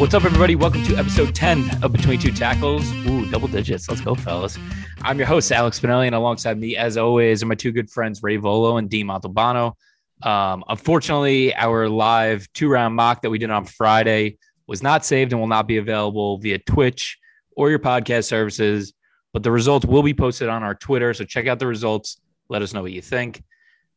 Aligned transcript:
What's 0.00 0.14
up, 0.14 0.24
everybody? 0.24 0.56
Welcome 0.56 0.82
to 0.84 0.96
episode 0.96 1.34
10 1.34 1.84
of 1.84 1.92
Between 1.92 2.18
Two 2.18 2.32
Tackles. 2.32 2.90
Ooh, 3.06 3.30
double 3.30 3.48
digits. 3.48 3.86
Let's 3.86 4.00
go, 4.00 4.14
fellas. 4.14 4.56
I'm 5.02 5.18
your 5.18 5.26
host, 5.26 5.52
Alex 5.52 5.78
Spinelli, 5.78 6.06
and 6.06 6.14
alongside 6.14 6.58
me, 6.58 6.74
as 6.74 6.96
always, 6.96 7.42
are 7.42 7.46
my 7.46 7.54
two 7.54 7.70
good 7.70 7.90
friends, 7.90 8.22
Ray 8.22 8.38
Volo 8.38 8.78
and 8.78 8.88
Dean 8.88 9.08
Montalbano. 9.08 9.74
Um, 10.22 10.64
unfortunately, 10.68 11.54
our 11.54 11.86
live 11.86 12.50
two 12.54 12.70
round 12.70 12.96
mock 12.96 13.20
that 13.20 13.28
we 13.28 13.36
did 13.36 13.50
on 13.50 13.66
Friday 13.66 14.38
was 14.66 14.82
not 14.82 15.04
saved 15.04 15.32
and 15.32 15.40
will 15.40 15.48
not 15.48 15.68
be 15.68 15.76
available 15.76 16.38
via 16.38 16.56
Twitch 16.60 17.18
or 17.54 17.68
your 17.68 17.78
podcast 17.78 18.24
services, 18.24 18.94
but 19.34 19.42
the 19.42 19.52
results 19.52 19.84
will 19.84 20.02
be 20.02 20.14
posted 20.14 20.48
on 20.48 20.62
our 20.62 20.74
Twitter. 20.74 21.12
So 21.12 21.26
check 21.26 21.46
out 21.46 21.58
the 21.58 21.66
results. 21.66 22.18
Let 22.48 22.62
us 22.62 22.72
know 22.72 22.80
what 22.80 22.92
you 22.92 23.02
think. 23.02 23.42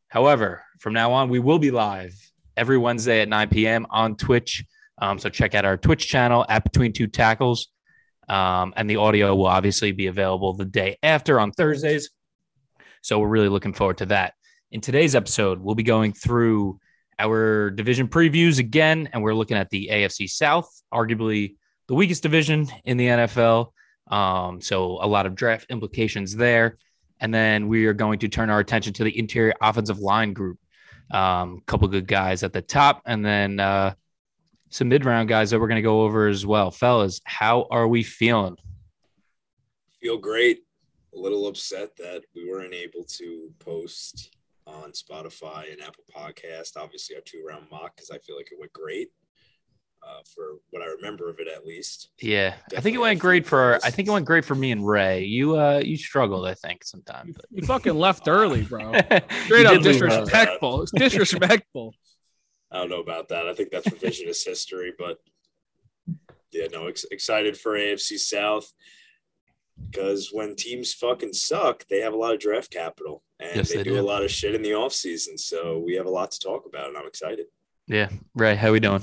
However, 0.08 0.64
from 0.80 0.92
now 0.92 1.12
on, 1.12 1.30
we 1.30 1.38
will 1.38 1.58
be 1.58 1.70
live 1.70 2.12
every 2.58 2.76
Wednesday 2.76 3.22
at 3.22 3.28
9 3.30 3.48
p.m. 3.48 3.86
on 3.88 4.16
Twitch. 4.16 4.66
Um, 4.98 5.18
so 5.18 5.28
check 5.28 5.54
out 5.54 5.64
our 5.64 5.76
Twitch 5.76 6.08
channel 6.08 6.44
at 6.48 6.64
Between 6.64 6.92
Two 6.92 7.06
Tackles. 7.06 7.68
Um, 8.28 8.72
and 8.76 8.88
the 8.88 8.96
audio 8.96 9.34
will 9.34 9.46
obviously 9.46 9.92
be 9.92 10.06
available 10.06 10.54
the 10.54 10.64
day 10.64 10.96
after 11.02 11.38
on 11.38 11.52
Thursdays. 11.52 12.10
So 13.02 13.18
we're 13.18 13.28
really 13.28 13.48
looking 13.48 13.74
forward 13.74 13.98
to 13.98 14.06
that. 14.06 14.34
In 14.70 14.80
today's 14.80 15.14
episode, 15.14 15.60
we'll 15.60 15.74
be 15.74 15.82
going 15.82 16.14
through 16.14 16.80
our 17.18 17.70
division 17.70 18.08
previews 18.08 18.58
again, 18.58 19.08
and 19.12 19.22
we're 19.22 19.34
looking 19.34 19.56
at 19.56 19.70
the 19.70 19.88
AFC 19.92 20.28
South, 20.28 20.68
arguably 20.92 21.56
the 21.86 21.94
weakest 21.94 22.22
division 22.22 22.66
in 22.84 22.96
the 22.96 23.06
NFL. 23.06 23.72
Um, 24.10 24.60
so 24.60 24.98
a 25.02 25.06
lot 25.06 25.26
of 25.26 25.34
draft 25.34 25.66
implications 25.70 26.34
there. 26.34 26.78
And 27.20 27.32
then 27.32 27.68
we 27.68 27.86
are 27.86 27.94
going 27.94 28.18
to 28.20 28.28
turn 28.28 28.50
our 28.50 28.58
attention 28.58 28.92
to 28.94 29.04
the 29.04 29.16
interior 29.16 29.54
offensive 29.60 29.98
line 29.98 30.32
group. 30.32 30.58
A 31.12 31.18
um, 31.18 31.62
couple 31.66 31.86
good 31.88 32.08
guys 32.08 32.42
at 32.42 32.52
the 32.52 32.62
top, 32.62 33.02
and 33.04 33.24
then 33.24 33.60
uh, 33.60 33.94
some 34.74 34.88
mid 34.88 35.04
round 35.04 35.28
guys 35.28 35.50
that 35.50 35.60
we're 35.60 35.68
going 35.68 35.76
to 35.76 35.82
go 35.82 36.02
over 36.02 36.26
as 36.26 36.44
well. 36.44 36.72
Fellas, 36.72 37.20
how 37.24 37.68
are 37.70 37.86
we 37.86 38.02
feeling? 38.02 38.56
Feel 40.02 40.18
great. 40.18 40.64
A 41.14 41.18
little 41.18 41.46
upset 41.46 41.94
that 41.96 42.24
we 42.34 42.50
weren't 42.50 42.74
able 42.74 43.04
to 43.04 43.52
post 43.60 44.34
on 44.66 44.90
Spotify 44.90 45.72
and 45.72 45.80
Apple 45.80 46.02
Podcast. 46.12 46.76
Obviously, 46.76 47.14
our 47.14 47.22
two 47.22 47.44
round 47.48 47.66
mock 47.70 47.94
because 47.94 48.10
I 48.10 48.18
feel 48.18 48.36
like 48.36 48.50
it 48.50 48.58
went 48.58 48.72
great. 48.72 49.10
Uh, 50.02 50.20
for 50.34 50.58
what 50.68 50.82
I 50.82 50.86
remember 50.86 51.30
of 51.30 51.38
it, 51.38 51.48
at 51.48 51.64
least. 51.64 52.10
Yeah, 52.20 52.50
Definitely 52.50 52.76
I 52.76 52.80
think 52.82 52.96
it 52.96 52.98
went 52.98 53.20
great 53.20 53.46
for. 53.46 53.76
I 53.82 53.90
think 53.90 54.06
it 54.06 54.10
went 54.10 54.26
great 54.26 54.44
for 54.44 54.54
me 54.54 54.70
and 54.70 54.86
Ray. 54.86 55.24
You, 55.24 55.58
uh, 55.58 55.80
you 55.82 55.96
struggled, 55.96 56.46
I 56.46 56.52
think, 56.52 56.84
sometimes. 56.84 57.38
You, 57.50 57.60
you 57.60 57.66
fucking 57.66 57.94
left 57.94 58.28
early, 58.28 58.64
bro. 58.64 58.92
Straight 59.44 59.64
up 59.64 59.80
disrespectful. 59.80 60.84
Disrespectful. 60.94 61.94
I 62.74 62.78
don't 62.78 62.90
know 62.90 63.00
about 63.00 63.28
that. 63.28 63.46
I 63.46 63.54
think 63.54 63.70
that's 63.70 63.86
revisionist 63.86 64.44
history, 64.46 64.92
but 64.98 65.18
yeah, 66.50 66.66
no, 66.72 66.88
ex- 66.88 67.06
excited 67.10 67.56
for 67.56 67.72
AFC 67.72 68.18
South 68.18 68.72
because 69.90 70.30
when 70.32 70.56
teams 70.56 70.92
fucking 70.92 71.32
suck, 71.32 71.86
they 71.88 72.00
have 72.00 72.12
a 72.12 72.16
lot 72.16 72.34
of 72.34 72.40
draft 72.40 72.70
capital 72.70 73.22
and 73.38 73.56
yes, 73.56 73.68
they, 73.70 73.76
they 73.76 73.82
do, 73.84 73.94
do, 73.94 74.00
a 74.00 74.02
lot 74.02 74.24
of 74.24 74.30
shit 74.30 74.54
in 74.54 74.62
the 74.62 74.70
offseason. 74.70 75.38
So 75.38 75.82
we 75.84 75.94
have 75.94 76.06
a 76.06 76.10
lot 76.10 76.32
to 76.32 76.38
talk 76.40 76.66
about, 76.66 76.88
and 76.88 76.96
I'm 76.96 77.06
excited. 77.06 77.46
Yeah, 77.86 78.08
Ray, 78.34 78.56
how 78.56 78.72
we 78.72 78.80
doing? 78.80 79.02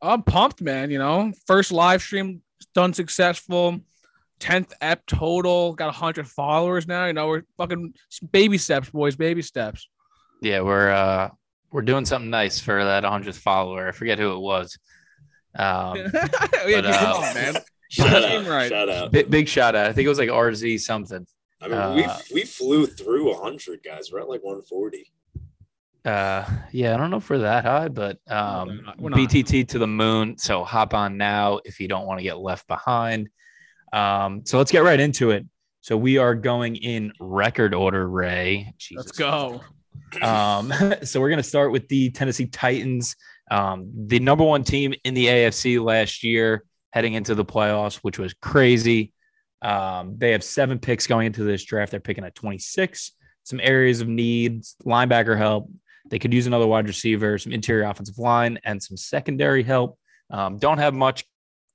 I'm 0.00 0.22
pumped, 0.22 0.60
man. 0.60 0.90
You 0.90 0.98
know, 0.98 1.32
first 1.46 1.72
live 1.72 2.02
stream 2.02 2.42
done 2.74 2.92
successful. 2.92 3.80
10th 4.40 4.72
ep 4.80 5.06
total, 5.06 5.72
got 5.74 5.86
100 5.86 6.26
followers 6.26 6.88
now. 6.88 7.06
You 7.06 7.12
know, 7.12 7.28
we're 7.28 7.42
fucking 7.56 7.94
baby 8.32 8.58
steps, 8.58 8.90
boys, 8.90 9.14
baby 9.14 9.42
steps. 9.42 9.88
Yeah, 10.40 10.62
we're 10.62 10.90
uh 10.90 11.30
we're 11.72 11.82
doing 11.82 12.04
something 12.04 12.30
nice 12.30 12.60
for 12.60 12.84
that 12.84 13.02
100th 13.04 13.38
follower. 13.38 13.88
I 13.88 13.92
forget 13.92 14.18
who 14.18 14.32
it 14.32 14.38
was. 14.38 14.78
Um, 15.58 15.96
yeah, 16.14 16.28
but, 16.80 16.86
uh, 16.86 17.14
on, 17.16 17.34
man. 17.34 17.56
Shout 17.90 18.24
out, 18.24 18.46
right. 18.46 18.70
shout 18.70 18.88
out. 18.88 19.12
Big, 19.12 19.30
big, 19.30 19.46
shout 19.46 19.74
out. 19.74 19.84
I 19.84 19.92
think 19.92 20.06
it 20.06 20.08
was 20.08 20.18
like 20.18 20.30
RZ 20.30 20.80
something. 20.80 21.26
I 21.60 21.68
mean, 21.68 21.76
uh, 21.76 21.94
we 21.94 22.40
we 22.40 22.44
flew 22.46 22.86
through 22.86 23.30
100 23.34 23.82
guys. 23.84 24.10
We're 24.10 24.20
at 24.20 24.30
like 24.30 24.42
140. 24.42 25.12
Uh, 26.02 26.44
yeah, 26.72 26.94
I 26.94 26.96
don't 26.96 27.10
know 27.10 27.18
if 27.18 27.28
we're 27.28 27.36
that 27.38 27.66
high, 27.66 27.88
but 27.88 28.18
um, 28.28 28.80
we're 28.98 29.10
not. 29.10 29.18
BTT 29.18 29.68
to 29.68 29.78
the 29.78 29.86
moon. 29.86 30.38
So 30.38 30.64
hop 30.64 30.94
on 30.94 31.18
now 31.18 31.60
if 31.66 31.80
you 31.80 31.86
don't 31.86 32.06
want 32.06 32.18
to 32.18 32.22
get 32.22 32.38
left 32.38 32.66
behind. 32.66 33.28
Um, 33.92 34.46
so 34.46 34.56
let's 34.56 34.72
get 34.72 34.84
right 34.84 34.98
into 34.98 35.30
it. 35.30 35.44
So 35.82 35.94
we 35.96 36.16
are 36.16 36.34
going 36.34 36.76
in 36.76 37.12
record 37.20 37.74
order, 37.74 38.08
Ray. 38.08 38.72
Jesus. 38.78 39.04
Let's 39.04 39.18
go. 39.18 39.60
Um, 40.20 40.72
so 41.02 41.20
we're 41.20 41.28
going 41.28 41.38
to 41.38 41.42
start 41.42 41.72
with 41.72 41.88
the 41.88 42.10
Tennessee 42.10 42.46
Titans, 42.46 43.16
um, 43.50 43.90
the 43.94 44.20
number 44.20 44.44
one 44.44 44.64
team 44.64 44.94
in 45.04 45.14
the 45.14 45.26
AFC 45.26 45.82
last 45.82 46.22
year, 46.22 46.64
heading 46.90 47.14
into 47.14 47.34
the 47.34 47.44
playoffs, 47.44 47.96
which 47.96 48.18
was 48.18 48.34
crazy. 48.34 49.12
Um, 49.62 50.16
they 50.18 50.32
have 50.32 50.42
seven 50.42 50.78
picks 50.78 51.06
going 51.06 51.26
into 51.26 51.44
this 51.44 51.64
draft. 51.64 51.92
They're 51.92 52.00
picking 52.00 52.24
at 52.24 52.34
26. 52.34 53.12
Some 53.44 53.60
areas 53.62 54.00
of 54.00 54.08
needs, 54.08 54.76
linebacker 54.84 55.36
help. 55.36 55.70
They 56.08 56.18
could 56.18 56.34
use 56.34 56.46
another 56.46 56.66
wide 56.66 56.86
receiver, 56.86 57.38
some 57.38 57.52
interior 57.52 57.84
offensive 57.84 58.18
line, 58.18 58.58
and 58.64 58.82
some 58.82 58.96
secondary 58.96 59.62
help. 59.62 59.98
Um, 60.30 60.58
don't 60.58 60.78
have 60.78 60.94
much 60.94 61.24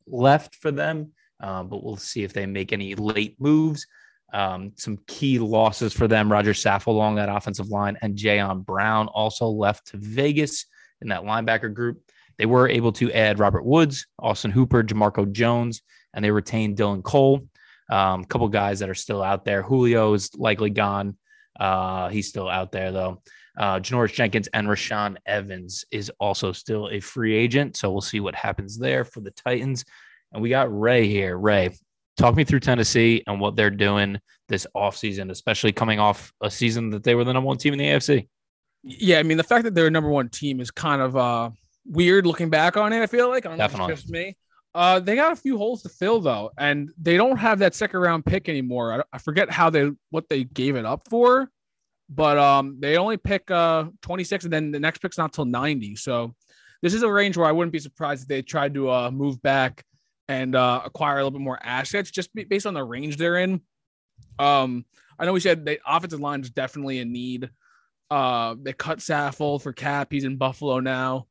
left 0.05 0.55
for 0.55 0.71
them, 0.71 1.11
um, 1.39 1.69
but 1.69 1.83
we'll 1.83 1.97
see 1.97 2.23
if 2.23 2.33
they 2.33 2.45
make 2.45 2.73
any 2.73 2.95
late 2.95 3.35
moves. 3.39 3.87
Um, 4.33 4.73
some 4.75 4.97
key 5.07 5.39
losses 5.39 5.93
for 5.93 6.07
them. 6.07 6.31
Roger 6.31 6.51
Saffold 6.51 6.87
along 6.87 7.15
that 7.15 7.29
offensive 7.29 7.69
line 7.69 7.97
and 8.01 8.17
Jayon 8.17 8.65
Brown 8.65 9.07
also 9.07 9.47
left 9.47 9.87
to 9.87 9.97
Vegas 9.97 10.65
in 11.01 11.09
that 11.09 11.23
linebacker 11.23 11.73
group. 11.73 12.01
They 12.37 12.45
were 12.45 12.69
able 12.69 12.91
to 12.93 13.11
add 13.13 13.39
Robert 13.39 13.65
Woods, 13.65 14.05
Austin 14.19 14.51
Hooper, 14.51 14.83
Jamarco 14.83 15.31
Jones, 15.31 15.81
and 16.13 16.23
they 16.23 16.31
retained 16.31 16.77
Dylan 16.77 17.03
Cole. 17.03 17.47
A 17.89 17.95
um, 17.95 18.25
couple 18.25 18.47
guys 18.49 18.79
that 18.79 18.89
are 18.89 18.95
still 18.95 19.23
out 19.23 19.45
there. 19.45 19.63
Julio 19.63 20.13
is 20.13 20.35
likely 20.35 20.69
gone. 20.69 21.17
Uh, 21.59 22.09
he's 22.09 22.27
still 22.27 22.49
out 22.49 22.71
there 22.71 22.91
though. 22.91 23.21
Uh, 23.57 23.79
Janoris 23.79 24.13
Jenkins 24.13 24.47
and 24.53 24.67
Rashaan 24.67 25.17
Evans 25.25 25.83
is 25.89 26.11
also 26.19 26.51
still 26.51 26.89
a 26.89 26.99
free 26.99 27.35
agent. 27.35 27.75
So 27.75 27.91
we'll 27.91 28.01
see 28.01 28.19
what 28.19 28.35
happens 28.35 28.77
there 28.77 29.03
for 29.03 29.21
the 29.21 29.31
Titans. 29.31 29.83
And 30.31 30.41
we 30.43 30.49
got 30.49 30.77
Ray 30.77 31.07
here. 31.07 31.37
Ray, 31.37 31.71
talk 32.17 32.35
me 32.35 32.43
through 32.43 32.59
Tennessee 32.59 33.23
and 33.27 33.39
what 33.39 33.55
they're 33.55 33.69
doing 33.69 34.19
this 34.47 34.67
offseason, 34.75 35.31
especially 35.31 35.71
coming 35.71 35.99
off 35.99 36.33
a 36.41 36.49
season 36.49 36.89
that 36.89 37.03
they 37.03 37.15
were 37.15 37.23
the 37.23 37.33
number 37.33 37.47
one 37.47 37.57
team 37.57 37.73
in 37.73 37.79
the 37.79 37.85
AFC. 37.85 38.27
Yeah, 38.83 39.19
I 39.19 39.23
mean 39.23 39.37
the 39.37 39.43
fact 39.43 39.63
that 39.63 39.75
they're 39.75 39.87
a 39.87 39.91
number 39.91 40.09
one 40.09 40.29
team 40.29 40.59
is 40.59 40.71
kind 40.71 41.01
of 41.01 41.15
uh 41.15 41.49
weird 41.85 42.25
looking 42.25 42.49
back 42.49 42.77
on 42.77 42.93
it. 42.93 43.01
I 43.01 43.07
feel 43.07 43.29
like 43.29 43.45
I 43.45 43.49
don't 43.49 43.57
Definitely. 43.57 43.87
know 43.87 43.93
if 43.93 43.99
it's 43.99 44.01
just 44.03 44.13
me. 44.13 44.35
Uh, 44.75 44.99
they 44.99 45.15
got 45.15 45.31
a 45.31 45.35
few 45.35 45.57
holes 45.57 45.81
to 45.83 45.89
fill 45.89 46.21
though, 46.21 46.51
and 46.57 46.91
they 47.01 47.17
don't 47.17 47.37
have 47.37 47.59
that 47.59 47.73
second 47.73 47.99
round 47.99 48.25
pick 48.25 48.47
anymore. 48.47 48.93
I, 48.93 49.15
I 49.15 49.17
forget 49.17 49.49
how 49.49 49.69
they 49.69 49.89
what 50.11 50.29
they 50.29 50.43
gave 50.43 50.75
it 50.75 50.85
up 50.85 51.07
for, 51.09 51.49
but 52.09 52.37
um, 52.37 52.77
they 52.79 52.97
only 52.97 53.17
pick 53.17 53.49
uh 53.49 53.85
26, 54.01 54.45
and 54.45 54.53
then 54.53 54.71
the 54.71 54.79
next 54.79 54.99
pick's 54.99 55.17
not 55.17 55.33
till 55.33 55.45
90. 55.45 55.95
So 55.95 56.35
this 56.81 56.93
is 56.93 57.01
a 57.01 57.11
range 57.11 57.37
where 57.37 57.47
I 57.47 57.51
wouldn't 57.51 57.73
be 57.73 57.79
surprised 57.79 58.23
if 58.23 58.27
they 58.27 58.41
tried 58.41 58.75
to 58.75 58.91
uh 58.91 59.11
move 59.11 59.41
back 59.41 59.83
and 60.27 60.55
uh, 60.55 60.81
acquire 60.85 61.15
a 61.15 61.23
little 61.23 61.31
bit 61.31 61.41
more 61.41 61.59
assets 61.61 62.11
just 62.11 62.29
based 62.33 62.65
on 62.65 62.73
the 62.73 62.83
range 62.83 63.17
they're 63.17 63.37
in. 63.37 63.61
Um, 64.39 64.85
I 65.19 65.25
know 65.25 65.33
we 65.33 65.39
said 65.39 65.65
the 65.65 65.79
offensive 65.85 66.19
line 66.19 66.41
is 66.41 66.49
definitely 66.49 66.99
a 66.99 67.05
need. 67.05 67.49
Uh, 68.09 68.55
they 68.61 68.73
cut 68.73 68.99
Saffold 68.99 69.61
for 69.61 69.73
cap. 69.73 70.07
He's 70.11 70.23
in 70.23 70.37
Buffalo 70.37 70.79
now. 70.79 71.27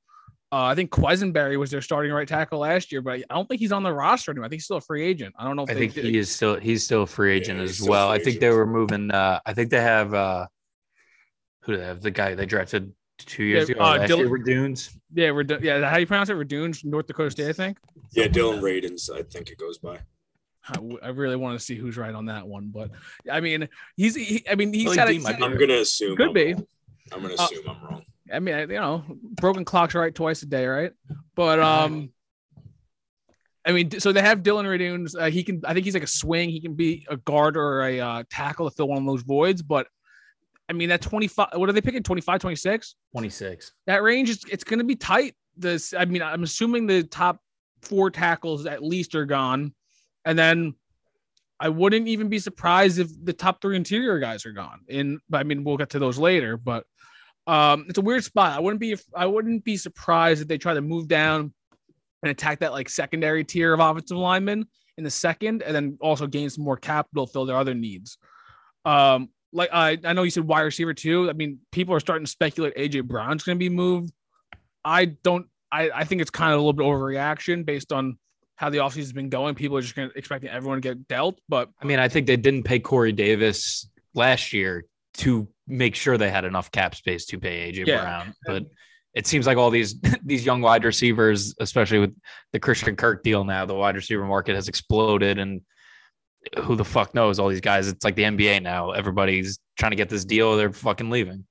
Uh, 0.52 0.64
I 0.64 0.74
think 0.74 0.90
Quessenberry 0.90 1.58
was 1.58 1.70
their 1.70 1.82
starting 1.82 2.12
right 2.12 2.26
tackle 2.26 2.60
last 2.60 2.92
year, 2.92 3.02
but 3.02 3.18
I 3.18 3.34
don't 3.34 3.48
think 3.48 3.60
he's 3.60 3.72
on 3.72 3.82
the 3.82 3.92
roster 3.92 4.30
anymore. 4.30 4.46
I 4.46 4.48
think 4.48 4.60
he's 4.60 4.64
still 4.64 4.76
a 4.76 4.80
free 4.80 5.04
agent. 5.04 5.34
I 5.38 5.44
don't 5.44 5.56
know. 5.56 5.66
I 5.68 5.74
think 5.74 5.94
did. 5.94 6.04
he 6.04 6.18
is 6.18 6.30
still 6.30 6.56
he's 6.56 6.84
still 6.84 7.02
a 7.02 7.06
free 7.06 7.34
agent 7.34 7.58
yeah, 7.58 7.64
as 7.64 7.82
well. 7.82 8.08
I 8.08 8.18
think 8.18 8.28
agent. 8.28 8.40
they 8.42 8.50
were 8.50 8.66
moving. 8.66 9.10
Uh, 9.10 9.40
I 9.44 9.54
think 9.54 9.70
they 9.70 9.80
have 9.80 10.14
uh, 10.14 10.46
who 11.62 11.72
do 11.72 11.78
they 11.78 11.84
have? 11.84 12.00
The 12.00 12.12
guy 12.12 12.36
they 12.36 12.46
drafted 12.46 12.92
two 13.18 13.44
years 13.44 13.68
yeah, 13.68 13.76
ago. 13.76 13.84
Uh, 13.84 14.06
Dylan, 14.06 14.30
Redunes. 14.30 14.90
Yeah, 15.12 15.28
Redu- 15.28 15.62
yeah. 15.62 15.88
How 15.88 15.94
do 15.94 16.00
you 16.00 16.06
pronounce 16.06 16.28
it? 16.28 16.34
Redunes, 16.34 16.84
North 16.84 17.06
Dakota 17.06 17.30
State, 17.30 17.48
I 17.48 17.52
think. 17.52 17.78
Yeah, 18.12 18.26
Dylan 18.26 18.60
Radunz. 18.60 19.10
I 19.10 19.22
think 19.22 19.50
it 19.50 19.58
goes 19.58 19.78
by. 19.78 19.98
I 21.02 21.08
really 21.08 21.36
want 21.36 21.58
to 21.58 21.64
see 21.64 21.76
who's 21.76 21.96
right 21.96 22.14
on 22.14 22.26
that 22.26 22.46
one, 22.46 22.70
but 22.74 22.90
I 23.30 23.40
mean, 23.40 23.68
he's. 23.96 24.16
He, 24.16 24.44
I 24.50 24.56
mean, 24.56 24.72
he's 24.72 24.94
had. 24.96 25.08
A, 25.08 25.44
I'm 25.44 25.56
gonna 25.56 25.74
assume. 25.74 26.16
Could 26.16 26.28
I'm 26.28 26.32
be. 26.32 26.54
Wrong. 26.54 26.66
I'm 27.12 27.22
gonna 27.22 27.34
uh, 27.34 27.44
assume 27.44 27.68
uh, 27.68 27.72
I'm 27.72 27.84
wrong. 27.84 28.02
I 28.32 28.40
mean, 28.40 28.58
you 28.70 28.80
know, 28.80 29.04
broken 29.08 29.64
clocks 29.64 29.94
right 29.94 30.12
twice 30.12 30.42
a 30.42 30.46
day, 30.46 30.66
right? 30.66 30.92
But 31.36 31.60
um, 31.60 32.10
I 33.64 33.72
mean, 33.72 33.98
so 33.98 34.12
they 34.12 34.22
have 34.22 34.42
Dylan 34.42 34.64
Radunz. 34.64 35.20
Uh, 35.20 35.30
he 35.30 35.44
can. 35.44 35.62
I 35.64 35.74
think 35.74 35.84
he's 35.84 35.94
like 35.94 36.02
a 36.02 36.08
swing. 36.08 36.50
He 36.50 36.60
can 36.60 36.74
be 36.74 37.06
a 37.08 37.16
guard 37.16 37.56
or 37.56 37.82
a 37.82 38.00
uh, 38.00 38.24
tackle 38.28 38.68
to 38.68 38.74
fill 38.74 38.88
one 38.88 38.98
of 38.98 39.06
those 39.06 39.22
voids. 39.22 39.62
But 39.62 39.86
I 40.68 40.72
mean, 40.72 40.88
that 40.88 41.00
25, 41.00 41.48
what 41.54 41.68
are 41.68 41.72
they 41.72 41.80
picking? 41.80 42.02
25, 42.02 42.40
26? 42.40 42.94
26. 43.12 43.72
That 43.86 44.02
range 44.02 44.30
is 44.30 44.44
it's 44.50 44.64
going 44.64 44.78
to 44.78 44.84
be 44.84 44.96
tight. 44.96 45.34
This, 45.56 45.94
I 45.94 46.04
mean, 46.04 46.22
I'm 46.22 46.42
assuming 46.42 46.86
the 46.86 47.04
top 47.04 47.38
four 47.82 48.10
tackles 48.10 48.66
at 48.66 48.82
least 48.82 49.14
are 49.14 49.26
gone. 49.26 49.74
And 50.24 50.38
then 50.38 50.74
I 51.60 51.68
wouldn't 51.68 52.08
even 52.08 52.28
be 52.28 52.38
surprised 52.38 52.98
if 52.98 53.08
the 53.24 53.32
top 53.32 53.62
three 53.62 53.76
interior 53.76 54.18
guys 54.18 54.44
are 54.44 54.52
gone. 54.52 54.80
In, 54.88 55.20
I 55.32 55.44
mean, 55.44 55.64
we'll 55.64 55.76
get 55.76 55.90
to 55.90 55.98
those 55.98 56.18
later, 56.18 56.56
but 56.56 56.84
um, 57.46 57.86
it's 57.88 57.98
a 57.98 58.02
weird 58.02 58.24
spot. 58.24 58.56
I 58.56 58.60
wouldn't 58.60 58.80
be, 58.80 58.96
I 59.14 59.26
wouldn't 59.26 59.64
be 59.64 59.76
surprised 59.76 60.42
if 60.42 60.48
they 60.48 60.58
try 60.58 60.74
to 60.74 60.82
move 60.82 61.08
down 61.08 61.54
and 62.22 62.30
attack 62.30 62.58
that 62.58 62.72
like 62.72 62.88
secondary 62.88 63.44
tier 63.44 63.72
of 63.72 63.80
offensive 63.80 64.16
linemen 64.16 64.66
in 64.98 65.04
the 65.04 65.10
second, 65.10 65.62
and 65.62 65.74
then 65.74 65.96
also 66.00 66.26
gain 66.26 66.50
some 66.50 66.64
more 66.64 66.76
capital, 66.76 67.26
fill 67.26 67.46
their 67.46 67.56
other 67.56 67.74
needs. 67.74 68.18
Um, 68.84 69.28
like 69.56 69.70
I, 69.72 69.98
I 70.04 70.12
know 70.12 70.22
you 70.22 70.30
said 70.30 70.44
wide 70.44 70.60
receiver 70.60 70.94
too. 70.94 71.28
I 71.28 71.32
mean, 71.32 71.58
people 71.72 71.94
are 71.94 72.00
starting 72.00 72.26
to 72.26 72.30
speculate 72.30 72.76
AJ 72.76 73.04
Brown's 73.04 73.42
going 73.42 73.56
to 73.56 73.58
be 73.58 73.70
moved. 73.70 74.12
I 74.84 75.06
don't. 75.06 75.46
I, 75.72 75.90
I 75.92 76.04
think 76.04 76.20
it's 76.20 76.30
kind 76.30 76.52
of 76.52 76.60
a 76.60 76.62
little 76.62 76.74
bit 76.74 76.84
overreaction 76.84 77.64
based 77.64 77.92
on 77.92 78.18
how 78.54 78.70
the 78.70 78.78
offseason 78.78 78.96
has 78.98 79.12
been 79.12 79.30
going. 79.30 79.54
People 79.54 79.76
are 79.78 79.80
just 79.80 79.96
going 79.96 80.10
to 80.10 80.16
expecting 80.16 80.50
everyone 80.50 80.80
to 80.80 80.88
get 80.88 81.08
dealt. 81.08 81.40
But 81.48 81.70
I 81.80 81.86
mean, 81.86 81.98
I 81.98 82.08
think 82.08 82.26
they 82.26 82.36
didn't 82.36 82.62
pay 82.62 82.78
Corey 82.78 83.12
Davis 83.12 83.88
last 84.14 84.52
year 84.52 84.84
to 85.14 85.48
make 85.66 85.94
sure 85.94 86.18
they 86.18 86.30
had 86.30 86.44
enough 86.44 86.70
cap 86.70 86.94
space 86.94 87.26
to 87.26 87.38
pay 87.38 87.72
AJ 87.72 87.86
yeah. 87.86 88.00
Brown. 88.02 88.34
But 88.46 88.66
it 89.14 89.26
seems 89.26 89.46
like 89.46 89.56
all 89.56 89.70
these 89.70 89.98
these 90.24 90.44
young 90.44 90.60
wide 90.60 90.84
receivers, 90.84 91.54
especially 91.58 91.98
with 91.98 92.14
the 92.52 92.60
Christian 92.60 92.94
Kirk 92.94 93.22
deal 93.22 93.42
now, 93.44 93.64
the 93.64 93.74
wide 93.74 93.96
receiver 93.96 94.26
market 94.26 94.54
has 94.54 94.68
exploded 94.68 95.38
and 95.38 95.62
who 96.62 96.76
the 96.76 96.84
fuck 96.84 97.14
knows 97.14 97.38
all 97.38 97.48
these 97.48 97.60
guys. 97.60 97.88
It's 97.88 98.04
like 98.04 98.14
the 98.14 98.22
nba 98.22 98.62
now. 98.62 98.92
Everybody's 98.92 99.58
trying 99.78 99.90
to 99.90 99.96
get 99.96 100.08
this 100.08 100.24
deal. 100.24 100.56
They're 100.56 100.72
fucking 100.72 101.10
leaving. 101.10 101.44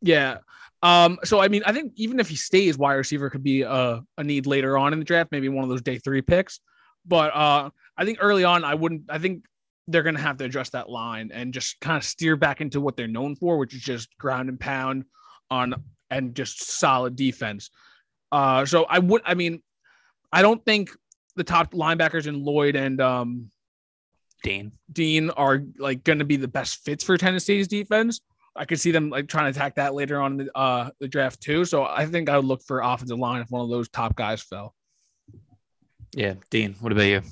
Yeah. 0.00 0.38
Um 0.82 1.18
so 1.24 1.40
i 1.40 1.48
mean 1.48 1.62
i 1.64 1.72
think 1.72 1.92
even 1.96 2.18
if 2.18 2.28
he 2.28 2.36
stays 2.36 2.76
wide 2.76 2.94
receiver 2.94 3.30
could 3.30 3.44
be 3.44 3.62
a, 3.62 4.02
a 4.18 4.24
need 4.24 4.46
later 4.46 4.76
on 4.76 4.92
in 4.92 4.98
the 4.98 5.04
draft 5.04 5.30
maybe 5.30 5.48
one 5.48 5.62
of 5.62 5.70
those 5.70 5.82
day 5.82 5.98
three 5.98 6.22
picks. 6.22 6.60
But 7.06 7.34
uh 7.34 7.70
i 7.96 8.04
think 8.04 8.18
early 8.20 8.44
on 8.44 8.64
i 8.64 8.74
wouldn't 8.74 9.02
i 9.08 9.18
think 9.18 9.44
they're 9.88 10.02
going 10.04 10.14
to 10.14 10.22
have 10.22 10.36
to 10.36 10.44
address 10.44 10.70
that 10.70 10.88
line 10.88 11.30
and 11.34 11.52
just 11.52 11.80
kind 11.80 11.96
of 11.96 12.04
steer 12.04 12.36
back 12.36 12.60
into 12.60 12.80
what 12.80 12.96
they're 12.96 13.08
known 13.08 13.34
for 13.34 13.58
which 13.58 13.74
is 13.74 13.82
just 13.82 14.16
ground 14.18 14.48
and 14.48 14.58
pound 14.60 15.04
on 15.50 15.74
and 16.10 16.34
just 16.34 16.62
solid 16.62 17.16
defense. 17.16 17.70
Uh 18.30 18.64
so 18.64 18.84
i 18.84 18.98
would 18.98 19.22
i 19.24 19.34
mean 19.34 19.62
i 20.32 20.42
don't 20.42 20.64
think 20.64 20.90
the 21.36 21.44
top 21.44 21.72
linebackers 21.72 22.26
in 22.26 22.44
lloyd 22.44 22.76
and 22.76 23.00
um 23.00 23.50
Dean. 24.42 24.72
Dean 24.92 25.30
are 25.30 25.62
like 25.78 26.04
going 26.04 26.18
to 26.18 26.24
be 26.24 26.36
the 26.36 26.48
best 26.48 26.84
fits 26.84 27.04
for 27.04 27.16
Tennessee's 27.16 27.68
defense. 27.68 28.20
I 28.54 28.64
could 28.64 28.80
see 28.80 28.90
them 28.90 29.08
like 29.08 29.28
trying 29.28 29.50
to 29.50 29.58
attack 29.58 29.76
that 29.76 29.94
later 29.94 30.20
on 30.20 30.32
in 30.32 30.46
the, 30.46 30.58
uh, 30.58 30.90
the 31.00 31.08
draft 31.08 31.40
too. 31.40 31.64
So 31.64 31.84
I 31.84 32.04
think 32.06 32.28
I 32.28 32.36
would 32.36 32.44
look 32.44 32.62
for 32.62 32.80
offensive 32.80 33.18
line 33.18 33.40
if 33.40 33.50
one 33.50 33.62
of 33.62 33.70
those 33.70 33.88
top 33.88 34.14
guys 34.14 34.42
fell. 34.42 34.74
Yeah, 36.14 36.34
Dean. 36.50 36.76
What 36.80 36.92
about 36.92 37.02
you? 37.02 37.22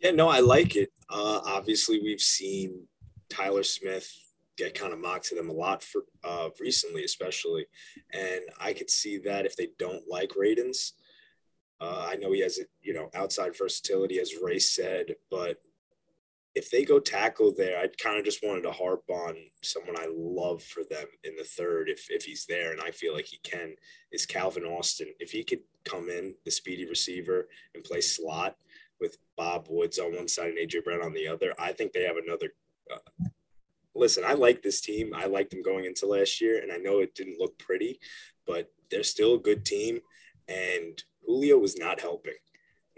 Yeah, 0.00 0.10
no, 0.10 0.28
I 0.28 0.40
like 0.40 0.76
it. 0.76 0.90
Uh, 1.08 1.40
obviously, 1.44 2.00
we've 2.02 2.20
seen 2.20 2.86
Tyler 3.30 3.62
Smith 3.62 4.12
get 4.58 4.74
kind 4.74 4.92
of 4.92 4.98
mocked 4.98 5.26
to 5.26 5.34
them 5.34 5.48
a 5.48 5.52
lot 5.52 5.82
for 5.82 6.02
uh, 6.24 6.50
recently, 6.60 7.04
especially, 7.04 7.66
and 8.12 8.40
I 8.60 8.72
could 8.72 8.90
see 8.90 9.18
that 9.18 9.46
if 9.46 9.56
they 9.56 9.68
don't 9.78 10.02
like 10.08 10.30
Radunz. 10.30 10.92
Uh, 11.80 12.08
I 12.10 12.16
know 12.16 12.32
he 12.32 12.40
has, 12.40 12.58
you 12.82 12.94
know, 12.94 13.10
outside 13.14 13.56
versatility, 13.56 14.18
as 14.18 14.32
Ray 14.42 14.58
said, 14.58 15.14
but 15.30 15.58
if 16.56 16.70
they 16.70 16.86
go 16.86 16.98
tackle 16.98 17.52
there, 17.54 17.78
I 17.78 17.88
kind 18.02 18.18
of 18.18 18.24
just 18.24 18.42
wanted 18.42 18.62
to 18.62 18.72
harp 18.72 19.02
on 19.10 19.36
someone 19.62 19.94
I 19.98 20.08
love 20.10 20.62
for 20.62 20.84
them 20.88 21.04
in 21.22 21.36
the 21.36 21.44
third, 21.44 21.90
if 21.90 22.06
if 22.08 22.24
he's 22.24 22.46
there, 22.46 22.72
and 22.72 22.80
I 22.80 22.92
feel 22.92 23.12
like 23.12 23.26
he 23.26 23.38
can, 23.44 23.74
is 24.10 24.24
Calvin 24.24 24.64
Austin. 24.64 25.08
If 25.20 25.30
he 25.30 25.44
could 25.44 25.60
come 25.84 26.08
in, 26.08 26.34
the 26.46 26.50
speedy 26.50 26.86
receiver, 26.86 27.46
and 27.74 27.84
play 27.84 28.00
slot 28.00 28.56
with 28.98 29.18
Bob 29.36 29.66
Woods 29.68 29.98
on 29.98 30.16
one 30.16 30.28
side 30.28 30.48
and 30.48 30.58
AJ 30.58 30.82
Brown 30.82 31.04
on 31.04 31.12
the 31.12 31.28
other, 31.28 31.52
I 31.58 31.72
think 31.72 31.92
they 31.92 32.04
have 32.04 32.16
another. 32.16 32.54
Uh, 32.90 33.26
listen, 33.94 34.24
I 34.26 34.32
like 34.32 34.62
this 34.62 34.80
team. 34.80 35.12
I 35.14 35.26
liked 35.26 35.50
them 35.50 35.62
going 35.62 35.84
into 35.84 36.06
last 36.06 36.40
year, 36.40 36.62
and 36.62 36.72
I 36.72 36.78
know 36.78 37.00
it 37.00 37.14
didn't 37.14 37.38
look 37.38 37.58
pretty, 37.58 38.00
but 38.46 38.72
they're 38.90 39.02
still 39.02 39.34
a 39.34 39.38
good 39.38 39.66
team. 39.66 40.00
And 40.48 41.02
Julio 41.26 41.58
was 41.58 41.76
not 41.76 42.00
helping. 42.00 42.40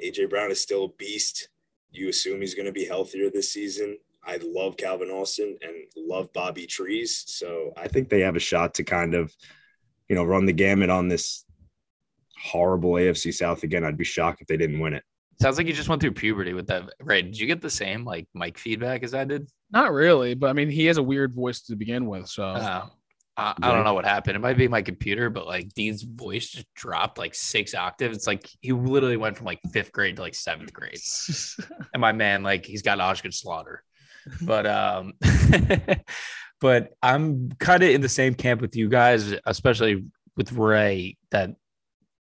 AJ 0.00 0.30
Brown 0.30 0.52
is 0.52 0.62
still 0.62 0.84
a 0.84 0.92
beast 0.96 1.48
you 1.90 2.08
assume 2.08 2.40
he's 2.40 2.54
going 2.54 2.66
to 2.66 2.72
be 2.72 2.84
healthier 2.84 3.30
this 3.30 3.52
season. 3.52 3.98
I 4.24 4.38
love 4.42 4.76
Calvin 4.76 5.08
Austin 5.08 5.56
and 5.62 5.74
love 5.96 6.32
Bobby 6.32 6.66
Trees. 6.66 7.24
So 7.26 7.72
I 7.76 7.88
think 7.88 8.08
they 8.08 8.20
have 8.20 8.36
a 8.36 8.40
shot 8.40 8.74
to 8.74 8.84
kind 8.84 9.14
of, 9.14 9.34
you 10.08 10.16
know, 10.16 10.24
run 10.24 10.44
the 10.44 10.52
gamut 10.52 10.90
on 10.90 11.08
this 11.08 11.44
horrible 12.38 12.92
AFC 12.92 13.32
South 13.32 13.62
again. 13.62 13.84
I'd 13.84 13.96
be 13.96 14.04
shocked 14.04 14.42
if 14.42 14.46
they 14.46 14.56
didn't 14.56 14.80
win 14.80 14.94
it. 14.94 15.02
Sounds 15.40 15.56
like 15.56 15.66
you 15.66 15.72
just 15.72 15.88
went 15.88 16.02
through 16.02 16.12
puberty 16.12 16.52
with 16.52 16.66
that. 16.66 16.90
Right. 17.00 17.24
Did 17.24 17.38
you 17.38 17.46
get 17.46 17.60
the 17.60 17.70
same 17.70 18.04
like 18.04 18.26
mic 18.34 18.58
feedback 18.58 19.02
as 19.02 19.14
I 19.14 19.24
did? 19.24 19.48
Not 19.70 19.92
really, 19.92 20.34
but 20.34 20.50
I 20.50 20.52
mean, 20.52 20.68
he 20.68 20.86
has 20.86 20.96
a 20.96 21.02
weird 21.02 21.34
voice 21.34 21.60
to 21.62 21.76
begin 21.76 22.06
with. 22.06 22.28
So 22.28 22.44
oh. 22.44 22.90
I, 23.38 23.54
I 23.62 23.72
don't 23.72 23.84
know 23.84 23.94
what 23.94 24.04
happened. 24.04 24.34
It 24.34 24.40
might 24.40 24.58
be 24.58 24.66
my 24.66 24.82
computer, 24.82 25.30
but 25.30 25.46
like 25.46 25.72
Dean's 25.72 26.02
voice 26.02 26.48
just 26.50 26.66
dropped 26.74 27.18
like 27.18 27.36
six 27.36 27.72
octaves. 27.72 28.16
It's 28.16 28.26
like 28.26 28.48
he 28.60 28.72
literally 28.72 29.16
went 29.16 29.36
from 29.36 29.46
like 29.46 29.60
fifth 29.72 29.92
grade 29.92 30.16
to 30.16 30.22
like 30.22 30.34
seventh 30.34 30.72
grade. 30.72 30.98
and 31.94 32.00
my 32.00 32.10
man, 32.10 32.42
like 32.42 32.66
he's 32.66 32.82
got 32.82 33.00
Osgood 33.00 33.32
Schlatter. 33.32 33.78
But 34.42 34.66
um 34.66 35.14
but 36.60 36.92
I'm 37.02 37.50
kind 37.52 37.82
of 37.82 37.88
in 37.88 38.02
the 38.02 38.10
same 38.10 38.34
camp 38.34 38.60
with 38.60 38.76
you 38.76 38.90
guys, 38.90 39.32
especially 39.46 40.04
with 40.36 40.52
Ray, 40.52 41.16
that 41.30 41.54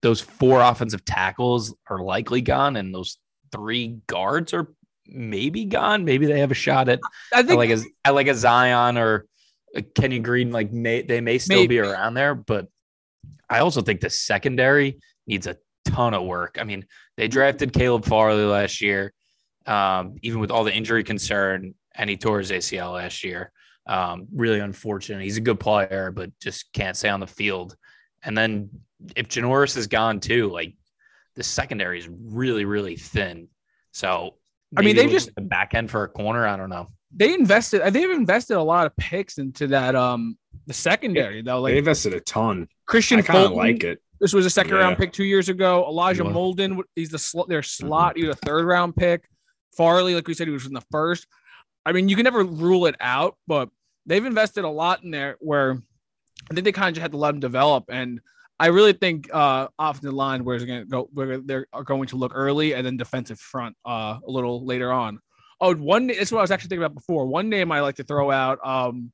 those 0.03 0.21
four 0.21 0.61
offensive 0.61 1.05
tackles 1.05 1.75
are 1.91 1.99
likely 1.99 2.43
gone, 2.43 2.77
and 2.77 2.95
those 2.95 3.19
three 3.51 3.99
guards 4.07 4.55
are 4.55 4.69
maybe 5.05 5.65
gone. 5.65 6.05
Maybe 6.05 6.27
they 6.27 6.39
have 6.39 6.53
a 6.53 6.55
shot 6.55 6.89
at 6.89 7.01
I 7.33 7.43
think 7.43 7.59
like 7.59 7.71
a 7.71 7.83
I 8.05 8.11
like 8.11 8.29
a 8.29 8.35
Zion 8.35 8.99
or 8.99 9.27
Kenyon 9.82 10.23
Green, 10.23 10.50
like 10.52 10.73
may 10.73 11.02
they 11.02 11.20
may 11.20 11.38
still 11.38 11.58
Maybe. 11.58 11.76
be 11.76 11.78
around 11.78 12.14
there, 12.14 12.34
but 12.34 12.69
I 13.49 13.61
also 13.61 13.82
think 13.82 14.00
the 14.00 14.11
secondary 14.11 14.99
needs 15.26 15.46
a 15.46 15.56
ton 15.84 16.14
of 16.14 16.25
work. 16.25 16.58
I 16.61 16.64
mean, 16.64 16.87
they 17.17 17.28
drafted 17.28 17.73
Caleb 17.73 18.05
Farley 18.05 18.44
last 18.44 18.81
year, 18.81 19.12
um, 19.67 20.17
even 20.23 20.40
with 20.40 20.50
all 20.50 20.64
the 20.64 20.75
injury 20.75 21.05
concern, 21.05 21.75
and 21.94 22.11
he 22.11 22.17
tore 22.17 22.38
his 22.38 22.50
ACL 22.50 22.94
last 22.94 23.25
year. 23.25 23.52
Um, 23.87 24.26
really 24.34 24.58
unfortunate. 24.58 25.23
He's 25.23 25.37
a 25.37 25.43
good 25.43 25.61
player, 25.61 26.11
but 26.14 26.37
just 26.40 26.73
can't 26.73 26.96
stay 26.96 27.08
on 27.08 27.20
the 27.20 27.26
field. 27.26 27.76
And 28.25 28.37
then 28.37 28.70
if 29.14 29.28
Janoris 29.28 29.76
is 29.76 29.87
gone 29.87 30.19
too, 30.19 30.50
like 30.50 30.75
the 31.37 31.44
secondary 31.44 32.00
is 32.00 32.08
really, 32.08 32.64
really 32.64 32.96
thin. 32.96 33.49
So 33.93 34.34
I 34.76 34.82
mean, 34.82 34.96
they 34.96 35.08
just 35.08 35.34
the 35.37 35.43
back 35.43 35.75
end 35.75 35.90
for 35.90 36.02
a 36.02 36.08
corner. 36.08 36.46
I 36.46 36.56
don't 36.56 36.69
know 36.69 36.88
they 37.14 37.32
invested 37.32 37.82
they've 37.93 38.11
invested 38.11 38.56
a 38.56 38.62
lot 38.62 38.87
of 38.87 38.97
picks 38.97 39.38
into 39.38 39.69
that 39.69 39.95
um 39.95 40.37
the 40.66 40.75
secondary 40.75 41.42
though 41.42 41.61
like 41.61 41.73
they 41.73 41.78
invested 41.78 42.12
a 42.12 42.21
ton 42.21 42.69
christian 42.87 43.19
i 43.19 43.23
kind 43.23 43.45
of 43.45 43.52
like 43.52 43.85
it 43.85 44.00
this 44.21 44.33
was 44.33 44.47
a 44.47 44.50
second 44.50 44.75
yeah. 44.75 44.81
round 44.81 44.97
pick 44.97 45.12
two 45.12 45.25
years 45.25 45.49
ago 45.49 45.87
elijah 45.88 46.25
yeah. 46.25 46.31
molden 46.31 46.81
he's 46.95 47.11
the 47.11 47.19
sl- 47.19 47.45
their 47.45 47.61
mm-hmm. 47.61 47.87
slot 47.87 48.14
mm-hmm. 48.14 48.23
he 48.23 48.28
was 48.28 48.37
a 48.37 48.47
third 48.47 48.64
round 48.66 48.95
pick 48.97 49.28
farley 49.76 50.14
like 50.14 50.26
we 50.26 50.35
said 50.35 50.47
he 50.47 50.52
was 50.52 50.66
in 50.66 50.73
the 50.73 50.85
first 50.90 51.26
i 51.85 51.92
mean 51.92 52.09
you 52.09 52.16
can 52.16 52.25
never 52.25 52.45
rule 52.45 52.87
it 52.87 52.97
out 53.00 53.37
but 53.47 53.69
they've 54.07 54.25
invested 54.25 54.64
a 54.64 54.69
lot 54.69 55.04
in 55.04 55.11
there 55.11 55.37
where 55.40 55.81
i 56.50 56.54
think 56.54 56.64
they 56.64 56.73
kind 56.73 56.88
of 56.88 56.95
just 56.95 57.02
had 57.02 57.12
to 57.12 57.19
let 57.19 57.31
them 57.31 57.40
develop 57.40 57.85
and 57.88 58.21
I 58.59 58.69
really 58.69 58.95
think 58.95 59.28
uh, 59.35 59.69
off 59.78 60.00
the 60.00 60.11
line 60.11 60.45
where 60.45 60.57
it's 60.57 60.64
going 60.64 60.81
to 60.81 60.87
go, 60.87 61.09
where 61.12 61.38
they're 61.38 61.66
going 61.85 62.07
to 62.09 62.16
look 62.16 62.33
early 62.35 62.75
and 62.75 62.87
then 62.87 62.97
defensive 62.97 63.38
front 63.38 63.76
uh, 63.85 64.19
a 64.26 64.31
little 64.31 64.64
later 64.64 64.92
on. 64.92 65.21
Oh, 65.61 65.75
one. 65.75 66.09
That's 66.09 66.31
what 66.31 66.39
I 66.39 66.43
was 66.43 66.51
actually 66.51 66.69
thinking 66.69 66.85
about 66.85 66.95
before. 66.95 67.27
One 67.27 67.49
name 67.49 67.73
I 67.73 67.81
like 67.81 67.97
to 67.97 68.05
throw 68.05 68.31
out. 68.31 68.59
Um, 68.65 69.13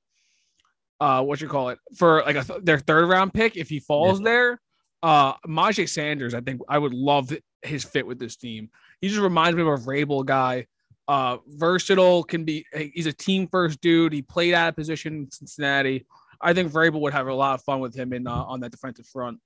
uh, 1.00 1.22
what 1.22 1.40
you 1.40 1.48
call 1.48 1.70
it 1.70 1.78
for 1.96 2.22
like 2.22 2.36
a 2.36 2.44
th- 2.44 2.60
their 2.62 2.78
third 2.78 3.08
round 3.08 3.34
pick 3.34 3.56
if 3.56 3.68
he 3.68 3.80
falls 3.80 4.20
yeah. 4.20 4.24
there. 4.24 4.60
Uh, 5.02 5.34
Myjai 5.48 5.88
Sanders. 5.88 6.32
I 6.32 6.40
think 6.40 6.60
I 6.68 6.78
would 6.78 6.94
love 6.94 7.32
his 7.62 7.82
fit 7.82 8.06
with 8.06 8.18
this 8.18 8.36
team. 8.36 8.70
He 9.00 9.08
just 9.08 9.20
reminds 9.20 9.56
me 9.56 9.62
of 9.62 9.68
a 9.68 9.76
Vrabel 9.76 10.24
guy. 10.24 10.66
Uh, 11.08 11.38
versatile, 11.48 12.22
can 12.22 12.44
be. 12.44 12.64
He's 12.94 13.06
a 13.06 13.12
team 13.12 13.48
first 13.48 13.80
dude. 13.80 14.12
He 14.12 14.22
played 14.22 14.54
out 14.54 14.68
of 14.68 14.76
position 14.76 15.14
in 15.14 15.30
Cincinnati. 15.30 16.06
I 16.40 16.54
think 16.54 16.70
Vrabel 16.70 17.00
would 17.00 17.12
have 17.12 17.26
a 17.26 17.34
lot 17.34 17.54
of 17.54 17.64
fun 17.64 17.80
with 17.80 17.94
him 17.94 18.12
in 18.12 18.26
uh, 18.26 18.44
on 18.44 18.60
that 18.60 18.70
defensive 18.70 19.06
front. 19.06 19.40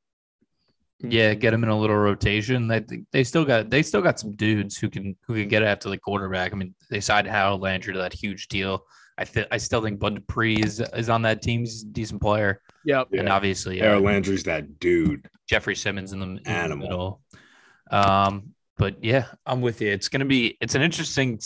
Yeah, 1.00 1.34
get 1.34 1.50
them 1.50 1.62
in 1.62 1.68
a 1.68 1.78
little 1.78 1.96
rotation. 1.96 2.68
They 2.68 2.82
they 3.12 3.22
still 3.22 3.44
got 3.44 3.68
they 3.68 3.82
still 3.82 4.00
got 4.00 4.18
some 4.18 4.34
dudes 4.34 4.78
who 4.78 4.88
can 4.88 5.14
who 5.26 5.34
can 5.34 5.48
get 5.48 5.62
after 5.62 5.90
the 5.90 5.98
quarterback. 5.98 6.52
I 6.52 6.56
mean, 6.56 6.74
they 6.90 7.00
signed 7.00 7.26
Harold 7.26 7.60
Landry 7.60 7.92
to 7.92 7.98
that 7.98 8.14
huge 8.14 8.48
deal. 8.48 8.86
I 9.18 9.24
th- 9.24 9.48
I 9.50 9.58
still 9.58 9.82
think 9.82 9.98
Bud 9.98 10.14
Dupree 10.14 10.56
is, 10.56 10.80
is 10.94 11.08
on 11.08 11.22
that 11.22 11.42
team. 11.42 11.60
He's 11.60 11.82
a 11.82 11.86
decent 11.86 12.20
player. 12.20 12.62
Yep. 12.84 13.08
And 13.12 13.28
obviously 13.28 13.78
Harold 13.78 14.04
uh, 14.04 14.06
Landry's 14.06 14.42
that 14.44 14.78
dude. 14.78 15.28
Jeffrey 15.46 15.76
Simmons 15.76 16.12
in 16.12 16.20
the, 16.20 16.26
in 16.26 16.46
animal. 16.46 16.76
The 16.76 16.82
middle. 16.82 17.20
Um, 17.90 18.54
but 18.78 19.02
yeah, 19.04 19.26
I'm 19.44 19.60
with 19.60 19.80
you. 19.80 19.90
It's 19.90 20.08
gonna 20.08 20.24
be 20.24 20.56
it's 20.62 20.74
an 20.74 20.82
interesting 20.82 21.38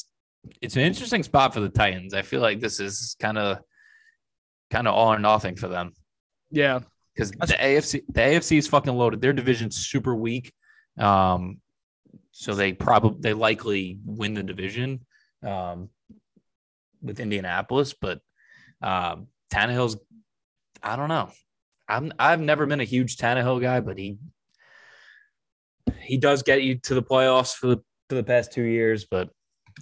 it's 0.60 0.76
an 0.76 0.82
interesting 0.82 1.24
spot 1.24 1.54
for 1.54 1.60
the 1.60 1.68
Titans. 1.68 2.14
I 2.14 2.22
feel 2.22 2.40
like 2.40 2.60
this 2.60 2.78
is 2.78 3.16
kind 3.18 3.36
of 3.36 3.58
kind 4.70 4.86
of 4.86 4.94
all 4.94 5.12
or 5.12 5.18
nothing 5.18 5.56
for 5.56 5.66
them. 5.66 5.92
Yeah 6.52 6.80
because 7.14 7.30
the 7.32 7.56
AFC 7.58 8.02
the 8.08 8.20
AFC 8.20 8.58
is 8.58 8.68
fucking 8.68 8.94
loaded. 8.94 9.20
Their 9.20 9.32
division's 9.32 9.76
super 9.76 10.14
weak. 10.14 10.52
Um, 10.98 11.60
so 12.32 12.54
they 12.54 12.72
probably 12.72 13.20
they 13.20 13.32
likely 13.32 13.98
win 14.04 14.34
the 14.34 14.42
division 14.42 15.04
um, 15.46 15.90
with 17.02 17.20
Indianapolis, 17.20 17.94
but 17.94 18.20
um, 18.82 19.28
Tannehill's 19.52 19.98
I 20.82 20.96
don't 20.96 21.08
know. 21.08 21.30
I'm 21.88 22.12
I've 22.18 22.40
never 22.40 22.66
been 22.66 22.80
a 22.80 22.84
huge 22.84 23.16
Tannehill 23.16 23.60
guy, 23.60 23.80
but 23.80 23.98
he 23.98 24.18
he 26.00 26.16
does 26.16 26.42
get 26.42 26.62
you 26.62 26.76
to 26.76 26.94
the 26.94 27.02
playoffs 27.02 27.54
for 27.54 27.66
the 27.66 27.76
for 28.08 28.14
the 28.14 28.22
past 28.22 28.52
two 28.52 28.62
years, 28.62 29.04
but 29.04 29.30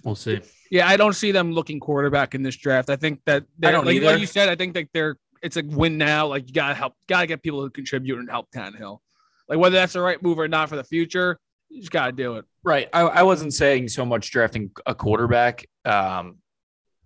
we'll 0.03 0.15
see. 0.15 0.41
Yeah, 0.71 0.87
I 0.87 0.97
don't 0.97 1.13
see 1.13 1.31
them 1.31 1.51
looking 1.51 1.79
quarterback 1.79 2.35
in 2.35 2.43
this 2.43 2.57
draft. 2.57 2.89
I 2.89 2.95
think 2.95 3.21
that 3.25 3.45
I 3.63 3.71
don't 3.71 3.85
like, 3.85 3.95
either. 3.95 4.07
Like 4.07 4.19
you 4.19 4.27
said, 4.27 4.49
I 4.49 4.55
think 4.55 4.73
that 4.73 4.87
they're 4.93 5.17
it's 5.41 5.57
a 5.57 5.63
win 5.63 5.97
now. 5.97 6.27
Like 6.27 6.47
you 6.47 6.53
gotta 6.53 6.73
help, 6.73 6.93
gotta 7.07 7.27
get 7.27 7.43
people 7.43 7.61
who 7.61 7.69
contribute 7.69 8.19
and 8.19 8.29
help 8.29 8.49
Tannehill. 8.51 8.99
Like 9.47 9.59
whether 9.59 9.75
that's 9.75 9.93
the 9.93 10.01
right 10.01 10.21
move 10.21 10.39
or 10.39 10.47
not 10.47 10.69
for 10.69 10.75
the 10.75 10.83
future, 10.83 11.39
you 11.69 11.81
just 11.81 11.91
gotta 11.91 12.11
do 12.11 12.35
it. 12.35 12.45
Right. 12.63 12.89
I, 12.93 13.01
I 13.01 13.23
wasn't 13.23 13.53
saying 13.53 13.89
so 13.89 14.05
much 14.05 14.31
drafting 14.31 14.71
a 14.85 14.93
quarterback. 14.93 15.65
Um, 15.85 16.37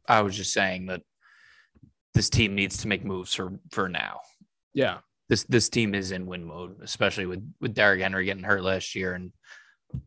I 0.08 0.22
was 0.22 0.36
just 0.36 0.54
saying 0.54 0.88
that 0.88 1.02
this 2.14 2.30
team 2.30 2.56
needs 2.56 2.78
to 2.78 2.88
make 2.88 3.06
moves 3.06 3.34
for 3.34 3.60
for 3.72 3.90
now. 3.90 4.20
Yeah. 4.74 5.00
This 5.30 5.44
this 5.44 5.70
team 5.70 5.96
is 5.96 6.12
in 6.12 6.26
win 6.26 6.44
mode, 6.44 6.78
especially 6.82 7.26
with 7.26 7.44
with 7.62 7.74
Derrick 7.74 8.02
Henry 8.02 8.26
getting 8.26 8.44
hurt 8.44 8.64
last 8.64 8.96
year 8.96 9.14
and 9.14 9.32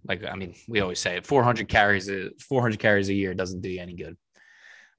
like 0.08 0.24
I 0.24 0.34
mean, 0.34 0.54
we 0.68 0.80
always 0.80 0.98
say 0.98 1.16
it, 1.16 1.26
400 1.26 1.68
carries, 1.68 2.10
400 2.40 2.78
carries 2.78 3.08
a 3.08 3.14
year 3.14 3.34
doesn't 3.34 3.60
do 3.60 3.68
you 3.68 3.80
any 3.80 3.94
good. 3.94 4.16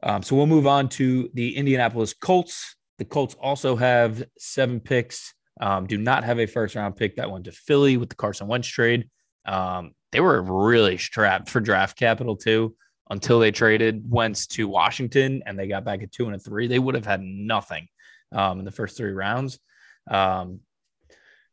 Um, 0.03 0.21
so 0.23 0.35
we'll 0.35 0.47
move 0.47 0.67
on 0.67 0.89
to 0.89 1.29
the 1.33 1.55
Indianapolis 1.55 2.13
Colts. 2.13 2.76
The 2.97 3.05
Colts 3.05 3.35
also 3.39 3.75
have 3.75 4.23
seven 4.37 4.79
picks. 4.79 5.33
Um, 5.59 5.87
do 5.87 5.97
not 5.97 6.23
have 6.23 6.39
a 6.39 6.45
first 6.45 6.75
round 6.75 6.95
pick 6.95 7.15
that 7.15 7.31
went 7.31 7.45
to 7.45 7.51
Philly 7.51 7.97
with 7.97 8.09
the 8.09 8.15
Carson 8.15 8.47
Wentz 8.47 8.67
trade. 8.67 9.09
Um, 9.45 9.91
they 10.11 10.19
were 10.19 10.41
really 10.41 10.97
strapped 10.97 11.49
for 11.49 11.59
draft 11.59 11.97
capital 11.97 12.35
too 12.35 12.75
until 13.09 13.39
they 13.39 13.51
traded 13.51 14.03
Wentz 14.09 14.47
to 14.47 14.67
Washington 14.67 15.41
and 15.45 15.57
they 15.57 15.67
got 15.67 15.85
back 15.85 16.03
at 16.03 16.11
two 16.11 16.25
and 16.25 16.35
a 16.35 16.39
three. 16.39 16.67
They 16.67 16.79
would 16.79 16.95
have 16.95 17.05
had 17.05 17.21
nothing 17.21 17.87
um, 18.31 18.59
in 18.59 18.65
the 18.65 18.71
first 18.71 18.97
three 18.97 19.11
rounds. 19.11 19.59
Um, 20.09 20.61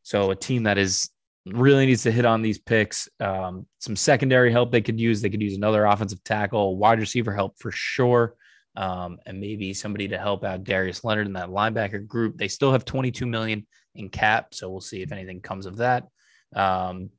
so 0.03 0.31
a 0.31 0.37
team 0.37 0.65
that 0.65 0.79
is 0.79 1.11
really 1.47 1.87
needs 1.87 2.03
to 2.05 2.11
hit 2.11 2.25
on 2.25 2.43
these 2.43 2.59
picks. 2.59 3.09
Um, 3.21 3.67
some 3.79 3.97
secondary 3.97 4.51
help 4.51 4.71
they 4.73 4.81
could 4.81 5.01
use. 5.01 5.21
They 5.21 5.31
could 5.31 5.43
use 5.43 5.57
another 5.57 5.85
offensive 5.85 6.23
tackle, 6.25 6.77
wide 6.77 7.01
receiver 7.01 7.35
help 7.35 7.59
for 7.59 7.71
sure, 7.71 8.35
um, 8.77 9.19
and 9.27 9.41
maybe 9.41 9.73
somebody 9.75 10.09
to 10.09 10.19
help 10.19 10.45
out 10.45 10.65
Darius 10.65 11.05
Leonard 11.05 11.27
in 11.27 11.33
that 11.35 11.49
linebacker 11.49 12.07
group. 12.07 12.37
They 12.37 12.49
still 12.49 12.73
have 12.73 12.85
22 12.85 13.27
million 13.27 13.67
in 13.95 14.09
cap, 14.09 14.55
so 14.55 14.71
we'll 14.71 14.81
see 14.81 15.03
if 15.03 15.13
anything 15.13 15.41
comes 15.41 15.67
of 15.67 15.77
that. 15.77 16.09
Um, 16.55 17.11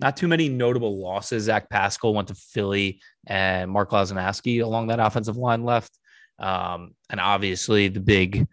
not 0.00 0.16
too 0.16 0.28
many 0.28 0.48
notable 0.48 1.00
losses. 1.00 1.44
Zach 1.44 1.70
Pascal 1.70 2.14
went 2.14 2.28
to 2.28 2.34
Philly, 2.34 3.00
and 3.26 3.70
Mark 3.70 3.90
Glowinski 3.90 4.62
along 4.62 4.88
that 4.88 5.00
offensive 5.00 5.36
line 5.36 5.64
left. 5.64 5.96
Um, 6.38 6.94
and 7.08 7.20
obviously 7.20 7.88
the 7.88 8.00
big 8.00 8.46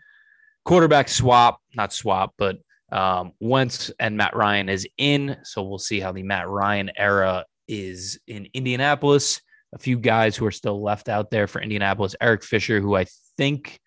quarterback 0.63 1.07
swap, 1.07 1.59
not 1.73 1.91
swap, 1.91 2.33
but 2.37 2.59
um, 2.91 3.33
Wentz 3.39 3.91
and 3.99 4.17
Matt 4.17 4.35
Ryan 4.35 4.69
is 4.69 4.87
in, 4.97 5.37
so 5.43 5.63
we'll 5.63 5.79
see 5.79 5.99
how 5.99 6.11
the 6.11 6.23
Matt 6.23 6.47
Ryan 6.47 6.91
era 6.97 7.45
is 7.67 8.19
in 8.27 8.47
Indianapolis. 8.53 9.41
A 9.73 9.77
few 9.77 9.97
guys 9.97 10.35
who 10.35 10.45
are 10.45 10.51
still 10.51 10.81
left 10.81 11.09
out 11.09 11.29
there 11.29 11.47
for 11.47 11.61
Indianapolis. 11.61 12.15
Eric 12.19 12.43
Fisher, 12.43 12.79
who 12.79 12.95
I 12.95 13.05
think 13.37 13.79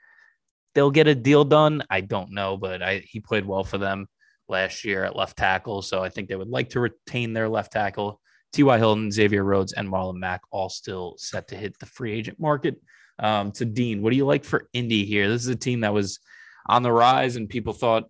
they'll 0.75 0.91
get 0.91 1.09
a 1.09 1.15
deal 1.15 1.45
done. 1.45 1.83
I 1.91 2.01
don't 2.01 2.33
know, 2.33 2.57
but 2.57 2.83
I, 2.83 3.03
he 3.05 3.21
played 3.21 3.45
well 3.45 3.65
for 3.65 3.79
them 3.79 4.07
last 4.49 4.85
year 4.85 5.05
at 5.05 5.17
left 5.17 5.37
tackle, 5.37 5.83
so 5.83 6.03
I 6.03 6.09
think 6.09 6.29
they 6.29 6.37
would 6.37 6.49
like 6.49 6.71
to 6.71 6.81
retain 6.81 7.33
their 7.33 7.49
left 7.49 7.73
tackle. 7.73 8.21
T.Y. 8.53 8.79
Hilton, 8.79 9.11
Xavier 9.11 9.45
Rhodes, 9.45 9.73
and 9.73 9.89
Marlon 9.89 10.19
Mack 10.19 10.43
all 10.51 10.69
still 10.69 11.15
set 11.17 11.49
to 11.49 11.57
hit 11.57 11.79
the 11.79 11.87
free 11.87 12.13
agent 12.13 12.39
market. 12.39 12.77
Um, 13.19 13.53
to 13.53 13.65
Dean, 13.65 14.03
what 14.03 14.11
do 14.11 14.17
you 14.17 14.27
like 14.27 14.45
for 14.45 14.69
Indy 14.73 15.05
here? 15.05 15.29
This 15.29 15.43
is 15.43 15.49
a 15.49 15.57
team 15.57 15.81
that 15.81 15.95
was 15.95 16.21
on 16.67 16.83
the 16.83 16.93
rise, 16.93 17.37
and 17.37 17.49
people 17.49 17.73
thought 17.73 18.05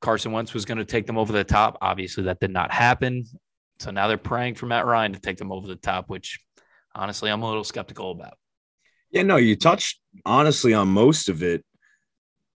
Carson 0.00 0.32
Wentz 0.32 0.54
was 0.54 0.64
going 0.64 0.78
to 0.78 0.84
take 0.84 1.06
them 1.06 1.18
over 1.18 1.32
the 1.32 1.44
top. 1.44 1.78
Obviously, 1.82 2.24
that 2.24 2.40
did 2.40 2.50
not 2.50 2.72
happen. 2.72 3.24
So 3.80 3.90
now 3.90 4.08
they're 4.08 4.16
praying 4.16 4.54
for 4.54 4.66
Matt 4.66 4.86
Ryan 4.86 5.12
to 5.12 5.20
take 5.20 5.36
them 5.36 5.52
over 5.52 5.66
the 5.66 5.76
top, 5.76 6.08
which 6.08 6.38
honestly, 6.94 7.30
I'm 7.30 7.42
a 7.42 7.48
little 7.48 7.64
skeptical 7.64 8.10
about. 8.10 8.36
Yeah, 9.10 9.22
no, 9.22 9.36
you 9.36 9.56
touched 9.56 10.00
honestly 10.24 10.74
on 10.74 10.88
most 10.88 11.28
of 11.28 11.42
it. 11.42 11.64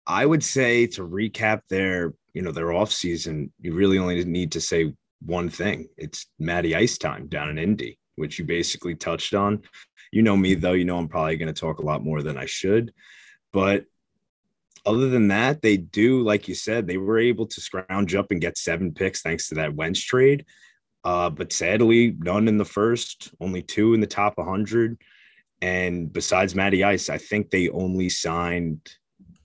I 0.08 0.26
would 0.26 0.44
say 0.44 0.88
to 0.88 1.02
recap 1.02 1.62
their, 1.70 2.14
you 2.34 2.42
know, 2.42 2.52
their 2.52 2.74
off 2.74 2.92
season, 2.92 3.52
you 3.60 3.74
really 3.74 3.98
only 3.98 4.24
need 4.24 4.52
to 4.54 4.62
say 4.62 4.94
one 5.26 5.50
thing. 5.50 5.88
It's 5.98 6.28
Matty 6.40 6.76
Ice 6.76 6.98
time 6.98 7.28
down 7.28 7.50
in 7.50 7.58
Indy, 7.58 8.00
which 8.16 8.38
you 8.38 8.46
basically 8.46 8.96
touched 8.96 9.34
on. 9.34 9.64
You 10.12 10.22
know 10.22 10.38
me 10.38 10.54
though, 10.54 10.74
you 10.74 10.86
know 10.86 10.98
I'm 10.98 11.08
probably 11.08 11.38
going 11.38 11.54
to 11.54 11.60
talk 11.60 11.80
a 11.80 11.86
lot 11.86 12.04
more 12.04 12.22
than 12.22 12.38
I 12.38 12.46
should, 12.46 12.94
but 13.52 13.86
other 14.86 15.10
than 15.10 15.30
that, 15.30 15.62
they 15.62 15.78
do, 15.78 16.22
like 16.22 16.48
you 16.48 16.54
said, 16.54 16.86
they 16.86 16.98
were 16.98 17.18
able 17.18 17.48
to 17.48 17.62
scrounge 17.62 18.14
up 18.14 18.28
and 18.30 18.40
get 18.40 18.58
seven 18.58 18.94
picks 18.94 19.22
thanks 19.22 19.50
to 19.50 19.56
that 19.56 19.74
Wentz 19.74 20.04
trade. 20.04 20.46
Uh, 21.06 21.30
but 21.30 21.54
sadly, 21.54 22.16
none 22.18 22.48
in 22.48 22.58
the 22.58 22.66
first, 22.66 23.32
only 23.40 23.62
two 23.62 23.94
in 23.94 24.02
the 24.02 24.08
top 24.08 24.38
100. 24.38 24.98
And 25.62 26.12
besides 26.12 26.56
Matty 26.56 26.84
Ice, 26.84 27.10
I 27.10 27.20
think 27.20 27.50
they 27.52 27.70
only 27.70 28.10
signed 28.10 28.82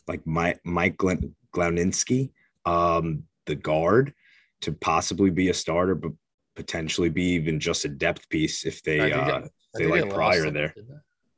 like 0.08 0.26
Mike, 0.26 0.60
Mike 0.64 0.96
Glen, 0.96 1.34
Glowinski, 1.54 2.30
um, 2.64 3.24
the 3.44 3.54
guard, 3.54 4.14
to 4.62 4.72
possibly 4.72 5.30
be 5.30 5.50
a 5.50 5.54
starter, 5.54 5.94
but 5.94 6.12
potentially 6.56 7.10
be 7.10 7.24
even 7.34 7.60
just 7.60 7.84
a 7.84 7.88
depth 7.88 8.28
piece 8.28 8.64
if 8.66 8.82
they 8.82 9.12
uh, 9.12 9.42
they 9.74 9.86
like 9.86 10.10
Pryor 10.10 10.50
there. 10.50 10.74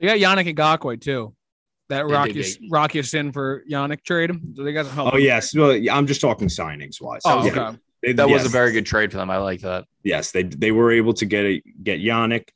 They 0.01 0.07
got 0.07 0.19
Yannick 0.19 0.55
Ngakoue 0.55 1.01
too 1.01 1.35
that 1.89 2.07
Rocky 2.07 2.45
Rocky 2.71 3.03
in 3.15 3.33
for 3.33 3.63
Yannick 3.71 4.03
trade. 4.03 4.31
So 4.55 4.63
they 4.63 4.73
got 4.73 4.87
help. 4.87 5.13
Oh 5.13 5.17
yes, 5.19 5.55
well, 5.55 5.79
I'm 5.91 6.07
just 6.07 6.21
talking 6.21 6.49
signings 6.49 7.01
wise. 7.01 7.23
Oh, 7.25 7.47
okay. 7.47 7.55
Yeah, 7.57 7.75
they, 8.03 8.13
that 8.13 8.29
yes. 8.29 8.43
was 8.43 8.47
a 8.47 8.53
very 8.53 8.73
good 8.73 8.87
trade 8.87 9.11
for 9.11 9.19
them. 9.19 9.31
I 9.31 9.39
like 9.39 9.61
that. 9.61 9.87
Yes, 10.03 10.33
they 10.33 10.43
they 10.43 10.73
were 10.73 10.91
able 10.91 11.15
to 11.15 11.27
get 11.27 11.45
a, 11.45 11.63
get 11.83 12.01
Yannick, 12.01 12.49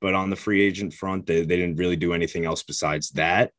but 0.00 0.14
on 0.14 0.30
the 0.30 0.36
free 0.36 0.62
agent 0.62 0.94
front, 0.94 1.26
they, 1.26 1.40
they 1.40 1.56
didn't 1.56 1.76
really 1.76 1.96
do 1.96 2.12
anything 2.12 2.44
else 2.44 2.62
besides 2.62 3.10
that. 3.10 3.52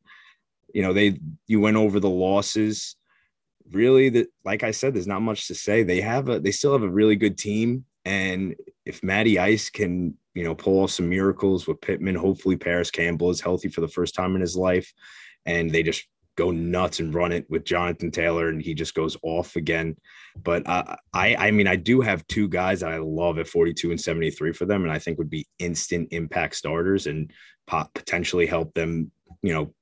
You 0.74 0.82
know, 0.82 0.94
they 0.94 1.20
you 1.48 1.60
went 1.60 1.78
over 1.78 2.00
the 2.00 2.10
losses. 2.10 2.96
Really, 3.72 4.10
that 4.10 4.28
like 4.44 4.64
I 4.64 4.72
said, 4.72 4.96
there's 4.96 5.08
not 5.08 5.22
much 5.22 5.48
to 5.48 5.56
say. 5.56 5.84
They 5.84 6.02
have 6.02 6.30
a 6.30 6.40
they 6.40 6.52
still 6.52 6.74
have 6.74 6.84
a 6.84 6.90
really 6.90 7.16
good 7.16 7.38
team, 7.38 7.86
and 8.04 8.56
if 8.86 9.04
Matty 9.04 9.38
Ice 9.38 9.70
can 9.70 10.18
you 10.40 10.46
know, 10.46 10.56
pull 10.56 10.84
off 10.84 10.92
some 10.92 11.10
miracles 11.10 11.68
with 11.68 11.82
Pittman. 11.82 12.16
Hopefully, 12.16 12.56
Parris 12.56 12.92
Campbell 12.92 13.30
is 13.30 13.42
healthy 13.42 13.68
for 13.68 13.82
the 13.82 13.90
first 13.90 14.16
time 14.16 14.36
in 14.36 14.42
his 14.42 14.56
life, 14.56 14.94
and 15.46 15.70
they 15.70 15.84
just 15.84 16.08
go 16.40 16.52
nuts 16.52 17.00
and 17.00 17.14
run 17.14 17.32
it 17.32 17.46
with 17.50 17.66
Jonathan 17.66 18.12
Taylor, 18.12 18.50
and 18.50 18.62
he 18.62 18.74
just 18.74 18.96
goes 18.96 19.18
off 19.22 19.56
again. 19.56 19.96
But 20.42 20.68
uh, 20.68 20.96
I, 21.14 21.36
I 21.36 21.52
mean, 21.52 21.68
I 21.68 21.76
do 21.76 22.02
have 22.02 22.26
two 22.28 22.48
guys 22.48 22.80
that 22.80 22.92
I 22.92 22.98
love 22.98 23.38
at 23.40 23.48
42 23.48 23.92
and 23.92 24.00
73 24.00 24.54
for 24.54 24.66
them, 24.66 24.84
and 24.84 24.92
I 24.92 25.00
think 25.00 25.18
would 25.18 25.30
be 25.30 25.48
instant 25.60 26.10
impact 26.12 26.56
starters 26.56 27.08
and 27.08 27.32
potentially 27.68 28.46
help 28.46 28.74
them, 28.74 29.12
you 29.42 29.54
know, 29.54 29.74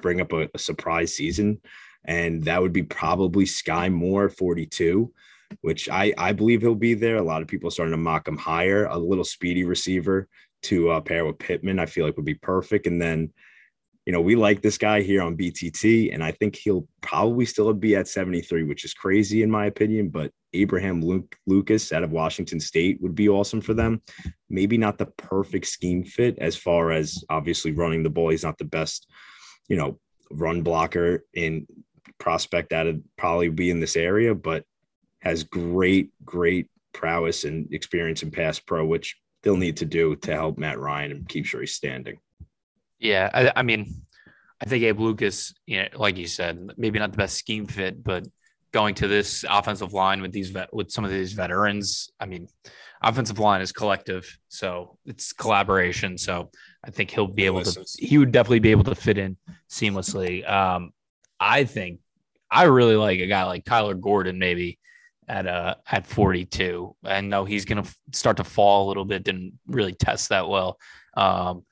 bring 0.00 0.20
up 0.20 0.32
a, 0.32 0.48
a 0.54 0.58
surprise 0.58 1.16
season. 1.16 1.60
And 2.04 2.44
that 2.44 2.60
would 2.60 2.74
be 2.74 2.82
probably 2.82 3.44
Skyy 3.44 3.92
Moore, 3.92 4.28
42 4.28 5.12
which 5.60 5.88
I, 5.88 6.12
I 6.18 6.32
believe 6.32 6.62
he'll 6.62 6.74
be 6.74 6.94
there. 6.94 7.16
A 7.16 7.22
lot 7.22 7.42
of 7.42 7.46
people 7.46 7.70
starting 7.70 7.92
to 7.92 7.96
mock 7.96 8.26
him 8.26 8.36
higher. 8.36 8.86
A 8.86 8.98
little 8.98 9.24
speedy 9.24 9.62
receiver 9.62 10.26
to 10.62 10.90
uh, 10.90 11.00
pair 11.00 11.24
with 11.24 11.38
Pittman, 11.38 11.78
I 11.78 11.86
feel 11.86 12.06
like 12.06 12.16
would 12.16 12.24
be 12.24 12.34
perfect. 12.34 12.86
And 12.86 13.00
then, 13.00 13.32
you 14.06 14.12
know, 14.12 14.20
we 14.20 14.36
like 14.36 14.60
this 14.60 14.76
guy 14.76 15.00
here 15.00 15.22
on 15.22 15.36
BTT, 15.36 16.12
and 16.12 16.22
I 16.22 16.32
think 16.32 16.56
he'll 16.56 16.86
probably 17.00 17.46
still 17.46 17.72
be 17.72 17.96
at 17.96 18.08
73, 18.08 18.64
which 18.64 18.84
is 18.84 18.92
crazy 18.92 19.42
in 19.42 19.50
my 19.50 19.66
opinion. 19.66 20.10
But 20.10 20.30
Abraham 20.52 21.02
Luke, 21.02 21.36
Lucas 21.46 21.92
out 21.92 22.02
of 22.02 22.12
Washington 22.12 22.60
State 22.60 23.00
would 23.00 23.14
be 23.14 23.28
awesome 23.28 23.60
for 23.60 23.72
them. 23.72 24.02
Maybe 24.50 24.76
not 24.76 24.98
the 24.98 25.06
perfect 25.06 25.66
scheme 25.66 26.04
fit 26.04 26.38
as 26.38 26.56
far 26.56 26.90
as 26.90 27.24
obviously 27.30 27.72
running 27.72 28.02
the 28.02 28.10
ball. 28.10 28.28
He's 28.28 28.44
not 28.44 28.58
the 28.58 28.64
best, 28.64 29.10
you 29.68 29.76
know, 29.76 29.98
run 30.30 30.62
blocker 30.62 31.24
in 31.32 31.66
prospect 32.18 32.70
that 32.70 32.86
would 32.86 33.02
probably 33.16 33.48
be 33.48 33.70
in 33.70 33.80
this 33.80 33.96
area, 33.96 34.34
but 34.34 34.64
has 35.20 35.44
great, 35.44 36.10
great 36.24 36.68
prowess 36.92 37.44
and 37.44 37.72
experience 37.72 38.22
in 38.22 38.30
pass 38.30 38.58
pro, 38.58 38.84
which 38.84 39.16
they'll 39.42 39.56
need 39.56 39.78
to 39.78 39.86
do 39.86 40.14
to 40.16 40.32
help 40.32 40.58
Matt 40.58 40.78
Ryan 40.78 41.10
and 41.12 41.28
keep 41.28 41.46
sure 41.46 41.60
he's 41.60 41.74
standing. 41.74 42.18
Yeah, 43.04 43.28
I, 43.34 43.52
I 43.56 43.62
mean, 43.62 43.94
I 44.62 44.64
think 44.64 44.82
Abe 44.82 44.98
Lucas, 44.98 45.52
you 45.66 45.82
know, 45.82 45.88
like 45.94 46.16
you 46.16 46.26
said, 46.26 46.70
maybe 46.78 46.98
not 46.98 47.10
the 47.10 47.18
best 47.18 47.36
scheme 47.36 47.66
fit, 47.66 48.02
but 48.02 48.26
going 48.72 48.94
to 48.94 49.06
this 49.06 49.44
offensive 49.48 49.92
line 49.92 50.22
with 50.22 50.32
these 50.32 50.48
vet, 50.48 50.72
with 50.72 50.90
some 50.90 51.04
of 51.04 51.10
these 51.10 51.34
veterans, 51.34 52.10
I 52.18 52.24
mean, 52.24 52.48
offensive 53.02 53.38
line 53.38 53.60
is 53.60 53.72
collective, 53.72 54.38
so 54.48 54.96
it's 55.04 55.34
collaboration. 55.34 56.16
So 56.16 56.50
I 56.82 56.90
think 56.90 57.10
he'll 57.10 57.26
be 57.26 57.44
able 57.44 57.62
to. 57.62 57.84
He 57.98 58.16
would 58.16 58.32
definitely 58.32 58.60
be 58.60 58.70
able 58.70 58.84
to 58.84 58.94
fit 58.94 59.18
in 59.18 59.36
seamlessly. 59.68 60.50
Um, 60.50 60.92
I 61.38 61.64
think 61.64 62.00
I 62.50 62.64
really 62.64 62.96
like 62.96 63.20
a 63.20 63.26
guy 63.26 63.44
like 63.44 63.66
Kyler 63.66 64.00
Gordon, 64.00 64.38
maybe 64.38 64.78
at 65.28 65.46
uh 65.46 65.74
at 65.86 66.06
42. 66.06 66.96
I 67.04 67.20
know 67.20 67.44
he's 67.44 67.66
going 67.66 67.82
to 67.82 67.88
f- 67.88 67.96
start 68.12 68.38
to 68.38 68.44
fall 68.44 68.86
a 68.86 68.88
little 68.88 69.04
bit. 69.04 69.24
Didn't 69.24 69.58
really 69.66 69.92
test 69.92 70.30
that 70.30 70.48
well. 70.48 70.78
Um, 71.14 71.64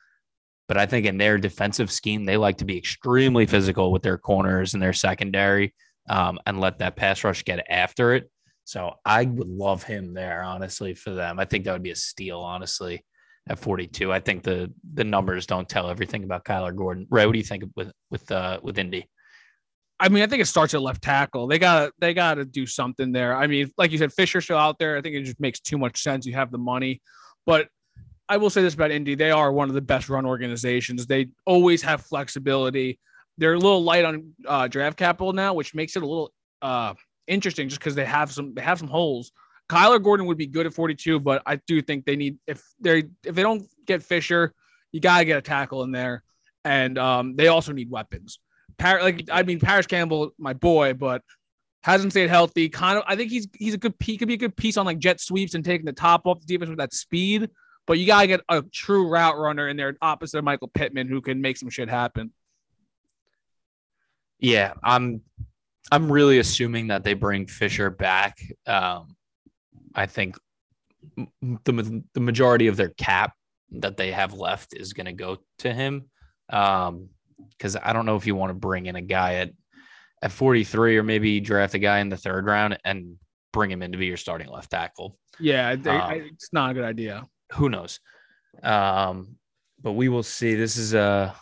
but 0.73 0.81
I 0.81 0.87
think 0.87 1.05
in 1.05 1.19
their 1.19 1.37
defensive 1.37 1.93
scheme, 1.93 2.25
they 2.25 2.39
like 2.39 2.57
to 2.57 2.65
be 2.65 2.79
extremely 2.79 3.45
physical 3.45 3.93
with 3.93 4.01
their 4.01 4.17
corners 4.17 4.73
and 4.73 4.83
their 4.83 4.95
secondary, 4.95 5.75
um, 6.09 6.39
and 6.47 6.63
let 6.63 6.79
that 6.79 6.97
pass 6.97 7.23
rush 7.25 7.45
get 7.45 7.67
after 7.69 8.15
it. 8.15 8.31
So 8.65 8.95
I 9.05 9.27
would 9.27 9.49
love 9.49 9.83
him 9.83 10.15
there, 10.15 10.43
honestly, 10.43 10.95
for 10.95 11.11
them. 11.11 11.39
I 11.39 11.45
think 11.45 11.67
that 11.67 11.75
would 11.75 11.83
be 11.83 11.91
a 11.91 11.95
steal, 11.95 12.41
honestly, 12.41 13.05
at 13.51 13.59
42. 13.59 14.11
I 14.11 14.21
think 14.21 14.45
the 14.45 14.73
the 14.95 15.05
numbers 15.05 15.45
don't 15.47 15.69
tell 15.69 15.91
everything 15.91 16.25
about 16.25 16.47
Kyler 16.47 16.75
Gordon. 16.75 17.07
Ray, 17.11 17.27
what 17.27 17.33
do 17.33 17.39
you 17.39 17.45
think 17.45 17.65
with 17.77 17.93
with 18.11 18.33
uh 18.33 18.59
with 18.63 18.79
Indy? 18.79 19.07
I 20.01 20.09
mean, 20.09 20.23
I 20.23 20.27
think 20.27 20.41
it 20.41 20.47
starts 20.47 20.73
at 20.73 20.81
left 20.81 21.03
tackle. 21.03 21.49
They 21.49 21.59
got 21.59 21.93
they 21.99 22.15
got 22.15 22.37
to 22.37 22.47
do 22.47 22.65
something 22.65 23.13
there. 23.13 23.37
I 23.37 23.47
mean, 23.47 23.71
like 23.77 23.93
you 23.93 23.99
said, 23.99 24.15
Fisher's 24.15 24.45
still 24.45 24.57
out 24.57 24.79
there. 24.79 24.97
I 24.97 25.03
think 25.03 25.17
it 25.17 25.25
just 25.25 25.39
makes 25.39 25.61
too 25.61 25.77
much 25.77 26.03
sense. 26.03 26.25
You 26.25 26.33
have 26.33 26.51
the 26.51 26.57
money, 26.57 27.03
but 27.45 27.69
I 28.29 28.37
will 28.37 28.51
say 28.51 28.63
this 28.63 28.75
about 28.75 28.91
Indy: 28.91 29.15
they 29.15 29.31
are 29.31 29.53
one 29.53 29.69
of 29.69 29.75
the 29.75 29.81
best 29.81 30.09
run 30.09 30.27
organizations. 30.27 31.07
They 31.07 31.29
always 31.47 31.83
have 31.83 32.03
flexibility. 32.03 32.99
They're 33.39 33.55
a 33.55 33.59
little 33.59 33.83
light 33.83 34.05
on 34.05 34.33
uh, 34.47 34.69
draft 34.69 34.97
capital 34.97 35.33
now, 35.33 35.55
which 35.55 35.75
makes 35.75 35.97
it 35.97 36.03
a 36.03 36.07
little 36.07 36.33
uh, 36.61 36.95
interesting, 37.27 37.69
just 37.69 37.81
because 37.81 37.95
they 37.95 38.05
have 38.05 38.33
some 38.33 38.55
they 38.55 38.63
have 38.63 38.79
some 38.79 38.89
holes. 38.89 39.33
Kyler 39.69 40.03
Gordon 40.03 40.27
would 40.27 40.37
be 40.37 40.47
good 40.47 40.67
at 40.67 40.75
42, 40.75 41.21
but 41.21 41.43
I 41.47 41.57
do 41.57 41.81
think 41.81 42.05
they 42.05 42.17
need 42.17 42.39
if 42.47 42.63
they 42.81 43.05
if 43.25 43.35
they 43.35 43.43
don't 43.43 43.67
get 43.87 44.03
Fisher, 44.03 44.53
you 44.93 45.01
gotta 45.01 45.25
get 45.25 45.39
a 45.39 45.43
tackle 45.43 45.83
in 45.83 45.93
there, 45.93 46.23
and 46.65 46.99
um, 46.99 47.37
they 47.37 47.49
also 47.49 47.73
need 47.73 47.91
weapons. 47.91 48.39
Par- 48.79 49.03
like 49.03 49.29
I 49.31 49.43
mean, 49.43 49.61
Parris 49.61 49.87
Campbell, 49.87 50.33
my 50.39 50.53
boy, 50.53 50.95
but 50.95 51.23
hasn't 51.83 52.13
stayed 52.13 52.31
healthy. 52.31 52.69
Kind 52.69 52.99
of, 52.99 53.05
I 53.07 53.17
think 53.17 53.31
he's 53.31 53.49
he's 53.59 53.75
a 53.75 53.79
good 53.79 53.95
he 54.01 54.17
could 54.17 54.29
be 54.29 54.35
a 54.35 54.39
good 54.39 54.57
piece 54.57 54.77
on 54.77 54.87
like 54.87 54.99
jet 54.99 55.21
sweeps 55.21 55.55
and 55.55 55.65
taking 55.65 55.87
the 55.87 55.93
top 55.93 56.23
off 56.27 56.41
the 56.41 56.47
defense 56.47 56.69
with 56.69 56.79
that 56.79 56.95
speed. 56.95 57.51
But 57.87 57.99
you 57.99 58.07
gotta 58.07 58.27
get 58.27 58.41
a 58.49 58.63
true 58.63 59.09
route 59.09 59.39
runner 59.39 59.69
in 59.69 59.77
there 59.77 59.97
opposite 60.01 60.39
of 60.39 60.45
Michael 60.45 60.69
Pittman 60.69 61.09
who 61.09 61.21
can 61.21 61.41
make 61.41 61.57
some 61.57 61.71
shit 61.71 61.89
happen. 61.89 62.33
Yeah, 64.39 64.75
I'm 64.83 65.23
I'm 65.91 66.11
really 66.11 66.39
assuming 66.39 66.89
that 66.89 67.05
they 67.05 67.15
bring 67.15 67.47
Fisher 67.47 67.91
back. 67.91 68.39
Um, 68.67 69.17
I 69.95 70.07
think 70.07 70.37
the 71.17 72.03
the 72.15 72.21
majority 72.21 72.69
of 72.69 72.77
their 72.77 72.91
cap 72.91 73.35
that 73.73 73.97
they 73.97 74.13
have 74.13 74.33
left 74.33 74.75
is 74.75 74.93
going 74.93 75.07
to 75.07 75.13
go 75.13 75.39
to 75.59 75.73
him. 75.73 76.11
Um, 76.51 77.09
because 77.51 77.77
I 77.77 77.93
don't 77.93 78.07
know 78.07 78.17
if 78.17 78.27
you 78.27 78.37
want 78.37 78.51
to 78.51 78.55
bring 78.55 78.87
in 78.87 78.97
a 78.97 79.03
guy 79.03 79.35
at 79.35 79.51
at 80.23 80.31
43 80.31 80.99
or 80.99 81.03
maybe 81.03 81.41
draft 81.41 81.75
a 81.75 81.79
guy 81.79 81.99
in 81.99 82.09
the 82.09 82.17
third 82.17 82.47
round 82.47 82.79
and 82.85 83.17
bring 83.53 83.71
him 83.71 83.83
in 83.83 83.93
to 83.93 83.99
be 83.99 84.07
your 84.07 84.17
starting 84.17 84.49
left 84.49 84.71
tackle. 84.71 85.19
Yeah, 85.41 85.75
they, 85.75 85.91
um, 85.91 86.13
it's 86.13 86.53
not 86.53 86.71
a 86.71 86.75
good 86.75 86.85
idea. 86.85 87.25
Who 87.55 87.69
knows? 87.69 88.01
Um, 88.63 89.37
but 89.81 89.93
we 89.93 90.09
will 90.09 90.23
see. 90.23 90.55
This 90.55 90.77
is 90.77 90.95
a 90.95 91.35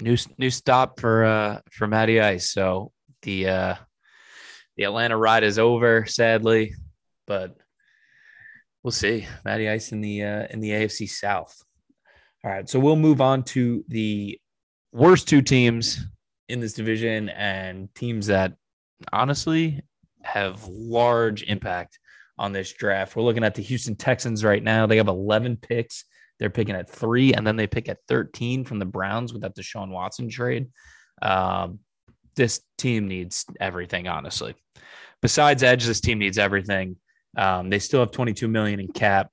new 0.00 0.16
new 0.38 0.50
stop 0.50 1.00
for 1.00 1.24
uh 1.24 1.60
for 1.70 1.86
Matty 1.86 2.20
Ice. 2.20 2.50
So 2.50 2.92
the 3.22 3.48
uh 3.48 3.74
the 4.76 4.84
Atlanta 4.84 5.16
ride 5.16 5.44
is 5.44 5.58
over, 5.58 6.06
sadly, 6.06 6.74
but 7.26 7.56
we'll 8.82 8.90
see. 8.92 9.26
Matty 9.44 9.68
Ice 9.68 9.92
in 9.92 10.00
the 10.00 10.22
uh 10.22 10.46
in 10.50 10.60
the 10.60 10.70
AFC 10.70 11.08
South. 11.08 11.54
All 12.44 12.50
right, 12.50 12.68
so 12.68 12.78
we'll 12.78 12.96
move 12.96 13.20
on 13.20 13.42
to 13.44 13.84
the 13.88 14.38
worst 14.92 15.28
two 15.28 15.40
teams 15.40 16.04
in 16.48 16.60
this 16.60 16.74
division 16.74 17.30
and 17.30 17.92
teams 17.94 18.26
that 18.26 18.52
honestly 19.12 19.82
have 20.22 20.66
large 20.68 21.42
impact 21.44 21.98
on 22.38 22.52
this 22.52 22.72
draft. 22.72 23.16
We're 23.16 23.22
looking 23.22 23.44
at 23.44 23.54
the 23.54 23.62
Houston 23.62 23.96
Texans 23.96 24.44
right 24.44 24.62
now. 24.62 24.86
They 24.86 24.96
have 24.96 25.08
11 25.08 25.58
picks. 25.58 26.04
They're 26.38 26.50
picking 26.50 26.74
at 26.74 26.90
three, 26.90 27.32
and 27.32 27.46
then 27.46 27.56
they 27.56 27.66
pick 27.66 27.88
at 27.88 27.98
13 28.08 28.64
from 28.64 28.78
the 28.78 28.84
Browns 28.84 29.32
with 29.32 29.42
that 29.42 29.56
Deshaun 29.56 29.90
Watson 29.90 30.28
trade. 30.28 30.68
Um, 31.22 31.78
this 32.34 32.60
team 32.76 33.06
needs 33.06 33.44
everything, 33.60 34.08
honestly. 34.08 34.54
Besides 35.22 35.62
edge, 35.62 35.84
this 35.84 36.00
team 36.00 36.18
needs 36.18 36.38
everything. 36.38 36.96
Um, 37.36 37.70
they 37.70 37.78
still 37.78 38.00
have 38.00 38.10
22 38.10 38.48
million 38.48 38.80
in 38.80 38.88
cap, 38.88 39.30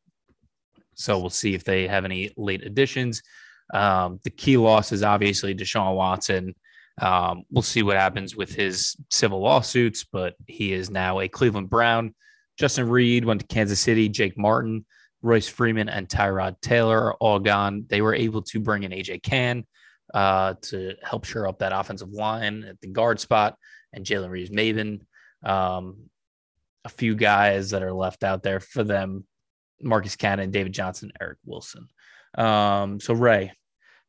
so 0.94 1.20
we'll 1.20 1.30
see 1.30 1.56
if 1.56 1.64
they 1.64 1.88
have 1.88 2.06
any 2.06 2.32
late 2.38 2.64
additions. 2.64 3.22
Um, 3.74 4.20
the 4.24 4.30
key 4.30 4.58
loss 4.58 4.92
is 4.92 5.04
obviously 5.04 5.56
Deshaun 5.56 5.96
Watson. 5.96 6.56
Um, 7.02 7.44
we'll 7.50 7.62
see 7.62 7.84
what 7.84 7.98
happens 7.98 8.36
with 8.36 8.54
his 8.54 8.96
civil 9.10 9.42
lawsuits, 9.42 10.04
but 10.04 10.36
he 10.48 10.74
is 10.74 10.90
now 10.90 11.20
a 11.20 11.28
Cleveland 11.28 11.70
Brown. 11.70 12.14
Justin 12.62 12.88
Reid 12.90 13.26
went 13.26 13.42
to 13.42 13.48
Kansas 13.48 13.80
City. 13.80 14.08
Jake 14.08 14.38
Martin, 14.38 14.86
Royce 15.22 15.48
Freeman, 15.48 15.90
and 15.90 16.08
Tyrod 16.08 16.62
Taylor 16.62 17.08
are 17.08 17.14
all 17.16 17.40
gone. 17.40 17.86
They 17.90 18.02
were 18.02 18.16
able 18.16 18.42
to 18.44 18.60
bring 18.60 18.84
in 18.84 18.92
AJ 18.92 19.24
Cann 19.24 19.66
uh, 20.14 20.54
to 20.64 20.96
help 21.04 21.26
shore 21.26 21.48
up 21.48 21.60
that 21.60 21.74
offensive 21.74 22.12
line 22.12 22.64
at 22.64 22.80
the 22.82 22.88
guard 22.88 23.20
spot, 23.20 23.56
and 23.92 24.06
Jalen 24.06 24.30
Reeves-Maybin. 24.30 25.02
Um, 25.44 26.10
a 26.86 26.90
few 26.90 27.16
guys 27.16 27.72
that 27.72 27.84
are 27.84 27.94
left 27.94 28.24
out 28.24 28.44
there 28.44 28.60
for 28.60 28.84
them 28.84 29.26
Marcus 29.82 30.16
Cannon, 30.16 30.52
David 30.52 30.74
Johnson, 30.74 31.12
Eric 31.20 31.40
Wilson. 31.46 31.88
Um, 32.38 33.00
so, 33.00 33.14
Ray, 33.14 33.52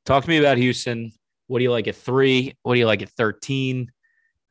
Talk 0.05 0.25
to 0.25 0.29
me 0.29 0.39
about 0.39 0.59
Houston. 0.59 1.13
What 1.47 1.59
do 1.59 1.65
you 1.65 1.71
like 1.71 1.87
at 1.87 1.95
three? 1.95 2.57
What 2.63 2.75
do 2.75 2.81
you 2.81 2.87
like 2.87 3.03
at 3.03 3.11
13? 3.11 3.91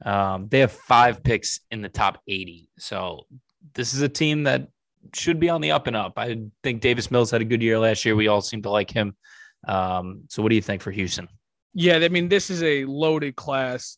Um, 0.06 0.48
they 0.50 0.60
have 0.60 0.72
five 0.72 1.24
picks 1.24 1.60
in 1.72 1.82
the 1.82 1.90
top 1.90 2.20
80. 2.28 2.70
So 2.78 3.26
this 3.74 3.94
is 3.94 4.02
a 4.02 4.10
team 4.10 4.44
that 4.44 4.68
should 5.14 5.40
be 5.40 5.50
on 5.50 5.62
the 5.62 5.72
up 5.72 5.88
and 5.88 5.96
up. 5.96 6.14
I 6.18 6.38
think 6.64 6.82
Davis 6.82 7.12
Mills 7.12 7.32
had 7.32 7.42
a 7.42 7.46
good 7.46 7.62
year 7.62 7.80
last 7.80 8.06
year. 8.06 8.16
We 8.16 8.28
all 8.28 8.42
seem 8.42 8.62
to 8.64 8.70
like 8.70 8.92
him. 8.92 9.16
Um, 9.68 10.24
so 10.30 10.42
what 10.42 10.50
do 10.50 10.56
you 10.56 10.62
think 10.62 10.82
for 10.82 10.92
Houston? 10.92 11.28
Yeah, 11.74 11.98
I 11.98 12.10
mean, 12.10 12.30
this 12.30 12.50
is 12.50 12.62
a 12.64 12.86
loaded 12.86 13.36
class. 13.36 13.98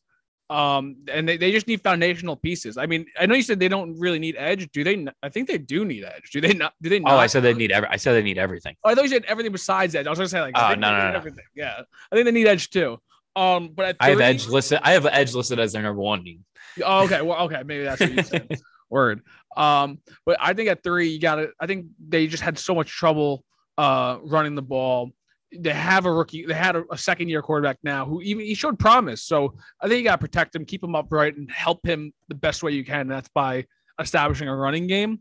Um, 0.50 0.98
and 1.12 1.28
they, 1.28 1.38
they 1.38 1.52
just 1.52 1.68
need 1.68 1.82
foundational 1.82 2.36
pieces. 2.36 2.78
I 2.78 2.86
mean, 2.86 3.06
I 3.20 3.26
know 3.26 3.34
you 3.34 3.42
said 3.42 3.60
they 3.60 3.70
don't 3.70 3.98
really 3.98 4.20
need 4.20 4.36
edge. 4.38 4.70
Do 4.72 4.84
they? 4.84 5.08
I 5.24 5.30
think 5.30 5.48
they 5.48 5.58
do 5.58 5.84
need 5.84 6.04
edge. 6.04 6.30
Do 6.32 6.42
they 6.42 6.54
not? 6.54 6.74
Do 6.82 6.90
they 6.90 7.00
not? 7.00 7.14
Oh, 7.14 7.18
I 7.18 7.28
said 7.28 7.42
they 7.42 7.54
need 7.54 7.72
every. 7.72 7.90
I 7.90 7.96
said 7.96 8.14
they 8.14 8.22
need 8.22 8.38
everything. 8.38 8.76
Oh, 8.84 8.92
I 8.92 8.96
thought 8.96 9.06
you 9.06 9.10
said 9.10 9.26
everything 9.26 9.52
besides 9.52 9.96
edge. 9.96 10.06
I 10.06 10.10
was 10.10 10.20
gonna 10.20 10.30
say 10.30 10.42
like, 10.42 10.54
oh, 10.56 10.76
no, 10.76 10.92
no, 10.92 11.10
no, 11.10 11.18
everything. 11.18 11.46
Yeah, 11.56 11.82
I 12.12 12.16
think 12.16 12.26
they 12.26 12.32
need 12.32 12.46
edge 12.46 12.70
too. 12.70 13.00
Um, 13.36 13.70
but 13.74 13.98
30, 13.98 13.98
I 14.00 14.10
have 14.10 14.22
edge 14.22 14.48
listed. 14.48 14.80
I 14.84 14.92
have 14.92 15.06
edge 15.08 15.34
listed 15.34 15.60
as 15.60 15.74
their 15.74 15.82
number 15.82 16.02
one 16.02 16.24
need. 16.24 16.42
Oh, 16.84 17.06
okay. 17.06 17.22
Well, 17.22 17.40
okay, 17.46 17.64
maybe 17.66 17.84
that's 17.84 18.00
what 18.00 18.12
you 18.12 18.24
said. 18.24 18.60
Word. 18.90 19.22
Um, 19.58 20.00
but 20.26 20.38
I 20.40 20.54
think 20.54 20.70
at 20.70 20.84
three, 20.84 21.10
you 21.10 21.20
got 21.20 21.36
to. 21.36 21.50
I 21.60 21.68
think 21.68 21.88
they 22.08 22.28
just 22.28 22.44
had 22.44 22.58
so 22.58 22.76
much 22.76 22.90
trouble 22.90 23.44
uh 23.76 24.20
running 24.24 24.54
the 24.54 24.62
ball 24.62 25.12
they 25.60 25.74
have 25.74 26.06
a 26.06 26.12
rookie. 26.12 26.46
They 26.46 26.54
had 26.54 26.76
a, 26.76 26.84
a, 26.92 26.98
second 26.98 27.30
year 27.30 27.42
quarterback 27.42 27.78
now 27.84 28.06
who 28.06 28.22
even 28.22 28.46
he 28.46 28.54
showed 28.54 28.80
promise. 28.80 29.24
So 29.24 29.56
I 29.82 29.88
think 29.88 30.00
you 30.00 30.04
got 30.04 30.16
to 30.16 30.22
protect 30.22 30.56
him, 30.56 30.66
keep 30.66 30.84
him 30.84 30.96
upright, 30.96 31.38
and 31.38 31.52
help 31.52 31.86
him 31.86 32.14
the 32.30 32.36
best 32.36 32.64
way 32.64 32.72
you 32.72 32.84
can. 32.84 33.02
And 33.02 33.12
that's 33.12 33.30
by 33.30 33.66
establishing 34.00 34.48
a 34.48 34.56
running 34.56 34.88
game. 34.88 35.20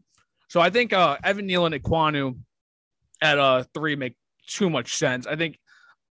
So 0.49 0.61
I 0.61 0.71
think 0.71 0.93
uh, 0.93 1.19
Evan 1.25 1.47
Neal 1.47 1.67
and 1.67 1.75
Ekwonu 1.75 2.37
at 3.23 3.39
uh, 3.39 3.65
three 3.75 3.97
make 3.97 4.17
too 4.47 4.71
much 4.71 4.97
sense. 4.97 5.27
I 5.27 5.37
think 5.37 5.59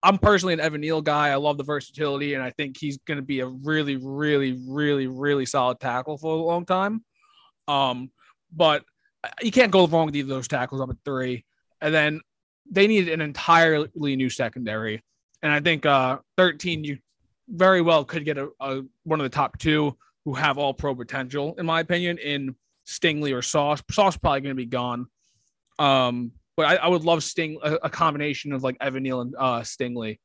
I'm 0.03 0.19
personally 0.19 0.55
an 0.55 0.61
Evan 0.61 0.81
Neal 0.81 1.03
guy. 1.03 1.29
I 1.29 1.37
love 1.37 1.59
the 1.59 1.65
versatility, 1.65 2.35
and 2.35 2.43
I 2.43 2.51
think 2.51 2.77
he's 2.79 2.99
going 2.99 3.19
to 3.19 3.25
be 3.25 3.41
a 3.41 3.47
really, 3.47 3.97
really, 3.97 4.59
really, 4.69 5.07
really 5.07 5.47
solid 5.47 5.81
tackle 5.81 6.19
for 6.19 6.33
a 6.33 6.43
long 6.43 6.65
time. 6.65 7.05
Um, 7.69 8.11
but 8.53 8.85
you 9.43 9.53
can't 9.53 9.71
go 9.71 9.87
wrong 9.87 10.07
with 10.07 10.17
either 10.17 10.29
those 10.29 10.49
tackles 10.49 10.81
up 10.81 10.91
at 10.91 10.97
three. 11.05 11.45
And 11.81 11.95
then 11.95 12.21
they 12.71 12.87
needed 12.87 13.13
an 13.13 13.21
entirely 13.21 14.17
new 14.17 14.31
secondary. 14.31 15.03
And 15.43 15.53
I 15.53 15.61
think 15.61 15.87
uh, 15.87 16.19
13, 16.37 16.85
you 16.85 16.99
very 17.49 17.81
well 17.81 18.05
could 18.05 18.25
get 18.25 18.39
a, 18.39 18.49
a, 18.61 18.83
one 19.05 19.21
of 19.21 19.25
the 19.25 19.35
top 19.35 19.59
two 19.59 19.97
who 20.25 20.35
have 20.35 20.59
all 20.59 20.75
pro 20.75 20.95
potential, 20.95 21.55
in 21.59 21.67
my 21.67 21.81
opinion, 21.81 22.19
in 22.19 22.55
Stingley 22.87 23.33
or 23.33 23.43
Sauce. 23.43 23.83
Sauce 23.91 24.17
probably 24.17 24.41
going 24.41 24.57
to 24.57 24.63
be 24.63 24.67
gone. 24.67 25.07
Um, 25.79 26.33
but 26.57 26.67
I, 26.67 26.75
I, 26.77 26.89
would 26.89 27.05
love 27.05 27.23
Sting 27.23 27.59
a, 27.63 27.75
a, 27.85 27.91
combination 27.91 28.53
of 28.53 28.65
like 28.65 28.77
Evan 28.81 29.05
Neal 29.05 29.21
and 29.21 29.35
uh, 29.39 29.61
Stingley 29.61 30.19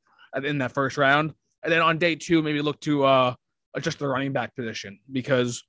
in 0.43 0.57
that 0.57 0.71
first 0.71 0.97
round. 0.97 1.33
And 1.63 1.71
then 1.71 1.81
on 1.81 1.99
day 1.99 2.15
two, 2.15 2.41
maybe 2.41 2.61
look 2.61 2.79
to 2.81 3.03
uh, 3.03 3.35
adjust 3.75 3.99
the 3.99 4.07
running 4.07 4.33
back 4.33 4.55
position 4.55 4.99
because 5.11 5.63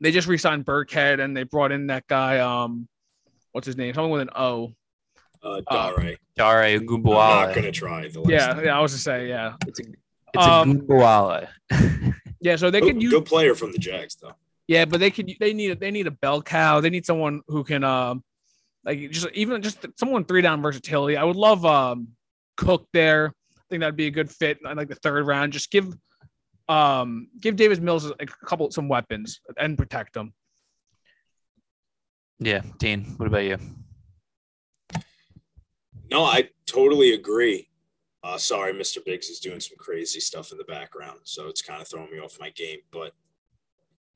they 0.00 0.10
just 0.10 0.28
re-signed 0.28 0.64
Burkhead 0.64 1.20
and 1.20 1.36
they 1.36 1.44
brought 1.44 1.72
in 1.72 1.86
that 1.88 2.06
guy. 2.06 2.38
Um, 2.38 2.88
what's 3.52 3.66
his 3.66 3.76
name? 3.76 3.94
Someone 3.94 4.12
with 4.12 4.22
an 4.22 4.30
O. 4.34 4.74
Uh, 5.42 5.60
Dare. 5.70 6.16
Dare 6.36 6.80
Ogunbowale. 6.80 7.40
I'm 7.40 7.46
not 7.46 7.54
gonna 7.54 7.72
try 7.72 8.08
the 8.08 8.22
Yeah, 8.26 8.60
yeah, 8.62 8.78
I 8.78 8.80
was 8.80 8.92
to 8.92 8.98
say, 8.98 9.28
yeah. 9.28 9.54
It's 9.66 9.80
a 9.80 9.84
it's 10.34 10.46
um, 10.46 10.86
a 10.90 11.48
yeah, 12.40 12.56
so 12.56 12.70
they 12.70 12.80
good, 12.80 12.94
could 12.94 13.02
use 13.02 13.12
good 13.12 13.26
player 13.26 13.54
from 13.54 13.70
the 13.70 13.78
Jags 13.78 14.16
though. 14.16 14.32
Yeah, 14.66 14.84
but 14.84 15.00
they 15.00 15.10
could 15.10 15.30
they 15.38 15.52
need 15.52 15.78
they 15.78 15.90
need 15.90 16.06
a 16.06 16.10
bell 16.10 16.42
cow. 16.42 16.80
They 16.80 16.90
need 16.90 17.06
someone 17.06 17.42
who 17.46 17.62
can 17.62 17.84
um 17.84 18.24
like 18.84 19.10
just 19.10 19.28
even 19.34 19.62
just 19.62 19.86
someone 19.98 20.24
three 20.24 20.42
down 20.42 20.62
versatility. 20.62 21.16
I 21.16 21.24
would 21.24 21.36
love 21.36 21.64
um 21.64 22.08
Cook 22.56 22.86
there. 22.92 23.32
I 23.56 23.62
think 23.70 23.80
that'd 23.80 23.96
be 23.96 24.06
a 24.06 24.10
good 24.10 24.30
fit 24.30 24.58
in 24.64 24.76
like 24.76 24.88
the 24.88 24.94
third 24.96 25.26
round. 25.26 25.52
Just 25.52 25.70
give 25.70 25.92
um 26.68 27.28
give 27.40 27.56
Davis 27.56 27.78
Mills 27.78 28.10
a 28.18 28.26
couple 28.26 28.70
some 28.70 28.88
weapons 28.88 29.40
and 29.56 29.76
protect 29.76 30.14
them. 30.14 30.32
Yeah, 32.38 32.62
Dean, 32.78 33.14
what 33.16 33.26
about 33.26 33.44
you? 33.44 33.58
No, 36.10 36.24
I 36.24 36.50
totally 36.66 37.14
agree. 37.14 37.68
Uh, 38.22 38.38
sorry, 38.38 38.72
Mr. 38.72 39.04
Biggs 39.04 39.28
is 39.28 39.38
doing 39.38 39.60
some 39.60 39.76
crazy 39.78 40.20
stuff 40.20 40.50
in 40.50 40.58
the 40.58 40.64
background, 40.64 41.20
so 41.24 41.48
it's 41.48 41.60
kind 41.60 41.82
of 41.82 41.88
throwing 41.88 42.10
me 42.10 42.18
off 42.18 42.38
my 42.40 42.50
game. 42.50 42.78
But 42.90 43.12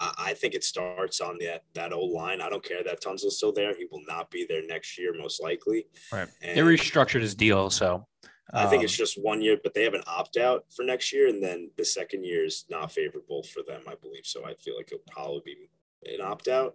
I 0.01 0.35
think 0.35 0.55
it 0.55 0.65
starts 0.65 1.21
on 1.21 1.39
that 1.41 1.65
that 1.75 1.93
old 1.93 2.13
line. 2.13 2.41
I 2.41 2.49
don't 2.49 2.65
care 2.65 2.83
that 2.85 3.01
Tunsil's 3.01 3.37
still 3.37 3.53
there. 3.53 3.75
He 3.75 3.87
will 3.91 4.03
not 4.07 4.31
be 4.31 4.47
there 4.49 4.63
next 4.67 4.97
year, 4.97 5.13
most 5.13 5.43
likely. 5.43 5.87
Right. 6.13 6.29
And 6.41 6.57
they 6.57 6.63
restructured 6.63 7.21
his 7.21 7.35
deal, 7.35 7.69
so 7.69 8.07
I 8.53 8.67
think 8.67 8.83
it's 8.83 8.95
um, 8.95 8.99
just 8.99 9.23
one 9.23 9.43
year, 9.43 9.59
but 9.63 9.75
they 9.75 9.85
have 9.85 9.95
an 9.95 10.03
opt 10.07 10.39
out 10.39 10.65
for 10.75 10.83
next 10.83 11.13
year, 11.13 11.29
and 11.29 11.43
then 11.43 11.71
the 11.77 11.85
second 11.85 12.25
year 12.25 12.45
is 12.45 12.65
not 12.71 12.91
favorable 12.91 13.43
for 13.43 13.63
them, 13.63 13.83
I 13.87 13.95
believe. 13.95 14.25
So 14.25 14.47
I 14.47 14.55
feel 14.55 14.77
like 14.77 14.89
it'll 14.91 15.05
probably 15.11 15.43
be 15.45 16.15
an 16.15 16.23
opt 16.23 16.49
out, 16.49 16.75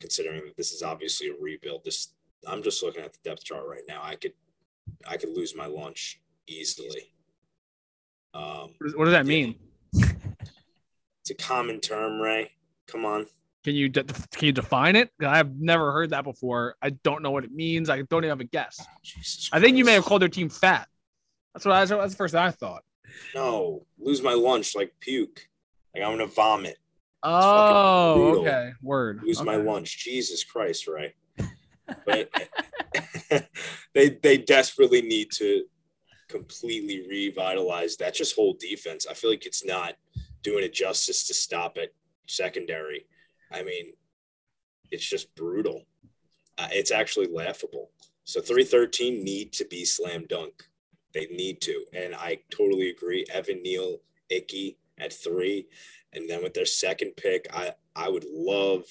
considering 0.00 0.44
that 0.46 0.56
this 0.56 0.72
is 0.72 0.82
obviously 0.82 1.28
a 1.28 1.34
rebuild. 1.38 1.84
This 1.84 2.14
I'm 2.46 2.62
just 2.62 2.82
looking 2.82 3.04
at 3.04 3.12
the 3.12 3.18
depth 3.22 3.44
chart 3.44 3.66
right 3.68 3.82
now. 3.86 4.00
I 4.02 4.14
could 4.16 4.32
I 5.06 5.16
could 5.16 5.30
lose 5.30 5.54
my 5.54 5.66
lunch 5.66 6.20
easily. 6.46 7.12
Um, 8.32 8.74
what 8.96 9.04
does 9.04 9.12
that 9.12 9.26
mean? 9.26 9.56
It's 11.20 11.30
a 11.30 11.34
common 11.36 11.80
term, 11.80 12.20
Ray. 12.20 12.52
Come 12.86 13.06
on. 13.06 13.24
Can 13.64 13.74
you 13.74 13.88
de- 13.88 14.04
can 14.04 14.44
you 14.44 14.52
define 14.52 14.94
it? 14.94 15.10
I've 15.20 15.56
never 15.56 15.90
heard 15.90 16.10
that 16.10 16.22
before. 16.22 16.76
I 16.82 16.90
don't 16.90 17.22
know 17.22 17.30
what 17.30 17.44
it 17.44 17.50
means. 17.50 17.88
I 17.88 18.02
don't 18.02 18.24
even 18.24 18.28
have 18.28 18.40
a 18.40 18.44
guess. 18.44 18.78
Oh, 18.78 19.56
I 19.56 19.58
think 19.58 19.78
you 19.78 19.86
may 19.86 19.94
have 19.94 20.04
called 20.04 20.20
their 20.20 20.28
team 20.28 20.50
fat. 20.50 20.86
That's 21.54 21.64
what 21.64 21.74
I. 21.74 21.84
That's 21.84 22.12
the 22.12 22.16
first 22.16 22.34
I 22.34 22.50
thought. 22.50 22.82
No, 23.34 23.86
lose 23.98 24.22
my 24.22 24.34
lunch 24.34 24.74
like 24.74 24.92
puke. 25.00 25.48
Like 25.94 26.04
I'm 26.04 26.12
gonna 26.12 26.26
vomit. 26.26 26.78
Oh, 27.22 28.40
okay. 28.40 28.72
Word. 28.82 29.22
Lose 29.22 29.40
okay. 29.40 29.46
my 29.46 29.56
lunch. 29.56 29.98
Jesus 29.98 30.44
Christ, 30.44 30.88
right? 30.88 31.14
But 32.06 32.30
they 33.94 34.08
they 34.22 34.38
desperately 34.38 35.02
need 35.02 35.30
to 35.32 35.64
completely 36.28 37.06
revitalize 37.06 37.98
that 37.98 38.14
just 38.14 38.34
whole 38.34 38.56
defense. 38.58 39.06
I 39.08 39.12
feel 39.12 39.28
like 39.28 39.44
it's 39.44 39.66
not 39.66 39.94
doing 40.42 40.64
it 40.64 40.72
justice 40.72 41.26
to 41.26 41.34
stop 41.34 41.76
at 41.76 41.90
secondary. 42.26 43.06
I 43.52 43.62
mean, 43.62 43.92
it's 44.90 45.04
just 45.04 45.34
brutal. 45.34 45.82
Uh, 46.56 46.68
it's 46.72 46.90
actually 46.90 47.26
laughable. 47.26 47.90
So 48.24 48.40
313 48.40 49.22
need 49.22 49.52
to 49.54 49.66
be 49.66 49.84
slam 49.84 50.24
dunk. 50.28 50.64
They 51.14 51.26
need 51.26 51.60
to. 51.62 51.84
And 51.92 52.14
I 52.14 52.40
totally 52.50 52.90
agree. 52.90 53.24
Evan 53.32 53.62
Neal, 53.62 53.98
Icky 54.28 54.78
at 54.98 55.12
three. 55.12 55.68
And 56.12 56.28
then 56.28 56.42
with 56.42 56.54
their 56.54 56.66
second 56.66 57.12
pick, 57.16 57.46
I, 57.52 57.72
I 57.96 58.08
would 58.08 58.24
love 58.30 58.84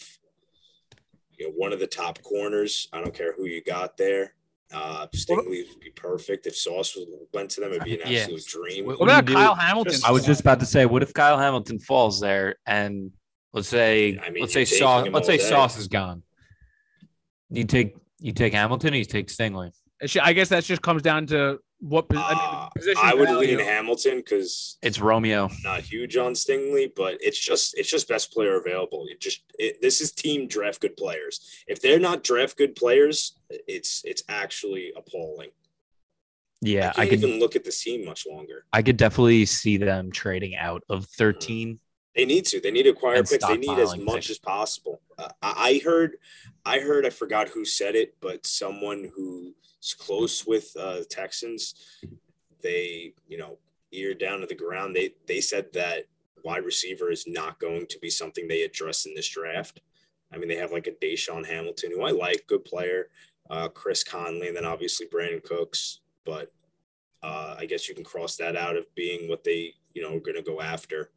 you 1.37 1.47
know, 1.47 1.53
one 1.55 1.73
of 1.73 1.79
the 1.79 1.87
top 1.87 2.21
corners. 2.23 2.87
I 2.93 3.01
don't 3.01 3.13
care 3.13 3.33
who 3.33 3.45
you 3.45 3.61
got 3.63 3.97
there. 3.97 4.33
Uh, 4.73 5.05
Stingley 5.13 5.67
would 5.69 5.79
be 5.79 5.91
perfect. 5.95 6.47
If 6.47 6.55
Sauce 6.55 6.97
went 7.33 7.51
to 7.51 7.61
them, 7.61 7.73
it'd 7.73 7.83
be 7.83 8.01
an 8.01 8.01
absolute 8.01 8.43
yeah. 8.47 8.61
dream. 8.61 8.85
What, 8.85 8.99
what 8.99 9.09
about 9.09 9.27
Kyle 9.27 9.55
Hamilton? 9.55 10.01
I 10.05 10.11
was 10.11 10.25
just 10.25 10.41
about 10.41 10.59
to 10.61 10.65
say, 10.65 10.85
what 10.85 11.03
if 11.03 11.13
Kyle 11.13 11.37
Hamilton 11.37 11.79
falls 11.79 12.19
there 12.19 12.55
and 12.65 13.11
let's 13.51 13.67
say, 13.67 14.19
I 14.25 14.31
mean, 14.31 14.41
let's 14.41 14.53
say 14.53 14.65
Sauce, 14.65 15.07
let's 15.11 15.27
say 15.27 15.37
day. 15.37 15.43
Sauce 15.43 15.77
is 15.77 15.87
gone. 15.87 16.23
You 17.49 17.65
take 17.65 17.95
you 18.19 18.31
take 18.31 18.53
Hamilton, 18.53 18.93
you 18.95 19.05
take 19.05 19.27
Stingley. 19.27 19.71
I 20.21 20.33
guess 20.33 20.49
that 20.49 20.63
just 20.63 20.81
comes 20.81 21.01
down 21.01 21.27
to 21.27 21.59
what 21.83 22.05
uh, 22.15 22.17
I, 22.17 22.69
mean, 22.79 22.95
I 22.97 23.13
would 23.13 23.29
lean 23.29 23.59
Hamilton 23.59 24.17
because 24.17 24.77
it's 24.81 25.01
Romeo. 25.01 25.49
not 25.65 25.81
huge 25.81 26.15
on 26.15 26.33
Stingley, 26.33 26.89
but 26.95 27.17
it's 27.19 27.37
just 27.37 27.77
it's 27.77 27.89
just 27.89 28.07
best 28.07 28.31
player 28.31 28.57
available. 28.57 29.05
It 29.09 29.19
just 29.19 29.43
it, 29.59 29.81
this 29.81 29.99
is 29.99 30.13
team 30.13 30.47
draft 30.47 30.79
good 30.79 30.95
players. 30.95 31.41
If 31.67 31.81
they're 31.81 31.99
not 31.99 32.23
draft 32.23 32.57
good 32.57 32.77
players, 32.77 33.37
it's 33.49 34.01
it's 34.05 34.23
actually 34.29 34.93
appalling. 34.95 35.49
Yeah, 36.61 36.93
I, 36.95 37.01
I 37.01 37.09
could 37.09 37.21
even 37.21 37.41
look 37.41 37.57
at 37.57 37.65
the 37.65 37.71
team 37.71 38.05
much 38.05 38.25
longer. 38.29 38.63
I 38.71 38.81
could 38.81 38.95
definitely 38.95 39.45
see 39.45 39.75
them 39.75 40.09
trading 40.09 40.55
out 40.55 40.83
of 40.89 41.05
thirteen. 41.05 41.79
They 42.15 42.25
need 42.25 42.45
to. 42.45 42.59
They 42.59 42.71
need 42.71 42.83
to 42.83 42.89
acquire 42.89 43.23
picks. 43.23 43.45
They 43.45 43.57
need 43.57 43.79
as 43.79 43.97
much 43.97 44.15
picks. 44.15 44.29
as 44.31 44.39
possible. 44.39 45.01
Uh, 45.17 45.29
I 45.41 45.81
heard, 45.83 46.17
I 46.65 46.79
heard, 46.79 47.05
I 47.05 47.09
forgot 47.09 47.49
who 47.49 47.65
said 47.65 47.95
it, 47.95 48.15
but 48.21 48.45
someone 48.45 49.11
who's 49.15 49.95
close 49.97 50.45
with 50.45 50.71
uh, 50.79 50.99
Texans. 51.09 51.75
They, 52.61 53.13
you 53.27 53.37
know, 53.37 53.57
ear 53.91 54.13
down 54.13 54.39
to 54.39 54.45
the 54.45 54.55
ground. 54.55 54.95
They 54.95 55.15
they 55.27 55.41
said 55.41 55.73
that 55.73 56.05
wide 56.43 56.65
receiver 56.65 57.11
is 57.11 57.25
not 57.27 57.59
going 57.59 57.87
to 57.87 57.99
be 57.99 58.09
something 58.09 58.47
they 58.47 58.63
address 58.63 59.05
in 59.05 59.13
this 59.15 59.27
draft. 59.27 59.81
I 60.33 60.37
mean, 60.37 60.49
they 60.49 60.55
have 60.55 60.71
like 60.71 60.87
a 60.87 60.91
DaeSean 60.91 61.45
Hamilton, 61.45 61.91
who 61.91 62.03
I 62.03 62.11
like, 62.11 62.45
good 62.47 62.65
player, 62.65 63.09
uh, 63.49 63.69
Chris 63.69 64.03
Conley, 64.03 64.47
and 64.47 64.57
then 64.57 64.65
obviously 64.65 65.07
Brandin 65.07 65.43
Cooks. 65.43 65.99
But 66.25 66.51
uh, 67.21 67.55
I 67.57 67.65
guess 67.65 67.87
you 67.87 67.95
can 67.95 68.03
cross 68.03 68.35
that 68.37 68.55
out 68.55 68.75
of 68.75 68.85
being 68.95 69.29
what 69.29 69.43
they, 69.43 69.73
you 69.93 70.01
know, 70.01 70.15
are 70.15 70.19
going 70.19 70.35
to 70.35 70.41
go 70.41 70.59
after. 70.59 71.11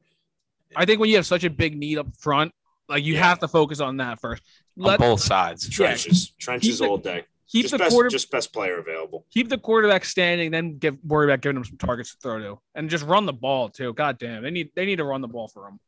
I 0.76 0.84
think 0.84 1.00
when 1.00 1.10
you 1.10 1.16
have 1.16 1.26
such 1.26 1.44
a 1.44 1.50
big 1.50 1.76
need 1.76 1.98
up 1.98 2.14
front, 2.18 2.52
like 2.88 3.04
you 3.04 3.14
yeah. 3.14 3.24
have 3.24 3.40
to 3.40 3.48
focus 3.48 3.80
on 3.80 3.96
that 3.96 4.20
first. 4.20 4.42
Let, 4.76 5.00
on 5.00 5.10
both 5.10 5.20
sides, 5.20 5.68
trenches, 5.68 6.28
yeah. 6.38 6.44
trenches 6.44 6.80
all 6.80 6.98
day 6.98 7.24
keep 7.48 7.62
just 7.62 7.72
the 7.72 7.78
best, 7.78 7.92
quarter, 7.92 8.08
just 8.08 8.30
best 8.30 8.52
player 8.52 8.78
available. 8.78 9.26
Keep 9.30 9.48
the 9.48 9.58
quarterback 9.58 10.04
standing, 10.04 10.50
then 10.50 10.78
give 10.78 10.96
worry 11.04 11.26
about 11.26 11.40
giving 11.40 11.56
him 11.56 11.64
some 11.64 11.78
targets 11.78 12.12
to 12.12 12.18
throw 12.20 12.38
to, 12.38 12.60
and 12.74 12.90
just 12.90 13.04
run 13.04 13.26
the 13.26 13.32
ball 13.32 13.68
too. 13.68 13.92
God 13.94 14.18
damn, 14.18 14.42
they 14.42 14.50
need 14.50 14.70
they 14.74 14.86
need 14.86 14.96
to 14.96 15.04
run 15.04 15.20
the 15.20 15.28
ball 15.28 15.48
for 15.48 15.68
him. 15.68 15.80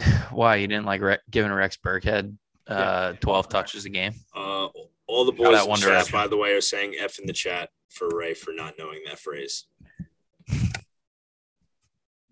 Why 0.30 0.56
you 0.56 0.66
didn't 0.66 0.86
like 0.86 1.00
Re- 1.00 1.18
giving 1.30 1.52
Rex 1.52 1.76
Burkhead 1.76 2.36
uh, 2.68 3.12
yeah. 3.12 3.12
twelve 3.20 3.48
touches 3.48 3.84
a 3.84 3.90
game? 3.90 4.14
Uh, 4.34 4.68
all 5.06 5.24
the 5.24 5.32
boys 5.32 5.62
in 5.64 5.70
the 5.70 5.76
chat, 5.76 6.10
by 6.10 6.26
the 6.26 6.36
way, 6.36 6.52
are 6.52 6.60
saying 6.60 6.94
"f" 6.98 7.18
in 7.18 7.26
the 7.26 7.32
chat 7.32 7.70
for 7.90 8.08
Ray 8.08 8.34
for 8.34 8.52
not 8.52 8.74
knowing 8.78 9.00
that 9.06 9.18
phrase. 9.18 9.66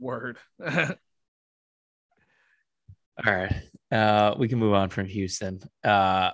Word. 0.01 0.39
all 0.67 0.97
right, 3.25 3.55
uh, 3.93 4.35
we 4.39 4.49
can 4.49 4.59
move 4.59 4.75
on 4.75 4.89
from 4.89 5.07
Houston. 5.07 5.61
Uh, 5.85 6.31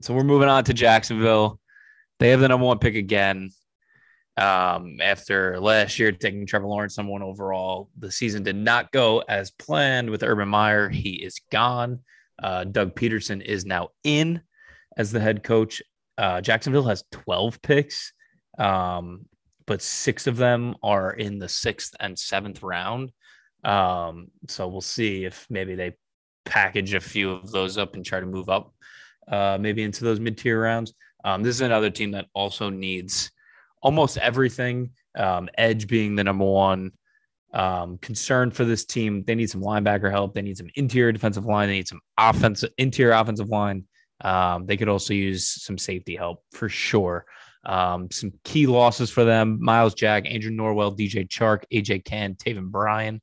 so 0.00 0.14
we're 0.14 0.24
moving 0.24 0.48
on 0.48 0.64
to 0.64 0.74
Jacksonville. 0.74 1.60
They 2.18 2.30
have 2.30 2.40
the 2.40 2.48
number 2.48 2.66
one 2.66 2.78
pick 2.78 2.94
again. 2.94 3.50
Um, 4.36 4.96
after 5.00 5.60
last 5.60 5.98
year 5.98 6.10
taking 6.10 6.46
Trevor 6.46 6.66
Lawrence 6.66 6.96
number 6.96 7.12
one 7.12 7.22
overall, 7.22 7.90
the 7.98 8.10
season 8.10 8.42
did 8.42 8.56
not 8.56 8.90
go 8.90 9.22
as 9.28 9.52
planned 9.52 10.10
with 10.10 10.22
Urban 10.22 10.48
Meyer. 10.48 10.88
He 10.88 11.22
is 11.22 11.40
gone. 11.52 12.00
Uh, 12.42 12.64
Doug 12.64 12.94
Pederson 12.96 13.40
is 13.40 13.64
now 13.64 13.90
in 14.02 14.40
as 14.96 15.12
the 15.12 15.20
head 15.20 15.42
coach. 15.44 15.82
Uh, 16.18 16.40
Jacksonville 16.40 16.86
has 16.88 17.04
12 17.12 17.62
picks, 17.62 18.12
um, 18.58 19.26
but 19.66 19.82
six 19.82 20.26
of 20.26 20.36
them 20.36 20.74
are 20.82 21.12
in 21.12 21.38
the 21.38 21.48
sixth 21.48 21.94
and 22.00 22.18
seventh 22.18 22.62
round. 22.62 23.12
Um, 23.64 24.28
so 24.48 24.68
we'll 24.68 24.80
see 24.80 25.24
if 25.24 25.46
maybe 25.48 25.74
they 25.74 25.96
package 26.44 26.94
a 26.94 27.00
few 27.00 27.32
of 27.32 27.50
those 27.50 27.78
up 27.78 27.94
and 27.94 28.04
try 28.04 28.20
to 28.20 28.26
move 28.26 28.48
up 28.48 28.74
uh, 29.28 29.56
maybe 29.60 29.82
into 29.82 30.04
those 30.04 30.20
mid 30.20 30.36
tier 30.36 30.60
rounds. 30.60 30.92
Um, 31.24 31.42
this 31.42 31.56
is 31.56 31.62
another 31.62 31.90
team 31.90 32.10
that 32.12 32.26
also 32.34 32.68
needs 32.68 33.30
almost 33.82 34.18
everything. 34.18 34.90
Um, 35.16 35.48
edge 35.56 35.86
being 35.86 36.16
the 36.16 36.24
number 36.24 36.44
one 36.44 36.92
um, 37.54 37.98
concern 37.98 38.50
for 38.50 38.64
this 38.64 38.84
team. 38.84 39.22
They 39.24 39.34
need 39.34 39.48
some 39.48 39.62
linebacker 39.62 40.10
help. 40.10 40.34
They 40.34 40.42
need 40.42 40.58
some 40.58 40.68
interior 40.74 41.12
defensive 41.12 41.46
line. 41.46 41.68
They 41.68 41.76
need 41.76 41.88
some 41.88 42.00
offensive 42.18 42.70
interior 42.78 43.14
offensive 43.14 43.48
line. 43.48 43.84
Um, 44.20 44.66
they 44.66 44.76
could 44.76 44.88
also 44.88 45.14
use 45.14 45.46
some 45.46 45.78
safety 45.78 46.16
help 46.16 46.42
for 46.52 46.68
sure. 46.68 47.24
Um, 47.66 48.10
some 48.10 48.32
key 48.44 48.66
losses 48.66 49.10
for 49.10 49.24
them: 49.24 49.58
Myles 49.60 49.94
Jack, 49.94 50.24
Andrew 50.26 50.50
Norwell, 50.50 50.96
DJ 50.96 51.28
Chark, 51.28 51.64
AJ 51.72 52.04
Cann, 52.04 52.34
Taven 52.34 52.70
Bryan. 52.70 53.20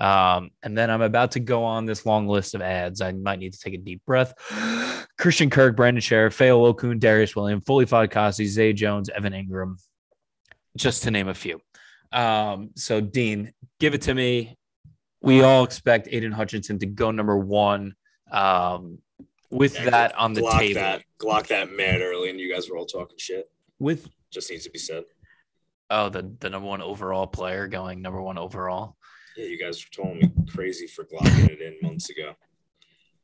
Um, 0.00 0.50
and 0.62 0.76
then 0.76 0.90
I'm 0.90 1.02
about 1.02 1.32
to 1.32 1.40
go 1.40 1.64
on 1.64 1.84
this 1.84 2.06
long 2.06 2.26
list 2.26 2.54
of 2.54 2.62
ads. 2.62 3.02
I 3.02 3.12
might 3.12 3.38
need 3.38 3.52
to 3.52 3.58
take 3.58 3.74
a 3.74 3.78
deep 3.78 4.02
breath. 4.06 4.32
Christian 5.18 5.50
Kirk, 5.50 5.76
Brandon 5.76 6.00
Scherff, 6.00 6.32
Foye 6.32 6.48
Oluokun, 6.48 6.98
Darius 6.98 7.36
William, 7.36 7.60
Foley 7.60 7.84
Fatukasi, 7.84 8.46
Zay 8.46 8.72
Jones, 8.72 9.10
Evan 9.10 9.34
Engram, 9.34 9.74
just 10.76 11.02
to 11.02 11.10
name 11.10 11.28
a 11.28 11.34
few. 11.34 11.60
Um, 12.12 12.70
so, 12.76 13.02
Dean, 13.02 13.52
give 13.78 13.92
it 13.92 14.02
to 14.02 14.14
me. 14.14 14.56
We 15.20 15.42
all 15.42 15.64
expect 15.64 16.08
Aidan 16.10 16.32
Hutchinson 16.32 16.78
to 16.78 16.86
go 16.86 17.10
number 17.10 17.36
one. 17.36 17.94
Um, 18.32 18.98
with 19.50 19.74
yeah, 19.74 19.90
that 19.90 20.14
on 20.16 20.32
the 20.32 20.40
Glock 20.40 20.58
table, 20.58 20.74
that, 20.80 21.02
Glock 21.20 21.48
that 21.48 21.70
mad 21.72 22.00
early, 22.00 22.30
and 22.30 22.40
you 22.40 22.50
guys 22.52 22.70
were 22.70 22.78
all 22.78 22.86
talking 22.86 23.18
shit. 23.18 23.50
With 23.80 24.08
just 24.30 24.50
needs 24.50 24.64
to 24.64 24.70
be 24.70 24.78
said. 24.78 25.04
Oh, 25.90 26.08
the 26.08 26.32
the 26.38 26.50
number 26.50 26.68
one 26.68 26.82
overall 26.82 27.26
player 27.26 27.66
going 27.66 28.00
number 28.00 28.22
one 28.22 28.38
overall. 28.38 28.96
Yeah, 29.36 29.46
you 29.46 29.58
guys 29.58 29.84
were 29.84 30.04
telling 30.04 30.18
me 30.18 30.30
crazy 30.52 30.86
for 30.86 31.04
glocking 31.04 31.50
it 31.50 31.60
in 31.60 31.76
months 31.82 32.10
ago. 32.10 32.34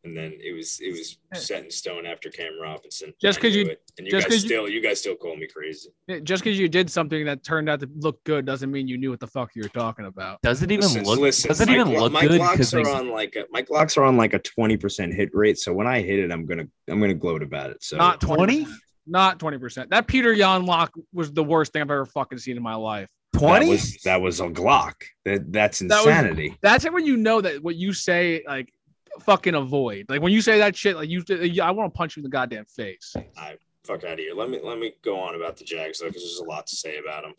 And 0.04 0.16
then 0.16 0.34
it 0.40 0.54
was 0.54 0.78
it 0.80 0.92
was 0.92 1.18
uh, 1.34 1.36
set 1.36 1.64
in 1.64 1.70
stone 1.70 2.06
after 2.06 2.30
Cam 2.30 2.52
Robinson. 2.62 3.12
Just 3.20 3.38
because 3.38 3.56
you 3.56 3.66
it. 3.66 3.82
and 3.98 4.06
you 4.06 4.12
guys 4.12 4.40
still 4.40 4.68
you, 4.68 4.76
you 4.76 4.82
guys 4.82 5.00
still 5.00 5.16
call 5.16 5.36
me 5.36 5.48
crazy. 5.48 5.90
Just 6.22 6.44
because 6.44 6.56
you 6.58 6.68
did 6.68 6.88
something 6.88 7.24
that 7.26 7.42
turned 7.42 7.68
out 7.68 7.80
to 7.80 7.88
look 7.96 8.22
good 8.22 8.46
doesn't 8.46 8.70
mean 8.70 8.86
you 8.86 8.98
knew 8.98 9.10
what 9.10 9.18
the 9.18 9.26
fuck 9.26 9.50
you 9.56 9.62
were 9.62 9.68
talking 9.68 10.06
about. 10.06 10.40
Does 10.42 10.62
it 10.62 10.70
even 10.70 10.84
listen, 10.84 11.04
look? 11.04 11.18
Listen, 11.18 11.48
does 11.48 11.60
it 11.60 11.68
even 11.70 11.92
look 11.92 12.12
my 12.12 12.24
good? 12.24 12.40
Glocks 12.40 12.72
are 12.72 12.88
on 12.88 13.10
like 13.10 13.34
a, 13.34 13.46
my 13.50 13.62
Glocks 13.62 13.96
are 13.96 14.04
on 14.04 14.16
like 14.16 14.32
a 14.32 14.38
twenty 14.38 14.76
percent 14.76 15.12
hit 15.12 15.30
rate. 15.32 15.58
So 15.58 15.72
when 15.72 15.88
I 15.88 16.00
hit 16.02 16.20
it, 16.20 16.30
I'm 16.30 16.46
gonna 16.46 16.66
I'm 16.88 17.00
gonna 17.00 17.14
gloat 17.14 17.42
about 17.42 17.70
it. 17.70 17.82
So 17.82 17.96
not 17.96 18.20
twenty, 18.20 18.64
not 19.06 19.38
twenty 19.38 19.58
percent. 19.58 19.90
That 19.90 20.06
Peter 20.06 20.32
Yan 20.32 20.66
lock 20.66 20.92
was 21.12 21.32
the 21.32 21.44
worst 21.44 21.72
thing 21.72 21.82
I've 21.82 21.90
ever 21.90 22.06
fucking 22.06 22.38
seen 22.38 22.56
in 22.56 22.62
my 22.62 22.74
life. 22.74 23.10
20? 23.38 23.66
That 23.66 23.70
was, 23.70 23.96
that 24.04 24.20
was 24.20 24.40
a 24.40 24.48
Glock. 24.48 24.94
That 25.24 25.52
that's 25.52 25.82
insanity. 25.82 26.48
That 26.48 26.52
was, 26.52 26.58
that's 26.62 26.84
it 26.86 26.92
when 26.92 27.04
you 27.04 27.16
know 27.16 27.40
that 27.40 27.62
what 27.62 27.76
you 27.76 27.92
say 27.92 28.42
like 28.46 28.72
fucking 29.20 29.54
avoid. 29.54 30.06
Like 30.08 30.22
when 30.22 30.32
you 30.32 30.40
say 30.40 30.58
that 30.58 30.76
shit, 30.76 30.96
like 30.96 31.08
you, 31.08 31.22
I 31.62 31.70
want 31.70 31.92
to 31.92 31.96
punch 31.96 32.16
you 32.16 32.20
in 32.20 32.24
the 32.24 32.30
goddamn 32.30 32.64
face. 32.64 33.14
I 33.36 33.56
fuck 33.84 34.04
out 34.04 34.14
of 34.14 34.18
here. 34.18 34.34
Let 34.34 34.50
me 34.50 34.60
let 34.62 34.78
me 34.78 34.92
go 35.02 35.18
on 35.20 35.34
about 35.34 35.56
the 35.56 35.64
Jags 35.64 36.00
though, 36.00 36.08
because 36.08 36.22
there's 36.22 36.40
a 36.40 36.44
lot 36.44 36.66
to 36.68 36.76
say 36.76 36.98
about 36.98 37.22
them. 37.22 37.34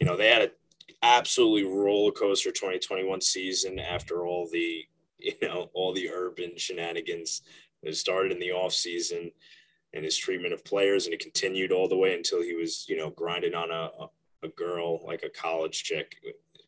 You 0.00 0.06
know, 0.06 0.16
they 0.16 0.28
had 0.28 0.42
an 0.42 0.50
absolutely 1.02 1.64
roller 1.64 2.12
coaster 2.12 2.50
2021 2.50 3.20
season 3.20 3.78
after 3.78 4.26
all 4.26 4.48
the 4.50 4.84
you 5.18 5.34
know 5.42 5.70
all 5.74 5.92
the 5.92 6.08
urban 6.10 6.52
shenanigans 6.56 7.42
that 7.82 7.96
started 7.96 8.32
in 8.32 8.38
the 8.38 8.52
off 8.52 8.72
season 8.72 9.30
and 9.94 10.04
his 10.04 10.16
treatment 10.16 10.52
of 10.52 10.64
players, 10.64 11.06
and 11.06 11.14
it 11.14 11.20
continued 11.20 11.72
all 11.72 11.88
the 11.88 11.96
way 11.96 12.14
until 12.14 12.42
he 12.42 12.54
was 12.54 12.86
you 12.88 12.96
know 12.96 13.10
grinding 13.10 13.54
on 13.54 13.70
a 13.70 13.90
a 14.42 14.48
girl 14.48 15.04
like 15.04 15.22
a 15.22 15.28
college 15.28 15.82
chick, 15.82 16.16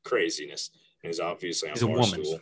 craziness. 0.05 0.71
And 1.03 1.11
he's 1.11 1.21
obviously 1.21 1.69
on 1.69 1.75
He's 1.75 1.83
a 1.83 1.87
woman. 1.87 2.41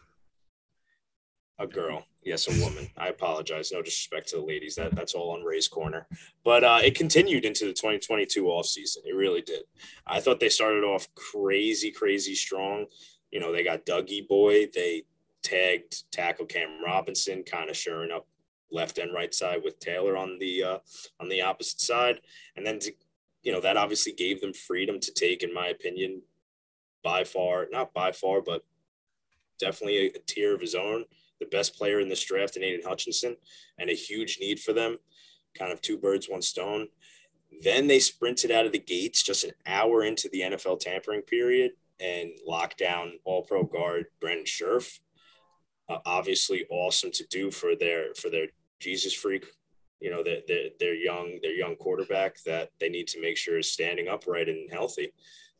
A 1.60 1.66
girl. 1.66 2.06
Yes, 2.22 2.46
a 2.46 2.64
woman. 2.64 2.88
I 2.96 3.08
apologize. 3.08 3.72
No 3.72 3.82
disrespect 3.82 4.28
to 4.28 4.36
the 4.36 4.42
ladies. 4.42 4.76
That 4.76 4.94
that's 4.94 5.14
all 5.14 5.32
on 5.32 5.42
Ray's 5.42 5.66
corner. 5.66 6.06
But 6.44 6.62
uh, 6.62 6.80
it 6.84 6.94
continued 6.94 7.44
into 7.44 7.64
the 7.64 7.72
2022 7.72 8.46
off 8.46 8.66
season. 8.66 9.02
It 9.06 9.14
really 9.14 9.42
did. 9.42 9.62
I 10.06 10.20
thought 10.20 10.40
they 10.40 10.48
started 10.48 10.84
off 10.84 11.08
crazy, 11.14 11.90
crazy 11.90 12.34
strong. 12.34 12.86
You 13.32 13.40
know, 13.40 13.52
they 13.52 13.64
got 13.64 13.86
Dougie 13.86 14.26
Boy. 14.26 14.68
They 14.72 15.04
tagged 15.42 16.10
tackle 16.12 16.46
Cam 16.46 16.82
Robinson, 16.84 17.42
kind 17.42 17.70
of 17.70 17.76
shoring 17.76 18.10
up 18.12 18.26
left 18.70 18.98
and 18.98 19.12
right 19.14 19.34
side 19.34 19.60
with 19.64 19.78
Taylor 19.80 20.16
on 20.16 20.38
the 20.38 20.62
uh, 20.62 20.78
on 21.20 21.28
the 21.28 21.42
opposite 21.42 21.80
side, 21.80 22.20
and 22.56 22.66
then 22.66 22.78
to, 22.80 22.92
you 23.42 23.52
know 23.52 23.60
that 23.60 23.76
obviously 23.76 24.12
gave 24.12 24.40
them 24.40 24.52
freedom 24.52 25.00
to 25.00 25.12
take, 25.12 25.42
in 25.42 25.52
my 25.52 25.68
opinion, 25.68 26.22
by 27.02 27.24
far 27.24 27.66
not 27.70 27.92
by 27.94 28.12
far, 28.12 28.40
but 28.40 28.64
definitely 29.58 29.98
a, 29.98 30.06
a 30.08 30.18
tier 30.26 30.54
of 30.54 30.60
his 30.60 30.74
own 30.74 31.04
the 31.40 31.46
best 31.46 31.76
player 31.76 32.00
in 32.00 32.08
this 32.08 32.24
draft 32.24 32.56
in 32.56 32.62
Aidan 32.62 32.86
Hutchinson 32.86 33.36
and 33.78 33.90
a 33.90 33.94
huge 33.94 34.38
need 34.40 34.60
for 34.60 34.72
them. 34.72 34.98
Kind 35.56 35.72
of 35.72 35.80
two 35.80 35.98
birds, 35.98 36.28
one 36.28 36.42
stone. 36.42 36.88
Then 37.62 37.86
they 37.86 37.98
sprinted 37.98 38.50
out 38.50 38.66
of 38.66 38.72
the 38.72 38.78
gates 38.78 39.22
just 39.22 39.44
an 39.44 39.52
hour 39.66 40.04
into 40.04 40.28
the 40.28 40.40
NFL 40.40 40.80
tampering 40.80 41.22
period 41.22 41.72
and 42.00 42.30
locked 42.46 42.78
down 42.78 43.12
all 43.24 43.42
pro 43.42 43.64
guard 43.64 44.06
Brandon 44.20 44.44
Scherff. 44.44 45.00
Uh, 45.88 45.98
obviously 46.04 46.66
awesome 46.70 47.10
to 47.10 47.24
do 47.30 47.50
for 47.50 47.74
their 47.74 48.14
for 48.14 48.28
their 48.28 48.48
Jesus 48.80 49.14
freak, 49.14 49.46
you 50.00 50.10
know, 50.10 50.22
their, 50.22 50.40
their, 50.46 50.68
their 50.78 50.94
young 50.94 51.38
their 51.42 51.54
young 51.54 51.76
quarterback 51.76 52.42
that 52.44 52.70
they 52.80 52.88
need 52.88 53.08
to 53.08 53.20
make 53.20 53.36
sure 53.36 53.58
is 53.58 53.72
standing 53.72 54.08
upright 54.08 54.48
and 54.48 54.70
healthy. 54.70 55.12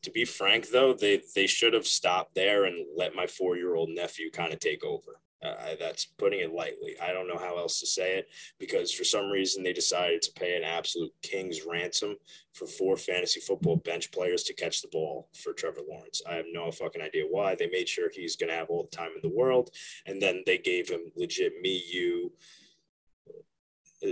To 0.02 0.10
be 0.12 0.24
frank, 0.24 0.68
though, 0.68 0.94
they 0.94 1.22
they 1.34 1.46
should 1.46 1.74
have 1.74 1.86
stopped 1.86 2.34
there 2.34 2.64
and 2.64 2.86
let 2.96 3.14
my 3.14 3.26
four 3.26 3.56
year 3.56 3.74
old 3.74 3.90
nephew 3.90 4.30
kind 4.30 4.52
of 4.52 4.60
take 4.60 4.84
over. 4.84 5.20
Uh, 5.40 5.76
that's 5.78 6.04
putting 6.04 6.40
it 6.40 6.52
lightly. 6.52 6.96
I 7.00 7.12
don't 7.12 7.28
know 7.28 7.38
how 7.38 7.58
else 7.58 7.78
to 7.78 7.86
say 7.86 8.18
it 8.18 8.28
because 8.58 8.92
for 8.92 9.04
some 9.04 9.30
reason 9.30 9.62
they 9.62 9.72
decided 9.72 10.20
to 10.22 10.32
pay 10.32 10.56
an 10.56 10.64
absolute 10.64 11.12
king's 11.22 11.64
ransom 11.64 12.16
for 12.54 12.66
four 12.66 12.96
fantasy 12.96 13.38
football 13.38 13.76
bench 13.76 14.10
players 14.10 14.42
to 14.44 14.54
catch 14.54 14.82
the 14.82 14.88
ball 14.88 15.28
for 15.40 15.52
Trevor 15.52 15.82
Lawrence. 15.88 16.22
I 16.28 16.34
have 16.34 16.46
no 16.52 16.72
fucking 16.72 17.00
idea 17.00 17.22
why. 17.30 17.54
They 17.54 17.68
made 17.70 17.88
sure 17.88 18.10
he's 18.12 18.34
going 18.34 18.50
to 18.50 18.56
have 18.56 18.68
all 18.68 18.88
the 18.90 18.96
time 18.96 19.10
in 19.14 19.22
the 19.22 19.36
world. 19.36 19.70
And 20.06 20.20
then 20.20 20.42
they 20.44 20.58
gave 20.58 20.88
him 20.88 21.12
legit 21.14 21.60
me, 21.60 21.84
you, 21.88 22.32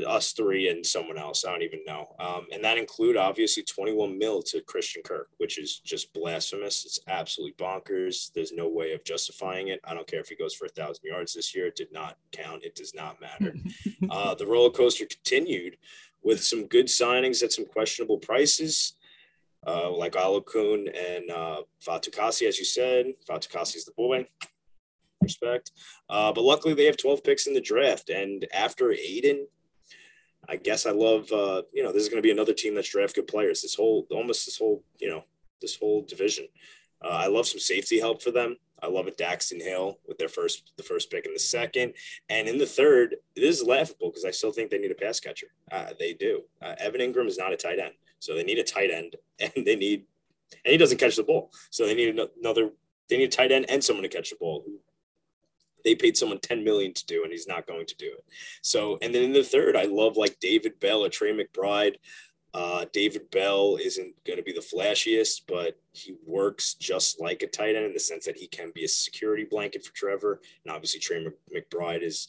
us 0.07 0.33
three 0.33 0.68
and 0.68 0.85
someone 0.85 1.18
else. 1.18 1.44
I 1.44 1.53
don't 1.53 1.62
even 1.62 1.85
know. 1.87 2.14
Um, 2.18 2.46
and 2.53 2.62
that 2.64 2.79
include 2.79 3.16
obviously 3.16 3.62
21 3.62 4.18
mil 4.18 4.42
to 4.42 4.61
Christian 4.62 5.03
Kirk, 5.03 5.29
which 5.38 5.59
is 5.59 5.79
just 5.79 6.12
blasphemous. 6.12 6.85
It's 6.85 7.01
absolutely 7.09 7.55
bonkers. 7.55 8.33
There's 8.33 8.53
no 8.53 8.68
way 8.68 8.92
of 8.92 9.05
justifying 9.05 9.68
it. 9.68 9.81
I 9.85 9.94
don't 9.94 10.07
care 10.07 10.20
if 10.20 10.29
he 10.29 10.37
goes 10.37 10.55
for 10.55 10.66
a 10.66 10.70
thousand 10.70 11.05
yards 11.05 11.35
this 11.35 11.55
year. 11.55 11.66
It 11.66 11.77
did 11.77 11.92
not 11.92 12.16
count. 12.33 12.64
It 12.64 12.75
does 12.75 12.94
not 12.94 13.20
matter. 13.20 13.55
uh, 14.11 14.35
the 14.35 14.46
roller 14.46 14.70
coaster 14.70 15.07
continued 15.07 15.77
with 16.22 16.42
some 16.42 16.66
good 16.66 16.87
signings 16.87 17.42
at 17.42 17.53
some 17.53 17.66
questionable 17.66 18.18
prices. 18.18 18.94
Uh, 19.66 19.90
like 19.90 20.12
Oluokun 20.12 20.87
and 20.96 21.29
uh, 21.29 21.62
Fatukasi, 21.85 22.46
as 22.46 22.57
you 22.59 22.64
said. 22.64 23.07
Fatukasi 23.29 23.77
is 23.77 23.85
the 23.85 23.92
boy 23.96 24.25
respect. 25.20 25.72
Uh, 26.09 26.33
but 26.33 26.44
luckily, 26.44 26.75
they 26.75 26.85
have 26.85 26.96
12 26.96 27.25
picks 27.25 27.46
in 27.46 27.55
the 27.55 27.61
draft. 27.61 28.09
And 28.09 28.46
after 28.55 28.92
Aidan, 28.92 29.46
I 30.48 30.56
guess 30.56 30.87
I 30.87 30.90
love, 30.90 31.30
uh, 31.32 31.62
you 31.72 31.82
know, 31.82 31.92
this 31.92 32.02
is 32.02 32.09
going 32.09 32.18
to 32.18 32.26
be 32.26 32.30
another 32.30 32.52
team 32.52 32.74
that's 32.74 32.90
draft 32.90 33.14
good 33.14 33.26
players. 33.26 33.62
This 33.62 33.74
whole, 33.74 34.06
almost 34.11 34.46
this 34.46 34.59
whole, 34.59 34.82
you 34.98 35.09
know, 35.09 35.24
this 35.61 35.76
whole 35.76 36.02
division. 36.02 36.46
Uh, 37.04 37.09
I 37.09 37.26
love 37.26 37.46
some 37.46 37.61
safety 37.61 37.98
help 37.98 38.22
for 38.22 38.30
them. 38.30 38.56
I 38.82 38.88
love 38.88 39.06
it, 39.06 39.16
Daxton 39.16 39.62
Hill 39.62 39.98
with 40.06 40.18
their 40.18 40.28
first, 40.28 40.72
the 40.76 40.82
first 40.82 41.11
pick 41.11 41.24
in 41.24 41.32
the 41.32 41.38
second, 41.38 41.94
and 42.28 42.46
in 42.46 42.59
the 42.59 42.66
third. 42.66 43.16
This 43.35 43.61
is 43.61 43.66
laughable 43.66 44.11
because 44.11 44.24
I 44.24 44.30
still 44.30 44.52
think 44.52 44.70
they 44.70 44.78
need 44.78 44.90
a 44.90 44.94
pass 44.94 45.18
catcher. 45.18 45.48
Uh, 45.72 45.92
they 45.98 46.12
do. 46.12 46.42
Uh, 46.61 46.74
Evan 46.78 47.00
Engram 47.00 47.26
is 47.26 47.38
not 47.38 47.52
a 47.52 47.56
tight 47.56 47.78
end, 47.78 47.94
so 48.18 48.35
they 48.35 48.42
need 48.42 48.59
a 48.59 48.62
tight 48.62 48.90
end, 48.90 49.16
and 49.38 49.66
they 49.66 49.76
need, 49.76 50.04
and 50.64 50.72
he 50.72 50.76
doesn't 50.76 50.98
catch 50.98 51.16
the 51.16 51.22
ball, 51.22 51.50
so 51.70 51.87
they 51.87 51.94
need 51.94 52.18
another. 52.38 52.70
They 53.09 53.18
need 53.18 53.24
a 53.24 53.28
tight 53.28 53.52
end 53.52 53.66
and 53.68 53.82
someone 53.82 54.02
to 54.02 54.09
catch 54.09 54.30
the 54.30 54.37
ball 54.37 54.64
who 54.66 54.80
they 55.87 55.94
paid 55.94 56.16
someone 56.16 56.38
10 56.38 56.62
million 56.62 56.92
to 56.92 57.07
do 57.07 57.22
and 57.22 57.33
he's 57.33 57.49
not 57.49 57.66
going 57.66 57.87
to 57.87 57.96
do 57.96 58.07
it 58.07 58.25
so 58.61 58.99
and 59.01 59.14
then 59.14 59.22
in 59.22 59.33
the 59.33 59.42
third 59.42 59.75
i 59.75 59.85
love 59.85 60.18
like 60.18 60.38
david 60.40 60.79
bell 60.81 61.03
or 61.03 61.09
trey 61.09 61.33
mcbride 61.33 61.94
uh, 62.57 62.87
David 62.90 63.31
Bell 63.31 63.77
isn't 63.79 64.14
going 64.25 64.38
to 64.38 64.42
be 64.42 64.53
the 64.53 64.61
flashiest, 64.61 65.42
but 65.46 65.79
he 65.92 66.14
works 66.25 66.72
just 66.72 67.20
like 67.20 67.42
a 67.42 67.46
tight 67.46 67.77
end 67.77 67.85
in 67.85 67.92
the 67.92 68.01
sense 68.01 68.25
that 68.25 68.38
he 68.38 68.46
can 68.46 68.72
be 68.75 68.83
a 68.83 68.88
security 68.88 69.44
blanket 69.44 69.85
for 69.85 69.92
Trevor. 69.92 70.40
And 70.64 70.75
obviously, 70.75 71.01
Trey 71.01 71.27
McBride 71.55 72.03
is 72.03 72.29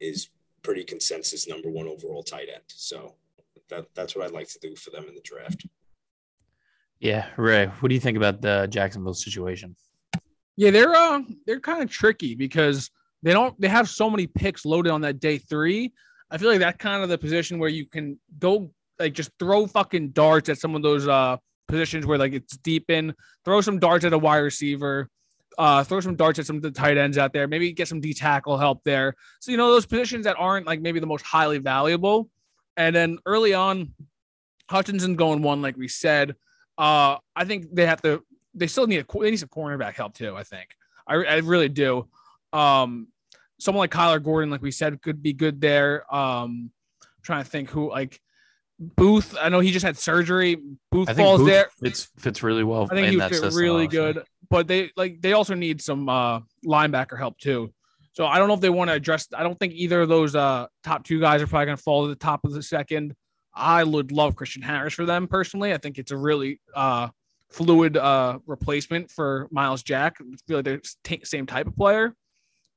is 0.00 0.30
pretty 0.62 0.82
consensus 0.82 1.46
number 1.46 1.68
one 1.68 1.86
overall 1.86 2.22
tight 2.22 2.48
end. 2.52 2.62
So 2.68 3.16
that 3.68 3.86
that's 3.94 4.16
what 4.16 4.24
I'd 4.24 4.32
like 4.32 4.48
to 4.48 4.58
do 4.60 4.74
for 4.76 4.88
them 4.90 5.04
in 5.08 5.14
the 5.14 5.20
draft. 5.20 5.66
Yeah, 6.98 7.26
Ray, 7.36 7.66
what 7.66 7.90
do 7.90 7.94
you 7.94 8.00
think 8.00 8.16
about 8.16 8.40
the 8.40 8.66
Jacksonville 8.70 9.12
situation? 9.12 9.76
Yeah, 10.56 10.70
they're 10.70 10.94
uh 10.94 11.20
they're 11.46 11.60
kind 11.60 11.82
of 11.82 11.90
tricky 11.90 12.34
because 12.34 12.90
they 13.22 13.32
don't 13.32 13.58
they 13.60 13.68
have 13.68 13.88
so 13.88 14.08
many 14.10 14.26
picks 14.26 14.64
loaded 14.64 14.90
on 14.90 15.02
that 15.02 15.20
day 15.20 15.38
three. 15.38 15.92
I 16.30 16.38
feel 16.38 16.50
like 16.50 16.60
that 16.60 16.78
kind 16.78 17.02
of 17.02 17.08
the 17.08 17.18
position 17.18 17.58
where 17.58 17.68
you 17.68 17.86
can 17.86 18.18
go 18.38 18.70
like 18.98 19.12
just 19.12 19.30
throw 19.38 19.66
fucking 19.66 20.10
darts 20.10 20.48
at 20.48 20.58
some 20.58 20.74
of 20.74 20.82
those 20.82 21.06
uh 21.06 21.36
positions 21.68 22.06
where 22.06 22.18
like 22.18 22.32
it's 22.32 22.56
deep 22.58 22.90
in, 22.90 23.14
throw 23.44 23.60
some 23.60 23.78
darts 23.78 24.04
at 24.04 24.12
a 24.12 24.18
wide 24.18 24.38
receiver, 24.38 25.08
uh, 25.58 25.84
throw 25.84 26.00
some 26.00 26.16
darts 26.16 26.38
at 26.38 26.46
some 26.46 26.56
of 26.56 26.62
the 26.62 26.70
tight 26.70 26.96
ends 26.96 27.18
out 27.18 27.32
there, 27.32 27.46
maybe 27.48 27.72
get 27.72 27.88
some 27.88 28.00
D 28.00 28.14
tackle 28.14 28.58
help 28.58 28.82
there. 28.84 29.14
So 29.40 29.50
you 29.50 29.56
know 29.56 29.70
those 29.70 29.86
positions 29.86 30.24
that 30.24 30.36
aren't 30.38 30.66
like 30.66 30.80
maybe 30.80 31.00
the 31.00 31.06
most 31.06 31.24
highly 31.24 31.58
valuable. 31.58 32.28
And 32.76 32.94
then 32.94 33.18
early 33.26 33.54
on, 33.54 33.92
Hutchinson 34.68 35.16
going 35.16 35.42
one, 35.42 35.62
like 35.62 35.76
we 35.76 35.88
said. 35.88 36.36
Uh, 36.78 37.16
I 37.34 37.46
think 37.46 37.74
they 37.74 37.86
have 37.86 38.02
to 38.02 38.22
they 38.56 38.66
still 38.66 38.86
need 38.86 38.98
a 39.08 39.18
they 39.20 39.30
need 39.30 39.38
some 39.38 39.48
cornerback 39.48 39.94
help 39.94 40.14
too. 40.14 40.34
I 40.36 40.42
think 40.42 40.70
I, 41.06 41.14
I 41.14 41.36
really 41.36 41.68
do. 41.68 42.08
Um, 42.52 43.08
someone 43.58 43.82
like 43.82 43.90
Kyler 43.90 44.22
Gordon, 44.22 44.50
like 44.50 44.62
we 44.62 44.70
said, 44.70 45.00
could 45.02 45.22
be 45.22 45.32
good 45.32 45.60
there. 45.60 46.02
Um, 46.14 46.70
I'm 47.02 47.08
trying 47.22 47.44
to 47.44 47.50
think 47.50 47.70
who 47.70 47.90
like 47.90 48.20
Booth. 48.78 49.36
I 49.40 49.48
know 49.48 49.60
he 49.60 49.72
just 49.72 49.84
had 49.84 49.96
surgery. 49.96 50.56
Booth 50.90 51.14
falls 51.16 51.40
Booth 51.40 51.48
there. 51.48 51.66
Fits 51.82 52.08
fits 52.18 52.42
really 52.42 52.64
well. 52.64 52.88
I 52.90 52.94
think 52.94 53.08
he 53.08 53.18
fit 53.18 53.52
really 53.54 53.86
good. 53.86 54.22
But 54.48 54.68
they 54.68 54.90
like 54.96 55.20
they 55.20 55.32
also 55.32 55.54
need 55.54 55.80
some 55.80 56.08
uh, 56.08 56.40
linebacker 56.64 57.18
help 57.18 57.38
too. 57.38 57.72
So 58.12 58.26
I 58.26 58.38
don't 58.38 58.48
know 58.48 58.54
if 58.54 58.60
they 58.60 58.70
want 58.70 58.88
to 58.88 58.94
address. 58.94 59.28
I 59.34 59.42
don't 59.42 59.58
think 59.58 59.74
either 59.74 60.00
of 60.00 60.08
those 60.08 60.34
uh, 60.34 60.66
top 60.82 61.04
two 61.04 61.20
guys 61.20 61.42
are 61.42 61.46
probably 61.46 61.66
going 61.66 61.76
to 61.76 61.82
fall 61.82 62.04
to 62.04 62.08
the 62.08 62.16
top 62.16 62.44
of 62.44 62.52
the 62.52 62.62
second. 62.62 63.14
I 63.54 63.84
would 63.84 64.12
love 64.12 64.36
Christian 64.36 64.62
Harris 64.62 64.94
for 64.94 65.04
them 65.04 65.26
personally. 65.26 65.72
I 65.72 65.78
think 65.78 65.98
it's 65.98 66.12
a 66.12 66.16
really 66.16 66.60
uh, 66.74 67.08
fluid 67.50 67.96
uh, 67.96 68.38
replacement 68.46 69.10
for 69.10 69.48
Myles 69.50 69.82
Jack. 69.82 70.16
I 70.20 70.24
feel 70.46 70.58
like 70.58 70.64
they're 70.64 70.80
t- 71.04 71.24
same 71.24 71.46
type 71.46 71.66
of 71.66 71.76
player. 71.76 72.14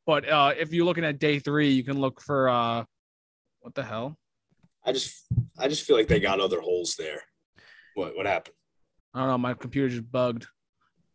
But 0.05 0.27
uh, 0.27 0.53
if 0.58 0.73
you're 0.73 0.86
looking 0.86 1.05
at 1.05 1.19
day 1.19 1.39
three, 1.39 1.69
you 1.69 1.84
can 1.84 1.99
look 1.99 2.21
for 2.21 2.49
uh, 2.49 2.84
what 3.62 3.75
the 3.75 3.84
hell? 3.84 4.17
I 4.86 4.91
just 4.91 5.25
I 5.58 5.67
just 5.67 5.86
feel 5.86 5.95
like 5.95 6.08
they 6.08 6.19
got 6.19 6.39
other 6.39 6.62
holes 6.62 6.95
there. 6.95 7.21
What 7.95 8.15
what 8.15 8.25
happened? 8.25 8.55
I 9.13 9.19
don't 9.19 9.27
know. 9.27 9.38
My 9.38 9.53
computer 9.53 9.89
just 9.89 10.12
bugged. 10.12 10.47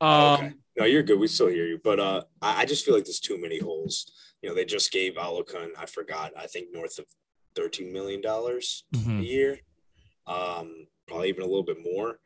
Um, 0.01 0.11
oh, 0.11 0.35
okay. 0.35 0.53
No, 0.77 0.85
you're 0.85 1.03
good. 1.03 1.19
We 1.19 1.29
still 1.29 1.49
hear 1.49 1.67
you, 1.67 1.81
but 1.83 2.01
uh, 2.01 2.23
I, 2.43 2.63
I 2.63 2.65
just 2.67 2.85
feel 2.85 2.95
like 2.95 3.05
there's 3.05 3.21
too 3.21 3.41
many 3.41 3.59
holes. 3.59 4.13
You 4.43 4.49
know, 4.49 4.55
they 4.55 4.65
just 4.65 4.93
gave 4.93 5.15
Oluokun, 5.15 5.69
I 5.79 5.87
forgot, 5.87 6.33
I 6.37 6.47
think 6.47 6.69
north 6.73 6.99
of 6.99 7.07
thirteen 7.57 7.93
million 7.93 8.21
dollars 8.21 8.85
mm-hmm. 8.95 9.21
a 9.21 9.23
year, 9.23 9.59
um, 10.27 10.87
probably 11.07 11.29
even 11.29 11.43
a 11.43 11.47
little 11.47 11.63
bit 11.63 11.79
more 11.83 12.19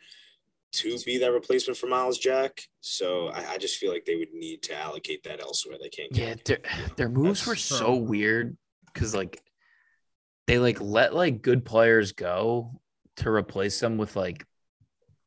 to 0.70 0.98
be 1.04 1.18
that 1.18 1.32
replacement 1.32 1.78
for 1.78 1.86
Myles 1.86 2.18
Jack. 2.18 2.62
So 2.80 3.28
I, 3.28 3.52
I, 3.52 3.58
just 3.58 3.78
feel 3.78 3.92
like 3.92 4.04
they 4.04 4.16
would 4.16 4.32
need 4.32 4.62
to 4.64 4.76
allocate 4.76 5.22
that 5.24 5.40
elsewhere. 5.40 5.78
They 5.80 5.88
can't. 5.88 6.14
Yeah, 6.16 6.34
their, 6.44 6.58
their 6.96 7.08
moves 7.08 7.46
were 7.46 7.56
so 7.56 7.94
weird 7.96 8.56
because 8.92 9.14
like 9.14 9.42
they 10.46 10.58
like 10.58 10.80
let 10.80 11.14
like 11.14 11.42
good 11.42 11.64
players 11.64 12.12
go 12.12 12.80
to 13.16 13.30
replace 13.30 13.80
them 13.80 13.98
with 13.98 14.16
like 14.16 14.44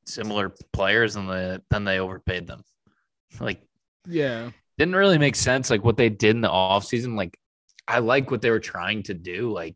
similar 0.06 0.54
players 0.74 1.16
and 1.16 1.30
the 1.30 1.62
then 1.70 1.86
they 1.86 2.00
overpaid 2.00 2.48
them. 2.48 2.64
Like 3.40 3.62
yeah. 4.08 4.52
Didn't 4.78 4.96
really 4.96 5.18
make 5.18 5.36
sense 5.36 5.70
like 5.70 5.84
what 5.84 5.98
they 5.98 6.10
did 6.10 6.36
in 6.36 6.42
the 6.42 6.50
off 6.50 6.86
season. 6.86 7.16
Like 7.16 7.38
I 7.88 8.00
like 8.00 8.32
what 8.32 8.42
they 8.42 8.50
were 8.50 8.60
trying 8.60 9.04
to 9.04 9.14
do, 9.14 9.52
like 9.52 9.76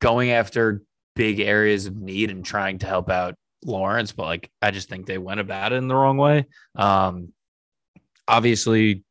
going 0.00 0.30
after 0.30 0.82
big 1.14 1.40
areas 1.40 1.86
of 1.86 1.96
need 1.96 2.30
and 2.30 2.44
trying 2.44 2.78
to 2.78 2.86
help 2.86 3.10
out 3.10 3.36
Lawrence, 3.64 4.12
but 4.12 4.24
like 4.24 4.50
I 4.62 4.70
just 4.70 4.88
think 4.88 5.06
they 5.06 5.18
went 5.18 5.40
about 5.40 5.72
it 5.72 5.76
in 5.76 5.88
the 5.88 5.94
wrong 5.94 6.16
way. 6.16 6.46
Um 6.76 7.32
obviously 8.26 9.04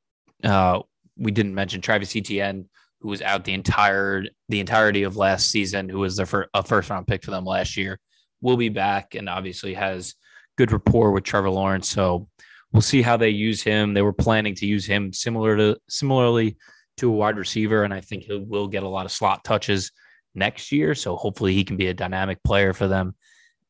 uh 0.44 0.82
we 1.18 1.32
didn't 1.32 1.56
mention 1.56 1.82
Travis 1.82 2.16
Etienne, 2.16 2.70
who 3.02 3.10
was 3.10 3.22
out 3.22 3.44
the 3.44 3.54
entire 3.54 4.24
the 4.50 4.60
entirety 4.60 5.04
of 5.04 5.18
last 5.18 5.52
season, 5.52 5.89
who 5.89 6.00
was 6.00 6.18
the 6.18 6.26
fir- 6.26 6.50
a 6.54 6.63
first 6.63 6.89
round 6.89 7.08
pick 7.08 7.24
for 7.24 7.32
them 7.32 7.46
last 7.46 7.78
year 7.78 8.00
will 8.44 8.58
be 8.58 8.70
back 8.70 9.16
and 9.16 9.28
obviously 9.30 9.74
has 9.74 10.13
good 10.58 10.72
rapport 10.72 11.12
with 11.12 11.24
Trevor 11.24 11.50
Lawrence. 11.50 11.89
So 11.89 12.28
we'll 12.72 12.82
see 12.82 13.02
how 13.02 13.18
they 13.18 13.30
use 13.30 13.63
him. 13.63 13.94
They 13.94 14.02
were 14.02 14.13
planning 14.13 14.54
to 14.56 14.68
use 14.68 14.86
him 14.86 15.13
similar 15.13 15.58
to 15.58 15.78
similarly 15.89 16.58
to 16.98 17.10
a 17.10 17.16
wide 17.16 17.38
receiver, 17.38 17.84
and 17.84 17.94
I 17.94 18.02
think 18.02 18.24
he 18.24 18.38
will 18.38 18.68
get 18.68 18.84
a 18.84 18.88
lot 18.88 19.06
of 19.06 19.12
slot 19.12 19.44
touches 19.44 19.92
next 20.36 20.72
year. 20.72 20.94
So 20.94 21.16
hopefully 21.16 21.54
he 21.54 21.63
can 21.63 21.78
be 21.78 21.88
a 21.88 21.94
dynamic 21.94 22.44
player 22.44 22.74
for 22.74 22.88
them. 22.88 23.16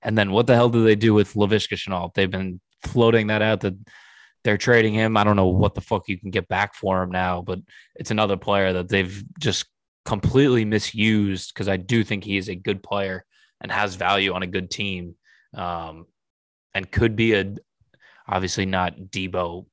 And 0.03 0.17
then 0.17 0.31
what 0.31 0.47
the 0.47 0.55
hell 0.55 0.69
do 0.69 0.83
they 0.83 0.95
do 0.95 1.13
with 1.13 1.33
Laviska 1.33 1.75
Shenault? 1.77 2.13
They've 2.13 2.29
been 2.29 2.59
floating 2.83 3.27
that 3.27 3.41
out 3.41 3.61
that 3.61 3.75
they're 4.43 4.57
trading 4.57 4.93
him. 4.93 5.15
I 5.15 5.23
don't 5.23 5.37
know 5.37 5.47
what 5.47 5.73
the 5.73 5.81
fuck 5.81 6.07
you 6.07 6.19
can 6.19 6.29
get 6.29 6.47
back 6.47 6.75
for 6.75 7.01
him 7.01 7.11
now, 7.11 7.41
but 7.41 7.59
it's 7.95 8.11
another 8.11 8.37
player 8.37 8.73
that 8.73 8.89
they've 8.89 9.23
just 9.39 9.65
completely 10.05 10.65
misused 10.65 11.53
because 11.53 11.69
I 11.69 11.77
do 11.77 12.03
think 12.03 12.23
he 12.23 12.37
is 12.37 12.49
a 12.49 12.55
good 12.55 12.83
player 12.83 13.25
and 13.61 13.71
has 13.71 13.95
value 13.95 14.33
on 14.33 14.43
a 14.43 14.47
good 14.47 14.69
team, 14.69 15.15
um, 15.55 16.05
and 16.73 16.91
could 16.91 17.15
be 17.15 17.33
a 17.33 17.55
obviously 18.27 18.65
not 18.65 18.97
Deebo, 18.97 19.65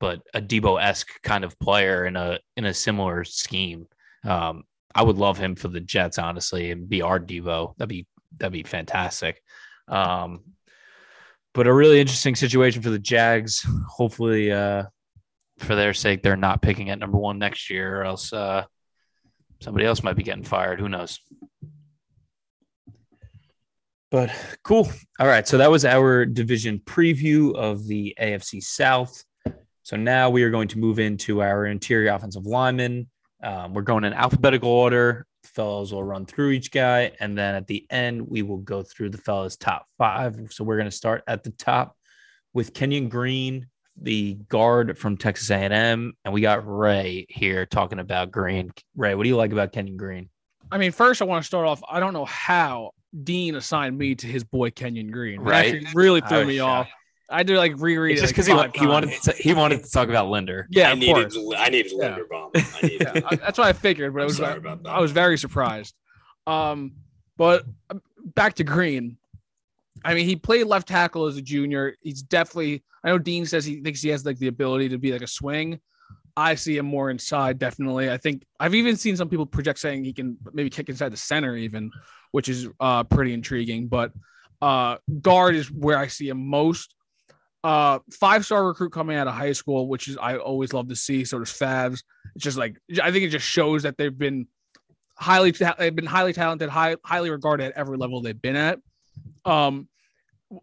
but 0.00 0.22
a 0.34 0.40
Deebo 0.40 0.82
esque 0.82 1.22
kind 1.22 1.44
of 1.44 1.58
player 1.60 2.06
in 2.06 2.16
a 2.16 2.40
in 2.56 2.64
a 2.64 2.74
similar 2.74 3.22
scheme. 3.24 3.86
Um, 4.24 4.64
I 4.94 5.02
would 5.02 5.16
love 5.16 5.38
him 5.38 5.54
for 5.54 5.68
the 5.68 5.80
Jets, 5.80 6.18
honestly, 6.18 6.72
and 6.72 6.88
be 6.88 7.02
our 7.02 7.20
Deebo. 7.20 7.76
That'd 7.76 7.88
be 7.88 8.06
that'd 8.36 8.52
be 8.52 8.62
fantastic. 8.62 9.42
Um, 9.88 10.40
but 11.54 11.66
a 11.66 11.72
really 11.72 12.00
interesting 12.00 12.34
situation 12.34 12.82
for 12.82 12.90
the 12.90 12.98
Jags. 12.98 13.66
Hopefully, 13.88 14.52
uh, 14.52 14.84
for 15.58 15.74
their 15.74 15.94
sake, 15.94 16.22
they're 16.22 16.36
not 16.36 16.62
picking 16.62 16.90
at 16.90 16.98
number 16.98 17.18
one 17.18 17.38
next 17.38 17.70
year, 17.70 18.00
or 18.00 18.04
else 18.04 18.32
uh, 18.32 18.64
somebody 19.60 19.86
else 19.86 20.02
might 20.02 20.16
be 20.16 20.22
getting 20.22 20.44
fired. 20.44 20.78
Who 20.78 20.88
knows? 20.88 21.18
But 24.10 24.30
cool. 24.62 24.90
All 25.18 25.26
right. 25.26 25.46
So 25.46 25.58
that 25.58 25.70
was 25.70 25.84
our 25.84 26.24
division 26.24 26.80
preview 26.84 27.54
of 27.54 27.86
the 27.86 28.16
AFC 28.20 28.62
South. 28.62 29.22
So 29.82 29.96
now 29.96 30.30
we 30.30 30.42
are 30.42 30.50
going 30.50 30.68
to 30.68 30.78
move 30.78 30.98
into 30.98 31.42
our 31.42 31.66
interior 31.66 32.12
offensive 32.12 32.46
linemen. 32.46 33.08
Um, 33.42 33.74
we're 33.74 33.82
going 33.82 34.04
in 34.04 34.12
alphabetical 34.12 34.70
order. 34.70 35.26
Fellows 35.58 35.92
will 35.92 36.04
run 36.04 36.24
through 36.24 36.50
each 36.50 36.70
guy. 36.70 37.10
And 37.18 37.36
then 37.36 37.56
at 37.56 37.66
the 37.66 37.84
end, 37.90 38.28
we 38.28 38.42
will 38.42 38.58
go 38.58 38.84
through 38.84 39.10
the 39.10 39.18
fellows' 39.18 39.56
top 39.56 39.86
five. 39.98 40.38
So 40.52 40.62
we're 40.62 40.76
going 40.76 40.88
to 40.88 40.96
start 40.96 41.24
at 41.26 41.42
the 41.42 41.50
top 41.50 41.96
with 42.54 42.72
Kenyon 42.72 43.08
Green, 43.08 43.66
the 44.00 44.34
guard 44.48 44.96
from 44.96 45.16
Texas 45.16 45.50
A&M. 45.50 46.12
And 46.24 46.32
we 46.32 46.42
got 46.42 46.64
Ray 46.64 47.26
here 47.28 47.66
talking 47.66 47.98
about 47.98 48.30
Green. 48.30 48.70
Ray, 48.94 49.16
what 49.16 49.24
do 49.24 49.28
you 49.28 49.36
like 49.36 49.50
about 49.50 49.72
Kenyon 49.72 49.96
Green? 49.96 50.28
I 50.70 50.78
mean, 50.78 50.92
first 50.92 51.20
I 51.20 51.24
want 51.24 51.42
to 51.42 51.46
start 51.48 51.66
off. 51.66 51.82
I 51.90 51.98
don't 51.98 52.12
know 52.12 52.26
how 52.26 52.92
Dean 53.24 53.56
assigned 53.56 53.98
me 53.98 54.14
to 54.14 54.28
his 54.28 54.44
boy 54.44 54.70
Kenyon 54.70 55.10
Green. 55.10 55.40
Right, 55.40 55.74
it 55.74 55.92
really 55.92 56.20
threw 56.20 56.44
me 56.44 56.58
shocked. 56.58 56.88
off. 56.88 56.97
I 57.30 57.42
did 57.42 57.56
like 57.56 57.74
reread 57.78 58.12
it's 58.12 58.22
it 58.22 58.24
just 58.24 58.34
because 58.34 58.48
like 58.48 58.74
he, 58.74 58.80
he 58.80 58.86
wanted 58.86 59.22
to, 59.22 59.32
he 59.32 59.54
wanted 59.54 59.84
to 59.84 59.90
talk 59.90 60.08
about 60.08 60.28
Linder. 60.28 60.66
Yeah, 60.70 60.90
I 60.90 60.94
needed 60.94 61.32
I 61.56 61.68
needed 61.68 61.92
yeah. 61.94 62.16
Linderbaum. 62.16 62.50
I 62.54 62.86
needed 62.86 63.10
yeah, 63.14 63.36
that's 63.36 63.58
what 63.58 63.66
I 63.66 63.72
figured, 63.72 64.14
but 64.14 64.22
it 64.22 64.24
was 64.24 64.36
sorry 64.38 64.58
about 64.58 64.82
that. 64.82 64.90
I 64.90 65.00
was 65.00 65.12
very 65.12 65.36
surprised. 65.36 65.94
Um, 66.46 66.92
but 67.36 67.64
um, 67.90 68.00
back 68.34 68.54
to 68.54 68.64
Green. 68.64 69.18
I 70.04 70.14
mean, 70.14 70.26
he 70.26 70.36
played 70.36 70.64
left 70.64 70.88
tackle 70.88 71.26
as 71.26 71.36
a 71.36 71.42
junior. 71.42 71.94
He's 72.02 72.22
definitely. 72.22 72.82
I 73.04 73.08
know 73.08 73.18
Dean 73.18 73.46
says 73.46 73.64
he 73.64 73.80
thinks 73.82 74.00
he 74.00 74.08
has 74.08 74.24
like 74.24 74.38
the 74.38 74.48
ability 74.48 74.88
to 74.90 74.98
be 74.98 75.12
like 75.12 75.22
a 75.22 75.26
swing. 75.26 75.80
I 76.36 76.54
see 76.54 76.76
him 76.76 76.86
more 76.86 77.10
inside, 77.10 77.58
definitely. 77.58 78.10
I 78.10 78.16
think 78.16 78.44
I've 78.60 78.74
even 78.74 78.96
seen 78.96 79.16
some 79.16 79.28
people 79.28 79.44
project 79.44 79.80
saying 79.80 80.04
he 80.04 80.12
can 80.12 80.38
maybe 80.52 80.70
kick 80.70 80.88
inside 80.88 81.12
the 81.12 81.16
center, 81.16 81.56
even, 81.56 81.90
which 82.30 82.48
is 82.48 82.68
uh, 82.78 83.02
pretty 83.04 83.34
intriguing. 83.34 83.88
But 83.88 84.12
uh, 84.62 84.98
guard 85.20 85.56
is 85.56 85.70
where 85.70 85.98
I 85.98 86.06
see 86.06 86.28
him 86.28 86.48
most. 86.48 86.94
Uh, 87.64 87.98
five 88.12 88.44
star 88.44 88.66
recruit 88.66 88.90
coming 88.90 89.16
out 89.16 89.26
of 89.26 89.34
high 89.34 89.52
school, 89.52 89.88
which 89.88 90.08
is 90.08 90.16
I 90.16 90.36
always 90.36 90.72
love 90.72 90.88
to 90.88 90.96
see. 90.96 91.24
So 91.24 91.38
does 91.38 91.50
Favs. 91.50 92.02
It's 92.34 92.44
just 92.44 92.56
like 92.56 92.76
I 93.02 93.10
think 93.10 93.24
it 93.24 93.30
just 93.30 93.46
shows 93.46 93.82
that 93.82 93.96
they've 93.96 94.16
been 94.16 94.46
highly 95.16 95.50
they've 95.50 95.94
been 95.94 96.06
highly 96.06 96.32
talented, 96.32 96.68
high, 96.68 96.96
highly 97.04 97.30
regarded 97.30 97.64
at 97.66 97.72
every 97.72 97.96
level 97.96 98.20
they've 98.20 98.40
been 98.40 98.56
at. 98.56 98.78
Um, 99.44 99.88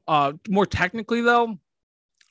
uh, 0.08 0.34
more 0.48 0.66
technically 0.66 1.22
though, 1.22 1.60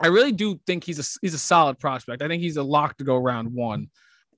I 0.00 0.09
really 0.09 0.33
do 0.33 0.59
think 0.66 0.85
he's 0.85 0.98
a 0.98 1.18
he's 1.20 1.35
a 1.35 1.38
solid 1.38 1.79
prospect. 1.79 2.22
I 2.22 2.29
think 2.29 2.42
he's 2.42 2.57
a 2.57 2.62
lock 2.62 2.96
to 2.98 3.05
go 3.05 3.16
round 3.16 3.53
one. 3.53 3.88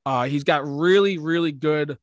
Uh, 0.04 0.24
he's 0.24 0.44
got 0.44 0.66
really 0.66 1.18
really 1.18 1.52
good, 1.52 1.98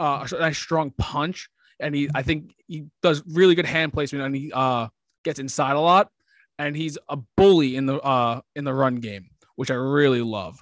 uh, 0.00 0.26
nice 0.32 0.58
strong 0.58 0.92
punch, 0.98 1.48
and 1.78 1.94
he 1.94 2.08
I 2.14 2.22
think 2.22 2.54
he 2.66 2.86
does 3.02 3.22
really 3.26 3.54
good 3.54 3.66
hand 3.66 3.92
placement, 3.92 4.24
and 4.24 4.34
he 4.34 4.50
uh 4.52 4.88
gets 5.24 5.38
inside 5.38 5.76
a 5.76 5.80
lot, 5.80 6.10
and 6.58 6.76
he's 6.76 6.98
a 7.08 7.16
bully 7.36 7.76
in 7.76 7.86
the 7.86 8.00
uh 8.00 8.40
in 8.54 8.64
the 8.64 8.74
run 8.74 8.96
game, 8.96 9.28
which 9.56 9.70
I 9.70 9.74
really 9.74 10.22
love. 10.22 10.58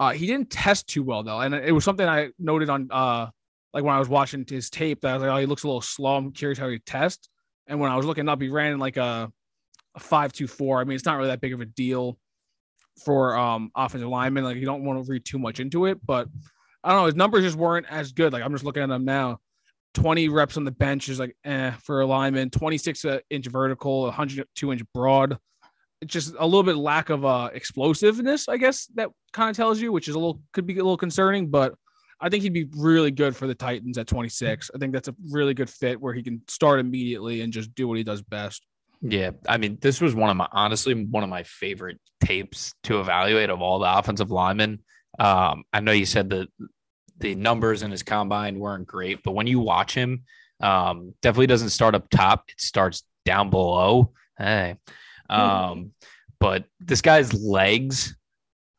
Uh, 0.00 0.12
he 0.12 0.26
didn't 0.26 0.50
test 0.50 0.86
too 0.88 1.02
well 1.02 1.22
though, 1.22 1.40
and 1.40 1.54
it 1.54 1.72
was 1.72 1.84
something 1.84 2.06
I 2.06 2.30
noted 2.38 2.70
on 2.70 2.88
uh 2.90 3.26
like 3.74 3.84
when 3.84 3.94
I 3.94 3.98
was 3.98 4.08
watching 4.08 4.44
his 4.48 4.70
tape 4.70 5.00
that 5.02 5.10
I 5.10 5.14
was 5.14 5.22
like, 5.22 5.30
oh, 5.30 5.36
he 5.36 5.46
looks 5.46 5.64
a 5.64 5.66
little 5.66 5.80
slow. 5.80 6.16
I'm 6.16 6.32
curious 6.32 6.58
how 6.58 6.68
he 6.68 6.78
tests. 6.78 7.28
And 7.66 7.78
when 7.80 7.90
I 7.90 7.96
was 7.96 8.06
looking 8.06 8.28
up, 8.28 8.40
he 8.40 8.48
ran 8.48 8.78
like 8.78 8.96
a 8.96 9.30
a 9.94 10.00
five 10.00 10.32
two 10.32 10.46
four. 10.46 10.80
I 10.80 10.84
mean, 10.84 10.96
it's 10.96 11.04
not 11.04 11.16
really 11.16 11.28
that 11.28 11.40
big 11.40 11.52
of 11.52 11.60
a 11.60 11.66
deal 11.66 12.18
for 13.04 13.36
um 13.36 13.70
offensive 13.74 14.08
linemen. 14.08 14.44
Like 14.44 14.56
you 14.56 14.66
don't 14.66 14.84
want 14.84 15.04
to 15.04 15.10
read 15.10 15.24
too 15.24 15.38
much 15.38 15.60
into 15.60 15.86
it, 15.86 16.04
but 16.04 16.28
I 16.82 16.90
don't 16.90 17.00
know. 17.00 17.06
His 17.06 17.16
numbers 17.16 17.44
just 17.44 17.56
weren't 17.56 17.86
as 17.90 18.12
good. 18.12 18.32
Like 18.32 18.42
I'm 18.42 18.52
just 18.52 18.64
looking 18.64 18.82
at 18.82 18.88
them 18.88 19.04
now. 19.04 19.40
20 19.94 20.28
reps 20.28 20.56
on 20.56 20.64
the 20.64 20.70
bench 20.70 21.08
is 21.08 21.18
like 21.18 21.36
eh 21.44 21.72
for 21.82 22.00
a 22.00 22.06
lineman, 22.06 22.50
26 22.50 23.04
uh, 23.04 23.18
inch 23.30 23.46
vertical, 23.46 24.02
102 24.02 24.72
inch 24.72 24.82
broad. 24.94 25.38
It's 26.00 26.12
just 26.12 26.34
a 26.38 26.44
little 26.44 26.62
bit 26.62 26.76
lack 26.76 27.10
of 27.10 27.24
uh 27.24 27.50
explosiveness, 27.52 28.48
I 28.48 28.56
guess 28.56 28.86
that 28.94 29.10
kind 29.32 29.50
of 29.50 29.56
tells 29.56 29.80
you, 29.80 29.92
which 29.92 30.08
is 30.08 30.14
a 30.14 30.18
little 30.18 30.40
could 30.52 30.66
be 30.66 30.74
a 30.74 30.76
little 30.76 30.96
concerning, 30.96 31.48
but 31.48 31.74
I 32.20 32.28
think 32.28 32.42
he'd 32.42 32.52
be 32.52 32.68
really 32.76 33.10
good 33.10 33.36
for 33.36 33.46
the 33.46 33.54
Titans 33.54 33.96
at 33.96 34.08
26. 34.08 34.70
I 34.74 34.78
think 34.78 34.92
that's 34.92 35.08
a 35.08 35.14
really 35.30 35.54
good 35.54 35.70
fit 35.70 36.00
where 36.00 36.12
he 36.12 36.22
can 36.22 36.42
start 36.48 36.80
immediately 36.80 37.42
and 37.42 37.52
just 37.52 37.74
do 37.74 37.86
what 37.86 37.96
he 37.96 38.02
does 38.02 38.22
best. 38.22 38.66
Yeah, 39.00 39.30
I 39.48 39.58
mean, 39.58 39.78
this 39.80 40.00
was 40.00 40.14
one 40.14 40.30
of 40.30 40.36
my 40.36 40.48
honestly 40.50 40.94
one 41.04 41.22
of 41.22 41.30
my 41.30 41.44
favorite 41.44 42.00
tapes 42.20 42.74
to 42.84 43.00
evaluate 43.00 43.50
of 43.50 43.62
all 43.62 43.78
the 43.78 43.98
offensive 43.98 44.30
linemen. 44.30 44.80
Um, 45.18 45.64
I 45.72 45.80
know 45.80 45.92
you 45.92 46.06
said 46.06 46.30
that 46.30 46.48
the 47.18 47.34
numbers 47.34 47.82
in 47.82 47.90
his 47.90 48.02
combine 48.02 48.58
weren't 48.58 48.86
great, 48.86 49.22
but 49.22 49.32
when 49.32 49.46
you 49.46 49.60
watch 49.60 49.94
him, 49.94 50.24
um, 50.60 51.14
definitely 51.22 51.46
doesn't 51.46 51.70
start 51.70 51.94
up 51.94 52.08
top. 52.10 52.44
It 52.48 52.60
starts 52.60 53.04
down 53.24 53.50
below. 53.50 54.12
Hey, 54.36 54.76
um, 55.28 55.92
but 56.40 56.64
this 56.80 57.02
guy's 57.02 57.34
legs 57.34 58.16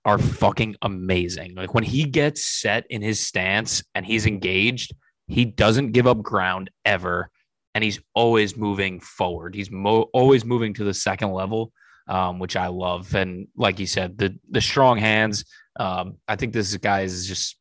are 0.05 0.17
fucking 0.17 0.75
amazing. 0.81 1.55
Like 1.55 1.73
when 1.73 1.83
he 1.83 2.05
gets 2.05 2.45
set 2.45 2.85
in 2.89 3.01
his 3.01 3.19
stance 3.19 3.83
and 3.93 4.05
he's 4.05 4.25
engaged, 4.25 4.93
he 5.27 5.45
doesn't 5.45 5.91
give 5.91 6.07
up 6.07 6.21
ground 6.21 6.69
ever 6.85 7.29
and 7.75 7.83
he's 7.83 7.99
always 8.15 8.57
moving 8.57 8.99
forward. 8.99 9.53
He's 9.53 9.69
mo- 9.69 10.09
always 10.13 10.43
moving 10.45 10.73
to 10.75 10.83
the 10.83 10.93
second 10.93 11.31
level, 11.31 11.71
um, 12.07 12.39
which 12.39 12.55
I 12.55 12.67
love. 12.67 13.13
And 13.13 13.47
like 13.55 13.79
you 13.79 13.85
said, 13.85 14.17
the 14.17 14.37
the 14.49 14.61
strong 14.61 14.97
hands. 14.97 15.45
Um, 15.79 16.17
I 16.27 16.35
think 16.35 16.53
this 16.53 16.75
guy 16.77 17.01
is 17.01 17.27
just 17.27 17.58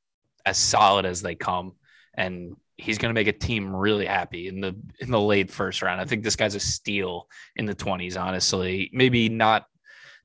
as 0.48 0.56
solid 0.56 1.04
as 1.04 1.20
they 1.20 1.34
come, 1.34 1.72
and 2.14 2.56
he's 2.76 2.98
going 2.98 3.10
to 3.10 3.20
make 3.20 3.28
a 3.28 3.32
team 3.32 3.74
really 3.74 4.06
happy 4.06 4.48
in 4.48 4.60
the 4.60 4.74
in 5.00 5.10
the 5.10 5.20
late 5.20 5.50
first 5.50 5.82
round. 5.82 6.00
I 6.00 6.04
think 6.04 6.22
this 6.22 6.36
guy's 6.36 6.54
a 6.54 6.60
steal 6.60 7.28
in 7.56 7.66
the 7.66 7.74
twenties. 7.74 8.16
Honestly, 8.16 8.90
maybe 8.92 9.28
not. 9.28 9.66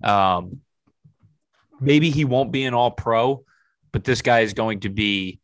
Um, 0.03 0.61
maybe 1.79 2.09
he 2.09 2.25
won't 2.25 2.51
be 2.51 2.63
an 2.65 2.73
All 2.73 2.91
Pro, 2.91 3.43
but 3.91 4.03
this 4.03 4.21
guy 4.21 4.41
is 4.41 4.53
going 4.53 4.79
to 4.81 4.89
be 4.89 5.39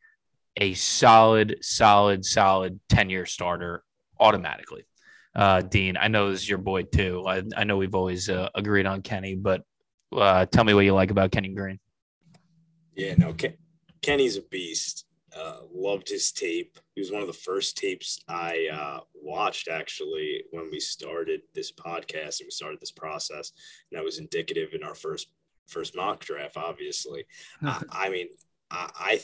a 0.56 0.74
solid, 0.74 1.58
solid, 1.62 2.26
solid 2.26 2.80
ten 2.88 3.10
year 3.10 3.26
starter 3.26 3.84
automatically. 4.20 4.86
Uh, 5.36 5.62
Dean, 5.62 5.96
I 5.98 6.08
know 6.08 6.32
this 6.32 6.42
is 6.42 6.50
your 6.50 6.58
boy 6.58 6.84
too. 6.84 7.24
I, 7.28 7.44
I 7.56 7.64
know 7.64 7.78
we've 7.78 7.96
always 7.96 8.30
uh, 8.30 8.50
agreed 8.56 8.86
on 8.86 9.02
Kenny, 9.02 9.36
but 9.36 9.62
uh, 10.12 10.46
tell 10.46 10.64
me 10.64 10.74
what 10.74 10.86
you 10.86 10.94
like 10.94 11.12
about 11.12 11.32
Kenny 11.32 11.50
Green. 11.50 11.80
Yeah, 12.96 13.16
no, 13.18 13.34
Ken, 13.34 13.54
Kenny's 14.02 14.38
a 14.38 14.42
beast. 14.42 15.06
Uh, 15.38 15.60
loved 15.72 16.10
his 16.10 16.32
tape. 16.32 16.80
He 16.96 17.02
was 17.02 17.12
one 17.12 17.22
of 17.22 17.28
the 17.28 17.34
first 17.34 17.78
tapes 17.78 18.20
I 18.28 18.68
uh, 18.74 19.02
watched 19.14 19.68
actually 19.68 20.44
when 20.50 20.72
we 20.72 20.80
started 20.80 21.42
this 21.54 21.72
podcast 21.72 22.40
and 22.40 22.48
we 22.48 22.52
started 22.52 22.80
this 22.80 22.92
process. 22.92 23.52
And 23.92 23.98
that 23.98 24.04
was 24.04 24.18
indicative 24.18 24.70
in 24.74 24.84
our 24.84 24.96
first 24.96 25.28
first 25.68 25.96
mock 25.96 26.20
draft. 26.22 26.58
Obviously, 26.58 27.26
I, 27.62 27.84
I, 27.92 28.10
mean, 28.10 28.28
I, 28.72 28.90
I, 28.96 29.22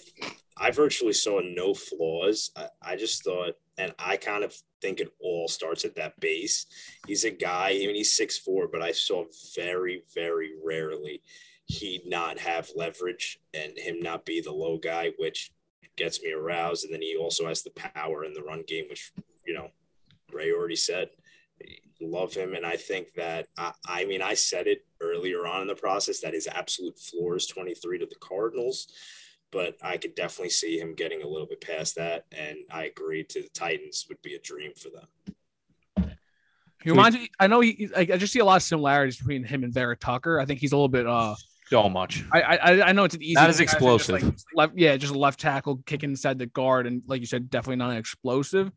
I 0.58 0.72
virtually 0.72 1.14
saw 1.14 1.42
no 1.42 1.74
flaws. 1.74 2.52
I, 2.56 2.68
I 2.84 2.96
just 2.98 3.24
thought, 3.24 3.54
and 3.80 3.94
I 3.98 4.18
kind 4.18 4.44
of 4.44 4.56
think 4.82 5.00
it 5.00 5.10
all 5.20 5.48
starts 5.48 5.86
at 5.86 5.96
that 5.96 6.20
base. 6.20 6.68
He's 7.08 7.24
a 7.24 7.32
guy. 7.32 7.70
I 7.70 7.88
mean, 7.88 7.96
he's 7.96 8.14
six 8.16 8.38
four, 8.38 8.68
but 8.68 8.84
I 8.84 8.92
saw 8.92 9.26
very 9.56 10.04
very 10.14 10.52
rarely 10.64 11.24
he 11.66 12.02
not 12.06 12.38
have 12.40 12.70
leverage 12.76 13.40
and 13.54 13.78
him 13.78 14.00
not 14.00 14.26
be 14.26 14.42
the 14.42 14.52
low 14.52 14.78
guy, 14.78 15.12
which 15.18 15.52
gets 15.96 16.22
me 16.22 16.32
aroused. 16.32 16.86
And 16.86 16.94
then 16.94 17.02
he 17.02 17.16
also 17.16 17.48
has 17.48 17.64
the 17.64 17.72
power 17.72 18.24
in 18.24 18.34
the 18.34 18.44
run 18.44 18.64
game, 18.68 18.86
which, 18.90 19.12
you 19.46 19.54
know, 19.54 19.70
Ray 20.32 20.52
already 20.52 20.76
said. 20.76 21.10
Love 22.02 22.34
him. 22.34 22.54
And 22.54 22.66
I 22.66 22.76
think 22.76 23.14
that, 23.16 23.48
I, 23.58 23.72
I 23.88 24.06
mean, 24.06 24.22
I 24.22 24.34
said 24.34 24.68
it 24.68 24.86
earlier 25.02 25.48
on 25.48 25.62
in 25.62 25.68
the 25.68 25.76
process 25.76 26.20
that 26.22 26.34
his 26.34 26.48
absolute 26.48 27.00
floor 27.00 27.36
is 27.38 27.48
23 27.48 28.00
to 28.00 28.06
the 28.06 28.16
Cardinals, 28.16 28.88
but 29.52 29.78
I 29.82 29.98
could 29.98 30.14
definitely 30.14 30.50
see 30.50 30.78
him 30.78 30.94
getting 30.94 31.24
a 31.24 31.28
little 31.28 31.48
bit 31.48 31.62
past 31.62 31.96
that. 31.96 32.26
And 32.38 32.58
I 32.70 32.86
agree 32.86 33.24
to 33.24 33.42
the 33.42 33.50
Titans 33.50 34.06
would 34.10 34.22
be 34.22 34.36
a 34.36 34.40
dream 34.40 34.74
for 34.76 34.90
them. 34.90 35.36
Me. 36.86 37.30
I 37.40 37.48
know 37.48 37.62
he. 37.62 37.90
I 37.96 38.06
just 38.06 38.32
see 38.32 38.38
a 38.40 38.46
lot 38.46 38.58
of 38.58 38.62
similarities 38.62 39.18
between 39.18 39.44
him 39.44 39.64
and 39.64 39.74
Vera 39.74 39.98
Tucker. 39.98 40.40
I 40.40 40.46
think 40.46 40.60
he's 40.60 40.72
a 40.72 40.76
little 40.76 40.88
bit 40.88 41.08
uh 41.08 41.34
so 41.68 41.90
much. 41.90 42.24
I 42.32 42.42
I, 42.42 42.90
I 42.90 42.92
know 42.92 43.04
it's 43.04 43.16
an 43.16 43.24
easy. 43.24 43.34
Not 43.34 43.50
as 43.50 43.60
explosive. 43.60 44.20
Just 44.20 44.46
like 44.56 44.70
left, 44.70 44.74
yeah, 44.78 44.98
just 44.98 45.14
a 45.14 45.18
left 45.18 45.40
tackle 45.40 45.78
kicking 45.86 46.12
inside 46.12 46.40
the 46.40 46.46
guard, 46.48 46.88
and 46.88 47.02
like 47.08 47.22
you 47.22 47.28
said, 47.28 47.50
definitely 47.50 47.78
not 47.78 47.92
an 47.92 47.98
explosive, 47.98 48.72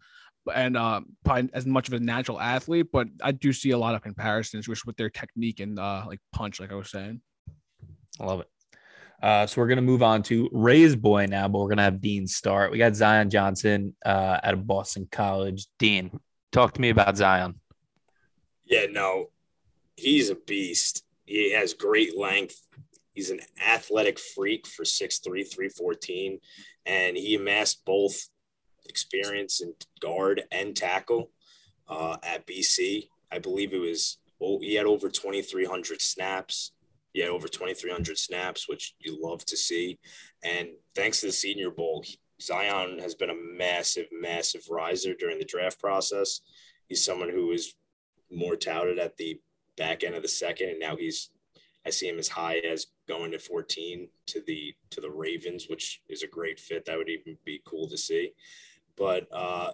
and 0.54 0.76
uh, 0.76 1.00
probably 1.24 1.50
as 1.52 1.66
much 1.66 1.88
of 1.88 1.94
a 1.94 2.00
natural 2.00 2.40
athlete. 2.40 2.86
But 2.92 3.08
I 3.22 3.32
do 3.32 3.52
see 3.52 3.70
a 3.70 3.78
lot 3.78 3.94
of 3.94 4.02
comparisons 4.02 4.66
just 4.66 4.86
with 4.86 4.96
their 4.96 5.10
technique 5.10 5.60
and 5.60 5.78
uh, 5.78 6.04
like 6.06 6.20
punch, 6.32 6.60
like 6.60 6.72
I 6.72 6.74
was 6.74 6.90
saying. 6.90 7.20
I 8.20 8.24
love 8.24 8.40
it. 8.40 8.48
Uh, 9.22 9.46
so 9.46 9.60
we're 9.60 9.66
gonna 9.66 9.82
move 9.82 10.02
on 10.02 10.22
to 10.22 10.48
Ray's 10.52 10.94
boy 10.94 11.26
now, 11.26 11.48
but 11.48 11.58
we're 11.58 11.68
gonna 11.68 11.82
have 11.82 12.00
Dean 12.00 12.26
start. 12.26 12.70
We 12.70 12.78
got 12.78 12.94
Zion 12.94 13.30
Johnson 13.30 13.96
uh, 14.06 14.38
out 14.42 14.54
of 14.54 14.66
Boston 14.66 15.08
College. 15.10 15.66
Dean, 15.78 16.20
talk 16.52 16.74
to 16.74 16.80
me 16.80 16.90
about 16.90 17.16
Zion. 17.16 17.60
Yeah, 18.64 18.86
no, 18.90 19.30
he's 19.96 20.30
a 20.30 20.36
beast. 20.36 21.04
He 21.28 21.52
has 21.52 21.74
great 21.74 22.16
length. 22.16 22.66
He's 23.12 23.30
an 23.30 23.40
athletic 23.62 24.18
freak 24.18 24.66
for 24.66 24.84
6'3, 24.84 25.22
314. 25.22 26.38
And 26.86 27.16
he 27.18 27.34
amassed 27.34 27.84
both 27.84 28.28
experience 28.88 29.60
in 29.60 29.74
guard 30.00 30.44
and 30.50 30.74
tackle 30.74 31.30
uh, 31.86 32.16
at 32.22 32.46
BC. 32.46 33.08
I 33.30 33.40
believe 33.40 33.74
it 33.74 33.78
was, 33.78 34.16
well, 34.38 34.58
he 34.62 34.74
had 34.74 34.86
over 34.86 35.10
2,300 35.10 36.00
snaps. 36.00 36.72
He 37.12 37.20
had 37.20 37.28
over 37.28 37.46
2,300 37.46 38.16
snaps, 38.16 38.66
which 38.66 38.94
you 38.98 39.18
love 39.20 39.44
to 39.46 39.56
see. 39.56 39.98
And 40.42 40.68
thanks 40.94 41.20
to 41.20 41.26
the 41.26 41.32
Senior 41.32 41.70
Bowl, 41.70 42.04
Zion 42.40 43.00
has 43.00 43.14
been 43.14 43.30
a 43.30 43.34
massive, 43.34 44.06
massive 44.12 44.62
riser 44.70 45.12
during 45.12 45.38
the 45.38 45.44
draft 45.44 45.78
process. 45.78 46.40
He's 46.88 47.04
someone 47.04 47.28
who 47.28 47.50
is 47.52 47.74
more 48.30 48.56
touted 48.56 48.98
at 48.98 49.16
the 49.18 49.38
back 49.78 50.04
end 50.04 50.14
of 50.14 50.22
the 50.22 50.28
second, 50.28 50.70
and 50.70 50.80
now 50.80 50.96
he's 50.96 51.30
I 51.86 51.90
see 51.90 52.08
him 52.08 52.18
as 52.18 52.28
high 52.28 52.58
as 52.58 52.88
going 53.08 53.30
to 53.32 53.38
14 53.38 54.08
to 54.26 54.42
the 54.46 54.74
to 54.90 55.00
the 55.00 55.10
Ravens, 55.10 55.68
which 55.68 56.02
is 56.08 56.22
a 56.22 56.26
great 56.26 56.60
fit. 56.60 56.84
That 56.84 56.98
would 56.98 57.08
even 57.08 57.38
be 57.44 57.62
cool 57.64 57.88
to 57.88 57.96
see. 57.96 58.32
But 58.96 59.26
uh, 59.32 59.72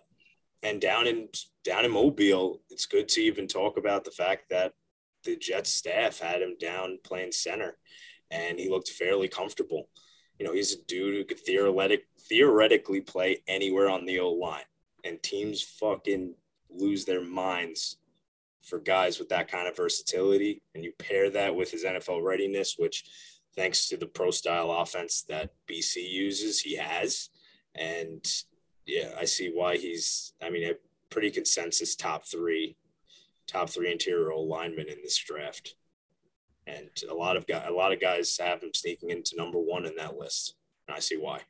and 0.62 0.80
down 0.80 1.06
in 1.06 1.28
down 1.64 1.84
in 1.84 1.90
Mobile, 1.90 2.60
it's 2.70 2.86
good 2.86 3.08
to 3.08 3.22
even 3.22 3.48
talk 3.48 3.76
about 3.76 4.04
the 4.04 4.10
fact 4.10 4.50
that 4.50 4.74
the 5.24 5.36
Jets 5.36 5.72
staff 5.72 6.20
had 6.20 6.42
him 6.42 6.56
down 6.60 6.98
playing 7.02 7.32
center, 7.32 7.78
and 8.30 8.58
he 8.58 8.68
looked 8.68 8.90
fairly 8.90 9.26
comfortable. 9.26 9.88
You 10.38 10.46
know, 10.46 10.52
he's 10.52 10.74
a 10.74 10.82
dude 10.86 11.14
who 11.14 11.24
could 11.24 11.40
theoretic, 11.40 12.06
theoretically 12.28 13.00
play 13.00 13.42
anywhere 13.48 13.88
on 13.88 14.04
the 14.04 14.20
O 14.20 14.30
line, 14.30 14.64
and 15.04 15.22
teams 15.22 15.62
fucking 15.62 16.34
lose 16.70 17.04
their 17.04 17.22
minds 17.22 17.96
for 18.64 18.78
guys 18.78 19.18
with 19.18 19.28
that 19.28 19.48
kind 19.48 19.68
of 19.68 19.76
versatility. 19.76 20.62
And 20.74 20.84
you 20.84 20.92
pair 20.98 21.30
that 21.30 21.54
with 21.54 21.70
his 21.70 21.84
NFL 21.84 22.22
readiness, 22.22 22.76
which 22.78 23.04
thanks 23.56 23.88
to 23.88 23.96
the 23.96 24.06
pro 24.06 24.30
style 24.30 24.70
offense 24.70 25.24
that 25.28 25.50
BC 25.70 26.10
uses, 26.10 26.60
he 26.60 26.76
has. 26.76 27.30
And 27.74 28.24
yeah, 28.86 29.10
I 29.18 29.24
see 29.24 29.50
why 29.52 29.76
he's, 29.76 30.32
I 30.42 30.50
mean, 30.50 30.68
a 30.68 30.74
pretty 31.10 31.30
consensus 31.30 31.94
top 31.96 32.26
three, 32.26 32.76
top 33.46 33.70
three 33.70 33.92
interior 33.92 34.34
linemen 34.34 34.88
in 34.88 34.98
this 35.02 35.18
draft. 35.18 35.74
And 36.66 36.88
a 37.10 37.14
lot 37.14 37.36
of 37.36 37.46
guys, 37.46 37.66
a 37.68 37.72
lot 37.72 37.92
of 37.92 38.00
guys 38.00 38.36
have 38.38 38.62
him 38.62 38.72
sneaking 38.74 39.10
into 39.10 39.36
number 39.36 39.58
one 39.58 39.84
in 39.84 39.96
that 39.96 40.16
list. 40.16 40.54
And 40.88 40.96
I 40.96 41.00
see 41.00 41.16
why. 41.16 41.40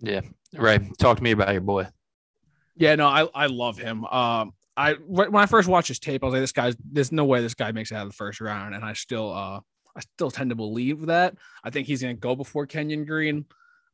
Yeah. 0.00 0.22
Right. 0.54 0.82
Talk 0.98 1.18
to 1.18 1.22
me 1.22 1.30
about 1.30 1.52
your 1.52 1.60
boy. 1.60 1.86
Yeah, 2.76 2.94
no, 2.94 3.08
I, 3.08 3.28
I 3.34 3.46
love 3.46 3.76
him. 3.76 4.04
Um, 4.04 4.52
I 4.78 4.92
when 4.92 5.34
I 5.34 5.46
first 5.46 5.68
watched 5.68 5.88
his 5.88 5.98
tape, 5.98 6.22
I 6.22 6.26
was 6.26 6.32
like, 6.34 6.42
this 6.42 6.52
guy's 6.52 6.76
there's 6.92 7.10
no 7.10 7.24
way 7.24 7.42
this 7.42 7.54
guy 7.54 7.72
makes 7.72 7.90
it 7.90 7.96
out 7.96 8.02
of 8.02 8.10
the 8.10 8.16
first 8.16 8.40
round, 8.40 8.76
and 8.76 8.84
I 8.84 8.92
still 8.92 9.32
uh 9.32 9.60
I 9.96 10.00
still 10.14 10.30
tend 10.30 10.50
to 10.50 10.56
believe 10.56 11.06
that. 11.06 11.34
I 11.64 11.70
think 11.70 11.88
he's 11.88 12.00
gonna 12.00 12.14
go 12.14 12.36
before 12.36 12.64
Kenyon 12.64 13.04
Green. 13.04 13.44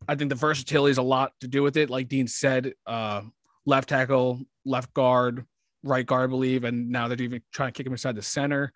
I 0.07 0.15
think 0.15 0.29
the 0.29 0.35
versatility 0.35 0.91
is 0.91 0.99
a 0.99 1.03
lot 1.03 1.33
to 1.41 1.49
do 1.49 1.63
with 1.63 1.79
it. 1.79 1.89
Like 1.89 2.09
Dean 2.09 2.27
said, 2.29 2.75
uh, 2.87 3.23
left 3.65 3.89
tackle, 3.89 4.43
left 4.67 4.93
guard, 4.93 5.47
right 5.83 6.05
guard, 6.05 6.25
I 6.25 6.27
believe, 6.27 6.65
and 6.65 6.91
now 6.91 7.09
they're 7.09 7.23
even 7.23 7.41
trying 7.51 7.73
to 7.73 7.77
kick 7.77 7.87
him 7.87 7.93
inside 7.95 8.17
the 8.17 8.23
center. 8.23 8.71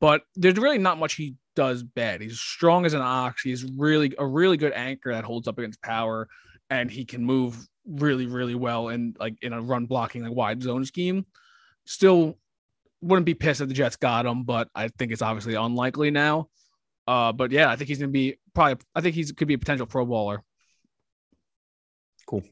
But 0.00 0.22
there's 0.34 0.56
really 0.56 0.78
not 0.78 0.98
much 0.98 1.14
he 1.14 1.36
does 1.54 1.84
bad. 1.84 2.22
He's 2.22 2.40
strong 2.40 2.84
as 2.84 2.94
an 2.94 3.02
ox. 3.02 3.42
He's 3.42 3.64
really 3.76 4.12
a 4.18 4.26
really 4.26 4.56
good 4.56 4.72
anchor 4.72 5.12
that 5.12 5.22
holds 5.22 5.46
up 5.46 5.58
against 5.58 5.80
power, 5.80 6.26
and 6.70 6.90
he 6.90 7.04
can 7.04 7.24
move 7.24 7.56
really, 7.86 8.26
really 8.26 8.56
well 8.56 8.88
in 8.88 9.14
like 9.20 9.36
in 9.42 9.52
a 9.52 9.62
run 9.62 9.86
blocking 9.86 10.24
like 10.24 10.34
wide 10.34 10.60
zone 10.60 10.84
scheme. 10.84 11.24
Still 11.84 12.38
wouldn't 13.00 13.26
be 13.26 13.34
pissed 13.34 13.60
if 13.60 13.68
the 13.68 13.74
Jets 13.74 13.96
got 13.96 14.26
him, 14.26 14.44
but 14.44 14.68
I 14.74 14.88
think 14.88 15.12
it's 15.12 15.22
obviously 15.22 15.54
unlikely 15.54 16.10
now. 16.10 16.48
Uh, 17.06 17.32
but 17.32 17.50
yeah, 17.50 17.70
I 17.70 17.76
think 17.76 17.88
he's 17.88 17.98
gonna 17.98 18.12
be 18.12 18.38
probably. 18.54 18.84
I 18.94 19.00
think 19.00 19.14
he's 19.14 19.32
could 19.32 19.48
be 19.48 19.54
a 19.54 19.58
potential 19.58 19.86
Pro 19.86 20.06
Bowler. 20.06 20.42
Cool. 22.26 22.42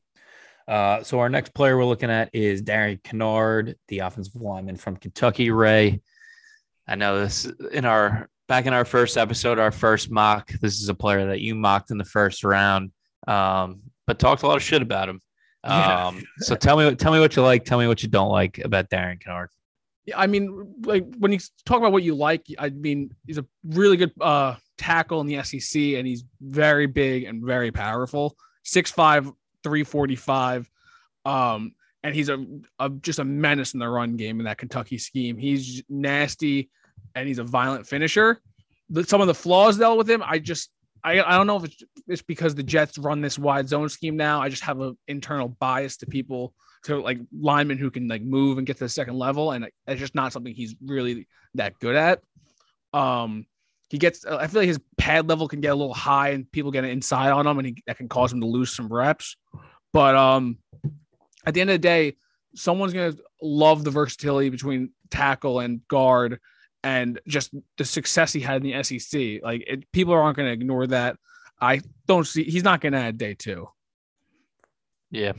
Uh, 0.67 1.03
so 1.03 1.21
our 1.21 1.29
next 1.29 1.55
player 1.55 1.77
we're 1.77 1.85
looking 1.85 2.11
at 2.11 2.35
is 2.35 2.63
Darian 2.63 2.99
Kinnard, 2.99 3.75
the 3.89 4.01
offensive 4.01 4.41
lineman 4.41 4.77
from 4.77 4.97
Kentucky. 4.97 5.51
Ray, 5.51 6.01
I 6.87 6.97
know 6.97 7.21
this 7.21 7.47
in 7.73 7.85
our 7.85 8.29
back 8.49 8.67
in 8.67 8.73
our 8.73 8.85
first 8.85 9.17
episode, 9.17 9.59
our 9.61 9.71
first 9.71 10.11
mock. 10.11 10.51
This 10.61 10.81
is 10.81 10.89
a 10.89 10.95
player 10.95 11.27
that 11.27 11.41
you 11.41 11.55
mocked 11.55 11.93
in 11.93 11.99
the 11.99 12.05
first 12.05 12.43
round, 12.43 12.91
um, 13.29 13.81
but 14.07 14.19
talked 14.19 14.43
a 14.43 14.47
lot 14.49 14.57
of 14.57 14.63
shit 14.63 14.83
about 14.83 15.09
him. 15.09 15.21
Um, 15.63 16.23
so 16.39 16.55
tell 16.55 16.77
me, 16.77 16.95
tell 16.95 17.13
me 17.13 17.21
what 17.21 17.37
you 17.37 17.43
like. 17.43 17.65
Tell 17.65 17.79
me 17.79 17.87
what 17.87 18.03
you 18.03 18.09
don't 18.09 18.31
like 18.31 18.59
about 18.59 18.89
Darren 18.91 19.23
Kinnard. 19.23 19.49
Yeah, 20.07 20.19
I 20.19 20.27
mean, 20.27 20.75
like 20.85 21.05
when 21.19 21.33
you 21.33 21.39
talk 21.65 21.79
about 21.79 21.93
what 21.93 22.03
you 22.03 22.15
like, 22.15 22.47
I 22.59 22.71
mean, 22.71 23.15
he's 23.27 23.39
a 23.39 23.45
really 23.65 23.97
good 23.97 24.13
uh, 24.21 24.57
tackle 24.79 25.21
in 25.21 25.27
the 25.27 25.43
SEC, 25.43 25.81
and 25.81 26.07
he's 26.07 26.25
very 26.41 26.87
big 26.87 27.25
and 27.25 27.45
very 27.45 27.71
powerful. 27.71 28.37
6'5", 28.65 29.35
345. 29.63 30.71
Um, 31.27 31.75
and 32.03 32.15
he's 32.15 32.31
a, 32.31 32.45
a 32.79 32.89
just 32.89 33.19
a 33.19 33.25
menace 33.25 33.75
in 33.75 33.81
the 33.81 33.89
run 33.89 34.17
game 34.17 34.41
in 34.41 34.45
that 34.47 34.57
Kentucky 34.57 34.97
scheme. 34.97 35.37
He's 35.37 35.83
nasty, 35.91 36.71
and 37.15 37.29
he's 37.29 37.39
a 37.39 37.45
violent 37.45 37.87
finisher. 37.87 38.41
The, 38.89 39.05
some 39.05 39.21
of 39.21 39.27
the 39.27 39.35
flaws 39.35 39.77
dealt 39.77 39.99
with 39.99 40.09
him, 40.09 40.23
I 40.25 40.39
just 40.39 40.71
I, 41.03 41.21
I 41.23 41.37
don't 41.37 41.47
know 41.47 41.57
if 41.57 41.65
it's, 41.65 41.83
it's 42.09 42.23
because 42.23 42.55
the 42.55 42.63
Jets 42.63 42.99
run 42.99 43.21
this 43.21 43.39
wide 43.39 43.69
zone 43.69 43.89
scheme 43.89 44.17
now. 44.17 44.41
I 44.41 44.49
just 44.49 44.63
have 44.65 44.81
an 44.81 44.97
internal 45.09 45.49
bias 45.49 45.97
to 45.99 46.07
people 46.07 46.55
to 46.85 47.01
like 47.01 47.19
linemen 47.39 47.79
who 47.79 47.91
can 47.91 48.09
like 48.09 48.23
move 48.23 48.59
and 48.59 48.67
get 48.67 48.79
to 48.79 48.85
the 48.85 48.89
second 48.89 49.17
level, 49.19 49.53
and 49.53 49.69
it's 49.87 50.01
just 50.01 50.15
not 50.15 50.33
something 50.33 50.55
he's 50.55 50.75
really 50.85 51.27
that 51.55 51.79
good 51.79 51.97
at. 51.97 52.23
Um, 52.93 53.47
he 53.89 53.99
gets 53.99 54.25
I 54.25 54.47
feel 54.47 54.63
like 54.63 54.69
his 54.69 54.81
pad 54.99 55.29
level 55.29 55.49
can 55.49 55.61
get 55.61 55.73
a 55.73 55.75
little 55.75 55.95
high, 55.95 56.31
and 56.31 56.51
people 56.51 56.71
get 56.71 56.85
an 56.85 56.91
inside 56.91 57.31
on 57.31 57.47
him, 57.47 57.59
and 57.59 57.69
he, 57.69 57.83
that 57.87 57.99
can 57.99 58.09
cause 58.09 58.33
him 58.33 58.41
to 58.41 58.47
lose 58.47 58.75
some 58.75 58.89
reps. 58.89 59.37
But 59.93 60.15
um, 60.15 60.59
at 61.45 61.55
the 61.55 61.61
end 61.61 61.71
of 61.71 61.75
the 61.75 61.79
day, 61.79 62.17
someone's 62.55 62.93
gonna 62.93 63.17
love 63.43 63.85
the 63.85 63.91
versatility 63.91 64.49
between 64.49 64.91
tackle 65.11 65.61
and 65.61 65.87
guard 65.89 66.41
and 66.83 67.21
just 67.27 67.55
the 67.77 67.85
success 67.85 68.33
he 68.33 68.41
had 68.41 68.65
in 68.65 68.71
the 68.71 68.83
SEC. 68.83 69.43
Like 69.43 69.65
it, 69.67 69.91
people 69.93 70.15
aren't 70.15 70.37
going 70.37 70.49
to 70.49 70.53
ignore 70.53 70.87
that. 70.89 71.17
I 71.61 71.81
don't 72.07 72.27
see 72.27 72.45
he's 72.45 72.65
not 72.65 72.81
going 72.81 72.93
to 72.93 72.99
add 72.99 73.19
day 73.19 73.35
two. 73.35 73.69
Yeah, 75.11 75.33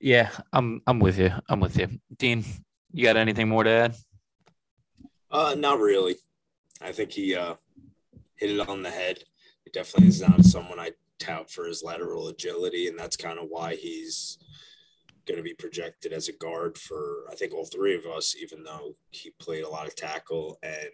yeah, 0.00 0.30
I'm 0.52 0.82
I'm 0.86 0.98
with 0.98 1.18
you. 1.18 1.32
I'm 1.48 1.60
with 1.60 1.78
you, 1.78 1.88
Dean. 2.16 2.44
You 2.92 3.04
got 3.04 3.16
anything 3.16 3.48
more 3.48 3.64
to 3.64 3.70
add? 3.70 3.94
Uh, 5.30 5.54
not 5.56 5.78
really. 5.78 6.16
I 6.80 6.92
think 6.92 7.12
he 7.12 7.34
uh 7.34 7.54
hit 8.36 8.50
it 8.50 8.68
on 8.68 8.82
the 8.82 8.90
head. 8.90 9.18
It 9.66 9.72
definitely 9.72 10.08
is 10.08 10.20
not 10.20 10.44
someone 10.44 10.78
I 10.78 10.90
tout 11.18 11.50
for 11.50 11.66
his 11.66 11.82
lateral 11.82 12.28
agility, 12.28 12.88
and 12.88 12.98
that's 12.98 13.16
kind 13.16 13.38
of 13.38 13.46
why 13.48 13.76
he's 13.76 14.38
going 15.26 15.38
to 15.38 15.42
be 15.42 15.54
projected 15.54 16.12
as 16.12 16.28
a 16.28 16.32
guard 16.32 16.76
for 16.78 17.24
I 17.30 17.34
think 17.34 17.52
all 17.52 17.64
three 17.64 17.94
of 17.94 18.06
us, 18.06 18.34
even 18.40 18.62
though 18.64 18.96
he 19.10 19.30
played 19.38 19.64
a 19.64 19.68
lot 19.68 19.86
of 19.86 19.94
tackle 19.94 20.58
and 20.62 20.90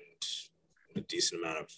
a 0.97 1.01
decent 1.03 1.43
amount 1.43 1.59
of 1.59 1.71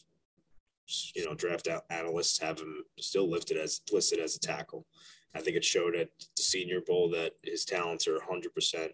you 1.14 1.24
know 1.24 1.34
draft 1.34 1.68
analysts 1.90 2.40
have 2.40 2.58
him 2.58 2.82
still 2.98 3.30
listed 3.30 3.56
as 3.56 3.80
listed 3.92 4.18
as 4.18 4.36
a 4.36 4.40
tackle. 4.40 4.86
I 5.34 5.40
think 5.40 5.56
it 5.56 5.64
showed 5.64 5.94
at 5.94 6.08
the 6.36 6.42
Senior 6.42 6.80
Bowl 6.80 7.08
that 7.10 7.32
his 7.44 7.64
talents 7.64 8.08
are 8.08 8.18
100 8.18 8.54
percent 8.54 8.92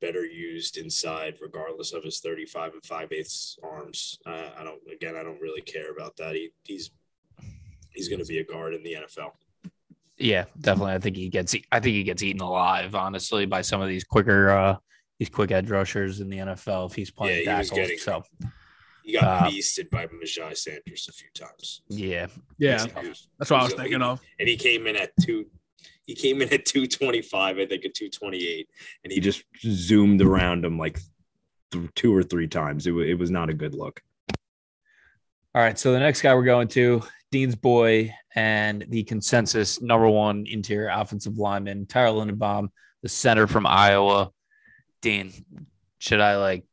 better 0.00 0.24
used 0.24 0.76
inside, 0.76 1.36
regardless 1.40 1.92
of 1.92 2.04
his 2.04 2.20
35 2.20 2.74
and 2.74 2.84
5 2.84 3.12
eighths 3.12 3.58
arms. 3.62 4.18
Uh, 4.26 4.50
I 4.58 4.64
don't 4.64 4.80
again, 4.92 5.16
I 5.16 5.22
don't 5.22 5.40
really 5.40 5.62
care 5.62 5.92
about 5.92 6.16
that. 6.16 6.34
He, 6.34 6.50
he's 6.62 6.90
he's 7.90 8.08
going 8.08 8.20
to 8.20 8.26
be 8.26 8.38
a 8.38 8.44
guard 8.44 8.74
in 8.74 8.82
the 8.82 8.94
NFL. 8.94 9.32
Yeah, 10.16 10.44
definitely. 10.60 10.94
I 10.94 10.98
think 10.98 11.16
he 11.16 11.28
gets. 11.28 11.54
I 11.72 11.80
think 11.80 11.94
he 11.94 12.04
gets 12.04 12.22
eaten 12.22 12.40
alive, 12.40 12.94
honestly, 12.94 13.46
by 13.46 13.62
some 13.62 13.80
of 13.80 13.88
these 13.88 14.04
quicker, 14.04 14.50
uh 14.50 14.76
these 15.18 15.28
quick 15.28 15.50
edge 15.50 15.70
rushers 15.70 16.20
in 16.20 16.28
the 16.28 16.38
NFL 16.38 16.90
if 16.90 16.94
he's 16.94 17.10
playing 17.10 17.44
yeah, 17.44 17.62
he 17.62 17.68
tackles. 17.68 17.70
Getting, 17.70 17.98
so 17.98 18.22
he 19.04 19.12
got 19.12 19.24
uh, 19.24 19.48
beasted 19.48 19.90
by 19.90 20.06
Myjai 20.06 20.56
Sanders 20.56 21.08
a 21.08 21.12
few 21.12 21.28
times. 21.34 21.82
Yeah, 21.88 22.26
yeah, 22.58 22.84
was, 22.96 23.28
that's 23.38 23.50
what 23.50 23.60
I 23.60 23.64
was 23.64 23.74
thinking 23.74 24.00
he, 24.00 24.06
of. 24.06 24.20
And 24.38 24.48
he 24.48 24.56
came 24.56 24.86
in 24.86 24.96
at 24.96 25.10
two. 25.20 25.46
He 26.06 26.14
came 26.14 26.42
in 26.42 26.52
at 26.52 26.64
two 26.64 26.86
twenty 26.86 27.22
five, 27.22 27.58
I 27.58 27.66
think, 27.66 27.84
at 27.84 27.94
two 27.94 28.08
twenty 28.08 28.46
eight, 28.46 28.68
and 29.04 29.12
he, 29.12 29.16
he 29.16 29.20
just 29.20 29.44
zoomed 29.62 30.20
around 30.20 30.64
him 30.64 30.78
like 30.78 30.98
th- 31.70 31.88
two 31.94 32.14
or 32.14 32.22
three 32.22 32.48
times. 32.48 32.86
It, 32.86 32.90
w- 32.90 33.08
it 33.08 33.18
was 33.18 33.30
not 33.30 33.50
a 33.50 33.54
good 33.54 33.74
look. 33.74 34.02
All 35.54 35.62
right, 35.62 35.78
so 35.78 35.92
the 35.92 36.00
next 36.00 36.22
guy 36.22 36.34
we're 36.34 36.42
going 36.42 36.68
to 36.68 37.02
Dean's 37.34 37.56
boy 37.56 38.14
and 38.36 38.86
the 38.90 39.02
consensus 39.02 39.82
number 39.82 40.08
one 40.08 40.46
interior 40.46 40.88
offensive 40.88 41.36
lineman, 41.36 41.84
Tyler 41.84 42.24
Linderbaum, 42.24 42.68
the 43.02 43.08
center 43.08 43.48
from 43.48 43.66
Iowa. 43.66 44.30
Dean, 45.02 45.32
should 45.98 46.20
I 46.20 46.36
like 46.36 46.64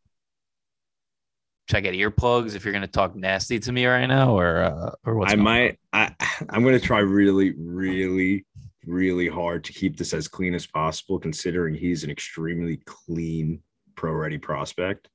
should 1.68 1.78
I 1.78 1.80
get 1.82 1.96
earplugs 1.96 2.54
if 2.54 2.64
you're 2.64 2.74
going 2.74 2.84
to 2.84 2.88
talk 2.88 3.16
nasty 3.16 3.58
to 3.58 3.72
me 3.72 3.88
right 3.88 4.06
now, 4.06 4.38
or 4.38 4.62
uh, 4.62 4.92
or 5.04 5.16
what? 5.16 5.32
I 5.32 5.36
might. 5.36 5.80
On? 5.94 6.14
I 6.20 6.28
I'm 6.52 6.62
going 6.62 6.80
to 6.80 6.86
try 6.86 7.00
really, 7.00 7.56
really, 7.58 8.46
really 8.86 9.28
hard 9.28 9.64
to 9.64 9.74
keep 9.74 9.98
this 9.98 10.14
as 10.14 10.28
clean 10.28 10.54
as 10.54 10.68
possible, 10.68 11.18
considering 11.18 11.74
he's 11.74 12.04
an 12.04 12.12
extremely 12.12 12.84
clean, 12.86 13.64
pro-ready 13.96 14.38
prospect. 14.38 15.10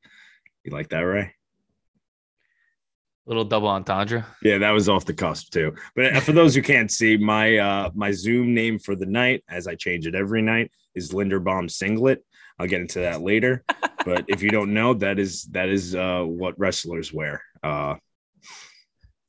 You 0.64 0.72
like 0.72 0.88
that, 0.88 1.02
Ray? 1.02 1.34
Little 3.26 3.44
double 3.44 3.68
entendre. 3.68 4.26
Yeah, 4.42 4.58
that 4.58 4.70
was 4.70 4.88
off 4.88 5.04
the 5.04 5.14
cusp 5.14 5.52
too. 5.52 5.74
But 5.94 6.16
uh, 6.16 6.20
for 6.20 6.32
those 6.32 6.54
who 6.54 6.62
can't 6.74 6.90
see, 6.90 7.16
my 7.16 7.58
uh 7.58 7.90
my 7.94 8.12
Zoom 8.12 8.54
name 8.54 8.78
for 8.78 8.94
the 8.94 9.06
night, 9.06 9.44
as 9.48 9.66
I 9.66 9.74
change 9.74 10.06
it 10.06 10.14
every 10.14 10.42
night, 10.42 10.70
is 10.94 11.12
Linderbaum 11.12 11.70
Singlet. 11.70 12.24
I'll 12.58 12.68
get 12.68 12.80
into 12.80 13.00
that 13.00 13.20
later. 13.20 13.64
but 14.04 14.24
if 14.28 14.42
you 14.42 14.50
don't 14.50 14.72
know, 14.72 14.94
that 14.94 15.18
is 15.18 15.44
that 15.46 15.68
is 15.68 15.94
uh 15.94 16.22
what 16.22 16.58
wrestlers 16.58 17.12
wear. 17.12 17.42
Uh 17.62 17.96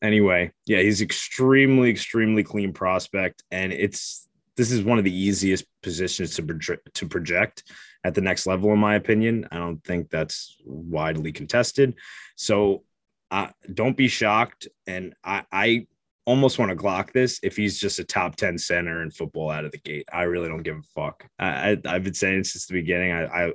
anyway, 0.02 0.52
yeah, 0.66 0.82
he's 0.82 1.02
extremely, 1.02 1.89
extremely 1.89 2.43
clean 2.43 2.74
prospect, 2.74 3.43
and 3.52 3.74
it's 3.74 4.28
this 4.56 4.72
is 4.72 4.84
one 4.84 4.98
of 4.98 5.04
the 5.04 5.16
easiest 5.16 5.66
positions 5.84 6.36
to 6.36 6.43
project 6.43 6.93
to 6.95 7.08
project 7.08 7.64
at 8.04 8.16
the 8.16 8.22
next 8.22 8.48
level, 8.48 8.72
in 8.74 8.80
my 8.80 8.95
opinion. 8.95 9.48
I 9.52 9.58
don't 9.58 9.84
think 9.84 10.10
that's 10.10 10.56
widely 10.66 11.32
contested. 11.32 11.95
So 12.36 12.84
uh, 13.32 13.47
don't 13.73 13.97
be 13.97 14.07
shocked. 14.07 14.67
And 14.86 15.13
I, 15.23 15.43
I 15.51 15.88
almost 16.25 16.59
want 16.59 16.69
to 16.69 16.75
Glock 16.75 17.13
this 17.13 17.39
if 17.43 17.55
he's 17.55 17.80
just 17.80 17.99
a 17.99 18.03
top 18.03 18.36
10 18.36 18.57
center 18.57 19.01
in 19.01 19.11
football 19.11 19.49
out 19.49 19.65
of 19.65 19.71
the 19.71 19.78
gate. 19.80 20.07
I 20.11 20.23
really 20.23 20.49
don't 20.49 20.63
give 20.63 20.78
a 20.78 20.84
fuck. 20.95 21.25
I, 21.39 21.78
I, 21.86 21.93
have 21.93 22.03
been 22.03 22.13
saying 22.13 22.43
since 22.43 22.67
the 22.67 22.73
beginning. 22.73 23.11
I, 23.11 23.25
I 23.25 23.53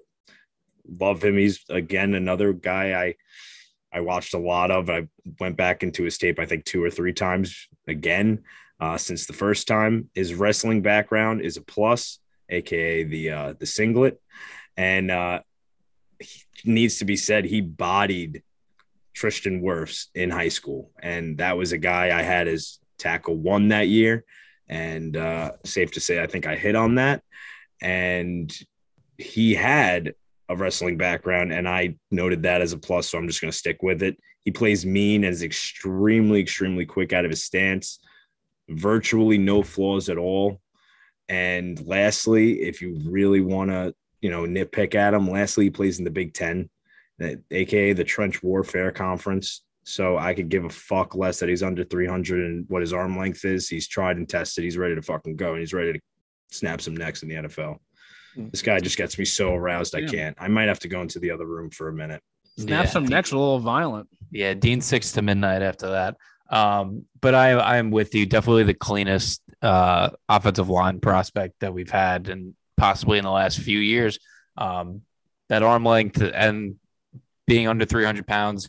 love 1.00 1.22
him. 1.22 1.36
He's 1.36 1.60
again 1.68 2.14
another 2.14 2.52
guy 2.52 2.92
I 3.02 3.14
I 3.94 4.00
watched 4.00 4.32
a 4.32 4.38
lot 4.38 4.70
of. 4.70 4.88
I 4.88 5.06
went 5.38 5.56
back 5.56 5.82
into 5.82 6.04
his 6.04 6.16
tape, 6.16 6.38
I 6.38 6.46
think 6.46 6.64
two 6.64 6.82
or 6.82 6.90
three 6.90 7.12
times 7.12 7.68
again 7.86 8.42
uh, 8.80 8.96
since 8.96 9.26
the 9.26 9.34
first 9.34 9.68
time. 9.68 10.08
His 10.14 10.34
wrestling 10.34 10.80
background 10.80 11.42
is 11.42 11.58
a 11.58 11.62
plus, 11.62 12.18
aka 12.48 13.04
the 13.04 13.30
uh, 13.30 13.54
the 13.58 13.66
singlet, 13.66 14.20
and 14.76 15.10
uh, 15.10 15.40
needs 16.64 16.98
to 16.98 17.04
be 17.04 17.16
said 17.16 17.44
he 17.44 17.60
bodied 17.60 18.42
Tristan 19.14 19.62
Wirfs 19.62 20.06
in 20.14 20.30
high 20.30 20.48
school. 20.48 20.90
And 21.02 21.38
that 21.38 21.56
was 21.56 21.72
a 21.72 21.78
guy 21.78 22.16
I 22.16 22.22
had 22.22 22.48
as 22.48 22.78
tackle 22.98 23.36
one 23.36 23.68
that 23.68 23.88
year. 23.88 24.24
And 24.68 25.16
uh, 25.16 25.52
safe 25.64 25.92
to 25.92 26.00
say, 26.00 26.22
I 26.22 26.26
think 26.26 26.46
I 26.46 26.56
hit 26.56 26.76
on 26.76 26.94
that. 26.96 27.22
And 27.80 28.52
he 29.18 29.54
had 29.54 30.14
a 30.48 30.56
wrestling 30.56 30.96
background, 30.96 31.52
and 31.52 31.68
I 31.68 31.96
noted 32.10 32.42
that 32.42 32.60
as 32.60 32.72
a 32.72 32.78
plus. 32.78 33.08
So 33.08 33.18
I'm 33.18 33.26
just 33.26 33.40
going 33.40 33.50
to 33.50 33.56
stick 33.56 33.82
with 33.82 34.02
it. 34.02 34.18
He 34.44 34.50
plays 34.50 34.84
mean 34.84 35.24
and 35.24 35.32
is 35.32 35.42
extremely, 35.42 36.40
extremely 36.40 36.84
quick 36.84 37.12
out 37.12 37.24
of 37.24 37.30
his 37.30 37.44
stance, 37.44 38.00
virtually 38.68 39.38
no 39.38 39.62
flaws 39.62 40.08
at 40.08 40.18
all. 40.18 40.60
And 41.28 41.84
lastly, 41.86 42.62
if 42.62 42.82
you 42.82 43.00
really 43.06 43.40
want 43.40 43.70
to, 43.70 43.94
you 44.20 44.30
know, 44.30 44.42
nitpick 44.42 44.94
at 44.94 45.14
him, 45.14 45.30
lastly, 45.30 45.64
he 45.64 45.70
plays 45.70 45.98
in 45.98 46.04
the 46.04 46.10
Big 46.10 46.34
Ten 46.34 46.68
aka 47.50 47.92
the 47.92 48.04
Trench 48.04 48.42
Warfare 48.42 48.92
Conference. 48.92 49.62
So 49.84 50.16
I 50.16 50.32
could 50.32 50.48
give 50.48 50.64
a 50.64 50.70
fuck 50.70 51.16
less 51.16 51.40
that 51.40 51.48
he's 51.48 51.62
under 51.62 51.82
300 51.82 52.44
and 52.44 52.64
what 52.68 52.82
his 52.82 52.92
arm 52.92 53.18
length 53.18 53.44
is. 53.44 53.68
He's 53.68 53.88
tried 53.88 54.16
and 54.16 54.28
tested. 54.28 54.62
He's 54.62 54.78
ready 54.78 54.94
to 54.94 55.02
fucking 55.02 55.36
go 55.36 55.52
and 55.52 55.60
he's 55.60 55.74
ready 55.74 55.94
to 55.94 56.00
snap 56.52 56.80
some 56.80 56.96
necks 56.96 57.22
in 57.22 57.28
the 57.28 57.34
NFL. 57.34 57.78
Hmm. 58.34 58.48
This 58.50 58.62
guy 58.62 58.78
just 58.78 58.96
gets 58.96 59.18
me 59.18 59.24
so 59.24 59.54
aroused. 59.54 59.94
I 59.94 60.06
can't. 60.06 60.36
I 60.40 60.48
might 60.48 60.68
have 60.68 60.78
to 60.80 60.88
go 60.88 61.02
into 61.02 61.18
the 61.18 61.30
other 61.30 61.46
room 61.46 61.70
for 61.70 61.88
a 61.88 61.92
minute. 61.92 62.22
Snap 62.58 62.84
yeah, 62.84 62.90
some 62.90 63.06
necks 63.06 63.32
a 63.32 63.38
little 63.38 63.58
violent. 63.58 64.08
Yeah, 64.30 64.54
Dean 64.54 64.80
six 64.80 65.12
to 65.12 65.22
midnight 65.22 65.62
after 65.62 65.90
that. 65.90 66.16
Um, 66.50 67.06
but 67.20 67.34
I 67.34 67.52
I 67.52 67.78
am 67.78 67.90
with 67.90 68.14
you. 68.14 68.26
Definitely 68.26 68.64
the 68.64 68.74
cleanest 68.74 69.42
uh, 69.62 70.10
offensive 70.28 70.68
line 70.68 71.00
prospect 71.00 71.54
that 71.60 71.72
we've 71.72 71.90
had, 71.90 72.28
and 72.28 72.54
possibly 72.76 73.18
in 73.18 73.24
the 73.24 73.30
last 73.30 73.58
few 73.58 73.78
years. 73.78 74.18
Um, 74.56 75.02
that 75.48 75.62
arm 75.62 75.84
length 75.84 76.22
and 76.22 76.76
being 77.47 77.68
under 77.68 77.84
300 77.84 78.26
pounds 78.26 78.68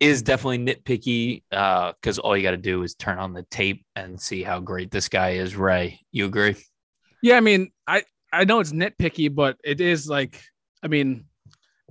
is 0.00 0.22
definitely 0.22 0.58
nitpicky 0.58 1.42
because 1.50 2.18
uh, 2.18 2.22
all 2.22 2.36
you 2.36 2.42
got 2.42 2.52
to 2.52 2.56
do 2.56 2.82
is 2.82 2.94
turn 2.94 3.18
on 3.18 3.34
the 3.34 3.42
tape 3.44 3.84
and 3.94 4.18
see 4.20 4.42
how 4.42 4.58
great 4.58 4.90
this 4.90 5.08
guy 5.08 5.32
is. 5.32 5.54
Ray, 5.54 6.00
you 6.10 6.24
agree? 6.24 6.56
Yeah, 7.22 7.36
I 7.36 7.40
mean, 7.40 7.70
I 7.86 8.02
I 8.32 8.44
know 8.44 8.60
it's 8.60 8.72
nitpicky, 8.72 9.32
but 9.34 9.58
it 9.62 9.80
is 9.80 10.08
like, 10.08 10.42
I 10.82 10.88
mean, 10.88 11.26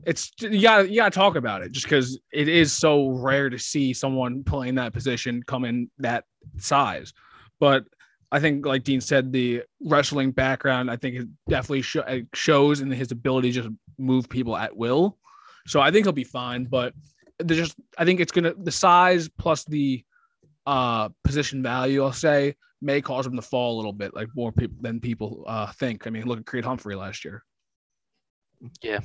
it's 0.06 0.32
you 0.40 0.62
got 0.62 0.90
you 0.90 0.96
got 0.96 1.14
to 1.14 1.20
talk 1.20 1.36
about 1.36 1.62
it 1.62 1.72
just 1.72 1.86
because 1.86 2.20
it 2.34 2.48
is 2.48 2.74
so 2.74 3.10
rare 3.10 3.50
to 3.50 3.60
see 3.60 3.94
someone 3.94 4.44
playing 4.44 4.76
that 4.76 4.94
position 4.94 5.44
come 5.44 5.66
in 5.66 5.92
that 6.00 6.24
size. 6.58 7.14
But 7.60 7.86
I 8.32 8.40
think, 8.40 8.66
like 8.66 8.84
Dean 8.84 9.02
said, 9.02 9.32
the 9.32 9.64
wrestling 9.86 10.32
background 10.32 10.90
I 10.90 10.96
think 10.96 11.16
it 11.16 11.28
definitely 11.48 11.82
sh- 11.82 11.98
shows 12.34 12.82
in 12.82 12.90
his 12.90 13.12
ability 13.12 13.52
to 13.52 13.62
just 13.62 13.76
move 13.98 14.30
people 14.30 14.56
at 14.58 14.76
will. 14.76 15.18
So 15.68 15.80
I 15.82 15.92
think 15.92 16.06
he'll 16.06 16.14
be 16.14 16.24
fine, 16.24 16.66
but 16.66 16.94
there's 17.40 17.60
just 17.60 17.76
I 17.98 18.06
think 18.06 18.20
it's 18.20 18.32
gonna 18.32 18.54
the 18.54 18.72
size 18.72 19.30
plus 19.30 19.64
the 19.66 20.04
uh 20.66 21.10
position 21.24 21.64
value, 21.64 22.04
I'll 22.04 22.14
say, 22.14 22.56
may 22.82 23.02
cause 23.02 23.26
him 23.26 23.36
to 23.36 23.42
fall 23.42 23.76
a 23.76 23.78
little 23.78 23.94
bit, 23.94 24.14
like 24.14 24.28
more 24.36 24.52
people 24.52 24.78
than 24.82 25.00
people 25.00 25.44
uh 25.48 25.72
think. 25.74 26.06
I 26.06 26.10
mean, 26.10 26.26
look 26.26 26.40
at 26.40 26.46
Creed 26.46 26.66
Humphrey 26.66 26.96
last 26.96 27.26
year. 27.26 27.44
Yeah. 28.82 29.00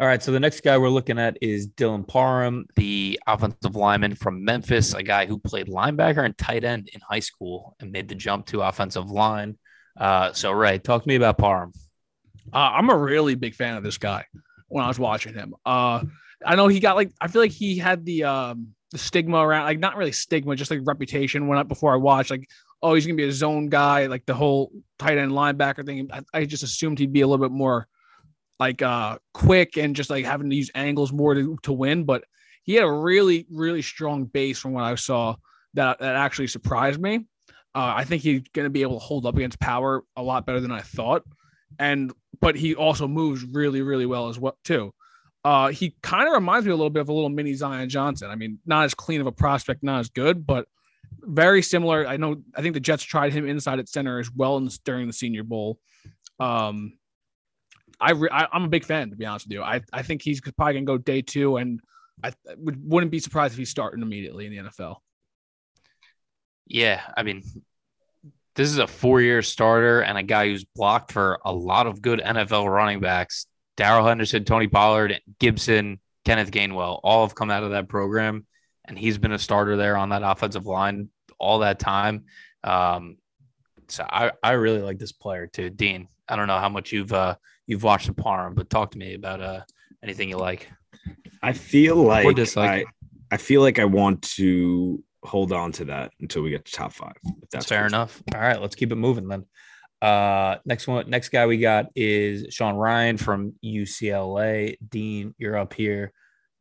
All 0.00 0.06
right. 0.06 0.22
So 0.22 0.32
the 0.32 0.40
next 0.40 0.62
guy 0.62 0.78
we're 0.78 0.88
looking 0.88 1.18
at 1.18 1.36
is 1.42 1.68
Dylan 1.68 2.08
Parham, 2.08 2.64
the 2.74 3.20
offensive 3.26 3.76
lineman 3.76 4.14
from 4.14 4.44
Memphis, 4.44 4.94
a 4.94 5.02
guy 5.02 5.26
who 5.26 5.38
played 5.38 5.68
linebacker 5.68 6.24
and 6.24 6.36
tight 6.38 6.64
end 6.64 6.88
in 6.94 7.00
high 7.06 7.20
school 7.20 7.76
and 7.80 7.92
made 7.92 8.08
the 8.08 8.14
jump 8.14 8.46
to 8.46 8.62
offensive 8.62 9.10
line. 9.10 9.58
Uh, 9.98 10.32
so, 10.32 10.52
Ray, 10.52 10.78
talk 10.78 11.02
to 11.02 11.08
me 11.08 11.16
about 11.16 11.36
Parham. 11.36 11.72
Uh, 12.50 12.56
I'm 12.56 12.88
a 12.88 12.96
really 12.96 13.34
big 13.34 13.54
fan 13.54 13.76
of 13.76 13.82
this 13.82 13.98
guy 13.98 14.24
when 14.70 14.84
I 14.84 14.88
was 14.88 14.98
watching 14.98 15.34
him. 15.34 15.54
Uh, 15.66 16.02
I 16.44 16.56
know 16.56 16.68
he 16.68 16.80
got 16.80 16.96
like 16.96 17.12
I 17.20 17.28
feel 17.28 17.42
like 17.42 17.50
he 17.50 17.76
had 17.76 18.04
the 18.04 18.24
um 18.24 18.68
the 18.92 18.98
stigma 18.98 19.38
around 19.38 19.64
like 19.64 19.78
not 19.78 19.96
really 19.96 20.12
stigma, 20.12 20.56
just 20.56 20.70
like 20.70 20.80
reputation 20.84 21.46
went 21.46 21.60
up 21.60 21.68
before 21.68 21.92
I 21.92 21.96
watched 21.96 22.30
like 22.30 22.48
oh 22.82 22.94
he's 22.94 23.04
gonna 23.04 23.16
be 23.16 23.28
a 23.28 23.32
zone 23.32 23.68
guy 23.68 24.06
like 24.06 24.24
the 24.24 24.34
whole 24.34 24.72
tight 24.98 25.18
end 25.18 25.32
linebacker 25.32 25.84
thing. 25.84 26.08
I, 26.12 26.22
I 26.32 26.44
just 26.46 26.62
assumed 26.62 26.98
he'd 26.98 27.12
be 27.12 27.20
a 27.20 27.26
little 27.26 27.44
bit 27.44 27.54
more 27.54 27.86
like 28.58 28.80
uh 28.80 29.18
quick 29.34 29.76
and 29.76 29.94
just 29.94 30.08
like 30.08 30.24
having 30.24 30.48
to 30.48 30.56
use 30.56 30.70
angles 30.74 31.12
more 31.12 31.34
to, 31.34 31.58
to 31.62 31.72
win, 31.72 32.04
but 32.04 32.24
he 32.62 32.74
had 32.74 32.84
a 32.84 32.92
really 32.92 33.46
really 33.50 33.82
strong 33.82 34.24
base 34.24 34.58
from 34.58 34.72
what 34.72 34.84
I 34.84 34.94
saw 34.94 35.36
that 35.74 35.98
that 35.98 36.16
actually 36.16 36.46
surprised 36.46 37.00
me. 37.00 37.26
Uh, 37.72 37.94
I 37.96 38.04
think 38.04 38.22
he's 38.22 38.42
going 38.52 38.66
to 38.66 38.70
be 38.70 38.82
able 38.82 38.98
to 38.98 39.04
hold 39.04 39.26
up 39.26 39.36
against 39.36 39.60
power 39.60 40.02
a 40.16 40.22
lot 40.22 40.44
better 40.44 40.58
than 40.58 40.72
I 40.72 40.80
thought 40.80 41.22
and 41.78 42.12
but 42.40 42.56
he 42.56 42.74
also 42.74 43.06
moves 43.06 43.44
really, 43.44 43.82
really 43.82 44.06
well 44.06 44.28
as 44.28 44.38
well 44.38 44.58
too. 44.64 44.92
Uh, 45.44 45.68
he 45.68 45.96
kind 46.02 46.28
of 46.28 46.34
reminds 46.34 46.66
me 46.66 46.72
a 46.72 46.76
little 46.76 46.90
bit 46.90 47.00
of 47.00 47.08
a 47.08 47.12
little 47.12 47.30
mini 47.30 47.54
Zion 47.54 47.88
Johnson. 47.88 48.30
I 48.30 48.34
mean, 48.34 48.58
not 48.66 48.84
as 48.84 48.94
clean 48.94 49.20
of 49.20 49.26
a 49.26 49.32
prospect, 49.32 49.82
not 49.82 50.00
as 50.00 50.10
good, 50.10 50.46
but 50.46 50.66
very 51.20 51.62
similar. 51.62 52.06
I 52.06 52.16
know. 52.16 52.42
I 52.54 52.62
think 52.62 52.74
the 52.74 52.80
Jets 52.80 53.02
tried 53.02 53.32
him 53.32 53.48
inside 53.48 53.78
at 53.78 53.88
center 53.88 54.18
as 54.18 54.30
well 54.30 54.58
in, 54.58 54.68
during 54.84 55.06
the 55.06 55.12
Senior 55.12 55.42
Bowl. 55.42 55.78
Um, 56.38 56.94
I, 58.00 58.12
re- 58.12 58.30
I 58.30 58.48
am 58.52 58.64
a 58.64 58.68
big 58.68 58.84
fan 58.84 59.10
to 59.10 59.16
be 59.16 59.26
honest 59.26 59.46
with 59.46 59.52
you. 59.52 59.62
I 59.62 59.82
I 59.92 60.02
think 60.02 60.22
he's 60.22 60.40
probably 60.40 60.74
gonna 60.74 60.86
go 60.86 60.98
day 60.98 61.22
two, 61.22 61.56
and 61.56 61.80
I 62.22 62.32
would, 62.56 62.90
wouldn't 62.90 63.12
be 63.12 63.18
surprised 63.18 63.52
if 63.52 63.58
he's 63.58 63.70
starting 63.70 64.02
immediately 64.02 64.46
in 64.46 64.52
the 64.52 64.70
NFL. 64.70 64.96
Yeah, 66.66 67.00
I 67.16 67.22
mean, 67.22 67.42
this 68.56 68.68
is 68.68 68.78
a 68.78 68.86
four-year 68.86 69.42
starter 69.42 70.00
and 70.00 70.18
a 70.18 70.22
guy 70.22 70.46
who's 70.46 70.64
blocked 70.64 71.12
for 71.12 71.38
a 71.44 71.52
lot 71.52 71.86
of 71.86 72.02
good 72.02 72.20
NFL 72.20 72.70
running 72.70 73.00
backs. 73.00 73.46
Darrell 73.76 74.06
Henderson, 74.06 74.44
Tony 74.44 74.66
Pollard, 74.66 75.20
Gibson, 75.38 76.00
Kenneth 76.24 76.50
Gainwell, 76.50 77.00
all 77.02 77.26
have 77.26 77.34
come 77.34 77.50
out 77.50 77.62
of 77.62 77.70
that 77.70 77.88
program, 77.88 78.46
and 78.84 78.98
he's 78.98 79.18
been 79.18 79.32
a 79.32 79.38
starter 79.38 79.76
there 79.76 79.96
on 79.96 80.10
that 80.10 80.22
offensive 80.22 80.66
line 80.66 81.08
all 81.38 81.60
that 81.60 81.78
time. 81.78 82.24
Um, 82.62 83.16
so 83.88 84.04
I, 84.08 84.32
I 84.42 84.52
really 84.52 84.82
like 84.82 84.98
this 84.98 85.12
player 85.12 85.46
too, 85.46 85.70
Dean. 85.70 86.08
I 86.28 86.36
don't 86.36 86.46
know 86.46 86.58
how 86.58 86.68
much 86.68 86.92
you've 86.92 87.12
uh, 87.12 87.36
you've 87.66 87.82
watched 87.82 88.06
the 88.06 88.14
Parham, 88.14 88.54
but 88.54 88.70
talk 88.70 88.92
to 88.92 88.98
me 88.98 89.14
about 89.14 89.40
uh, 89.40 89.60
anything 90.02 90.28
you 90.28 90.36
like. 90.36 90.68
I 91.42 91.52
feel 91.52 91.96
like 91.96 92.26
I, 92.56 92.84
I 93.30 93.36
feel 93.36 93.62
like 93.62 93.78
I 93.78 93.86
want 93.86 94.22
to 94.36 95.02
hold 95.22 95.52
on 95.52 95.72
to 95.72 95.84
that 95.86 96.12
until 96.20 96.42
we 96.42 96.50
get 96.50 96.64
to 96.64 96.72
top 96.72 96.92
five. 96.92 97.14
that's 97.50 97.66
fair 97.66 97.86
enough. 97.86 98.22
All 98.34 98.40
right, 98.40 98.60
let's 98.60 98.74
keep 98.74 98.92
it 98.92 98.96
moving 98.96 99.28
then. 99.28 99.44
Uh, 100.00 100.56
next 100.64 100.86
one, 100.86 101.10
next 101.10 101.28
guy 101.28 101.46
we 101.46 101.58
got 101.58 101.86
is 101.94 102.52
Sean 102.54 102.74
Rhyan 102.74 103.18
from 103.18 103.54
UCLA. 103.62 104.76
Dean, 104.88 105.34
you're 105.36 105.58
up 105.58 105.74
here. 105.74 106.12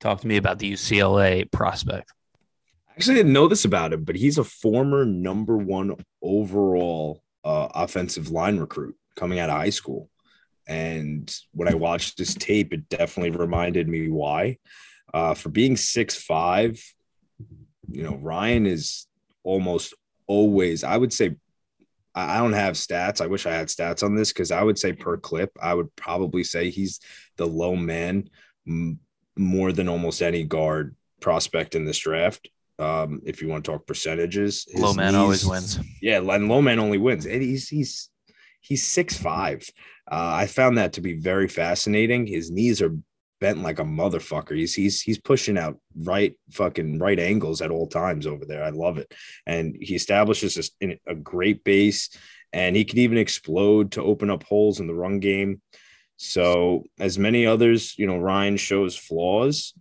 Talk 0.02 0.22
to 0.22 0.28
me 0.28 0.38
about 0.38 0.60
the 0.60 0.74
UCLA 0.74 1.50
prospect. 1.52 2.12
Actually, 2.92 3.16
I 3.16 3.18
didn't 3.20 3.34
know 3.34 3.48
this 3.48 3.64
about 3.64 3.94
him, 3.94 4.04
but 4.04 4.16
he's 4.16 4.38
a 4.38 4.44
former 4.44 5.06
number 5.06 5.58
one 5.58 5.96
overall 6.22 7.24
uh, 7.46 7.70
offensive 7.74 8.30
line 8.30 8.58
recruit 8.58 8.96
coming 9.16 9.40
out 9.40 9.50
of 9.50 9.56
high 9.56 9.70
school. 9.70 10.10
And 10.68 11.34
when 11.54 11.70
I 11.70 11.76
watched 11.76 12.18
this 12.18 12.34
tape, 12.36 12.74
it 12.74 12.90
definitely 12.90 13.32
reminded 13.32 13.88
me 13.88 14.10
why. 14.10 14.58
Uh, 15.14 15.34
for 15.34 15.50
being 15.50 15.78
six 15.78 16.16
five, 16.16 16.80
you 17.92 18.04
know, 18.04 18.14
Rhyan 18.14 18.68
is 18.68 19.08
almost 19.44 19.94
always, 20.28 20.84
I 20.84 20.98
would 20.98 21.14
say, 21.14 21.36
I 22.16 22.40
don't 22.40 22.54
have 22.54 22.76
stats. 22.76 23.22
I 23.22 23.28
wish 23.28 23.46
I 23.46 23.54
had 23.54 23.68
stats 23.68 24.04
on 24.04 24.16
this 24.16 24.34
because 24.34 24.52
I 24.52 24.64
would 24.64 24.78
say 24.78 24.94
per 24.94 25.18
clip, 25.18 25.52
I 25.62 25.74
would 25.74 25.96
probably 25.96 26.44
say 26.44 26.70
he's 26.70 27.00
the 27.38 27.46
low 27.46 27.76
man 27.76 28.30
m- 28.68 29.00
more 29.38 29.72
than 29.72 29.88
almost 29.88 30.22
any 30.22 30.44
guard 30.44 30.96
prospect 31.22 31.76
in 31.76 31.86
this 31.86 32.00
draft. 32.00 32.50
Um, 32.78 33.22
if 33.26 33.42
you 33.42 33.48
want 33.50 33.66
to 33.66 33.72
talk 33.72 33.86
percentages, 33.86 34.68
low 34.74 34.94
man 34.94 35.16
always 35.16 35.46
wins. 35.46 35.80
Yeah, 36.02 36.20
and 36.20 36.48
low 36.48 36.62
man 36.62 36.80
only 36.80 36.98
wins. 36.98 37.26
And 37.26 37.42
he's 37.42 37.68
he's 37.68 38.10
he's 38.62 38.88
six 38.88 39.18
five. 39.18 39.70
Uh, 40.10 40.32
I 40.34 40.48
found 40.48 40.78
that 40.78 40.94
to 40.94 41.02
be 41.02 41.14
very 41.14 41.48
fascinating. 41.48 42.26
His 42.26 42.50
knees 42.50 42.82
are 42.82 42.96
bent 43.40 43.64
like 43.64 43.80
a 43.80 43.84
motherfucker. 43.84 44.56
He's 44.56 44.74
he's 44.74 45.02
he's 45.02 45.20
pushing 45.20 45.58
out 45.58 45.80
right 45.96 46.36
fucking 46.52 47.00
right 47.00 47.20
angles 47.20 47.62
at 47.62 47.72
all 47.72 47.88
times 47.88 48.28
over 48.28 48.46
there. 48.46 48.64
I 48.64 48.70
love 48.70 48.98
it, 48.98 49.14
and 49.46 49.76
he 49.80 49.96
establishes 49.96 50.72
a, 50.82 51.00
a 51.08 51.16
great 51.16 51.64
base, 51.64 52.10
and 52.54 52.76
he 52.76 52.86
can 52.86 53.00
even 53.00 53.18
explode 53.18 53.94
to 53.94 54.04
open 54.04 54.30
up 54.30 54.44
holes 54.44 54.80
in 54.80 54.88
the 54.88 54.94
run 54.94 55.20
game. 55.20 55.62
So, 56.18 56.84
as 57.00 57.18
many 57.18 57.46
others, 57.46 57.98
you 57.98 58.06
know, 58.06 58.20
Rhyan 58.20 58.60
shows 58.60 58.98
flaws 58.98 59.74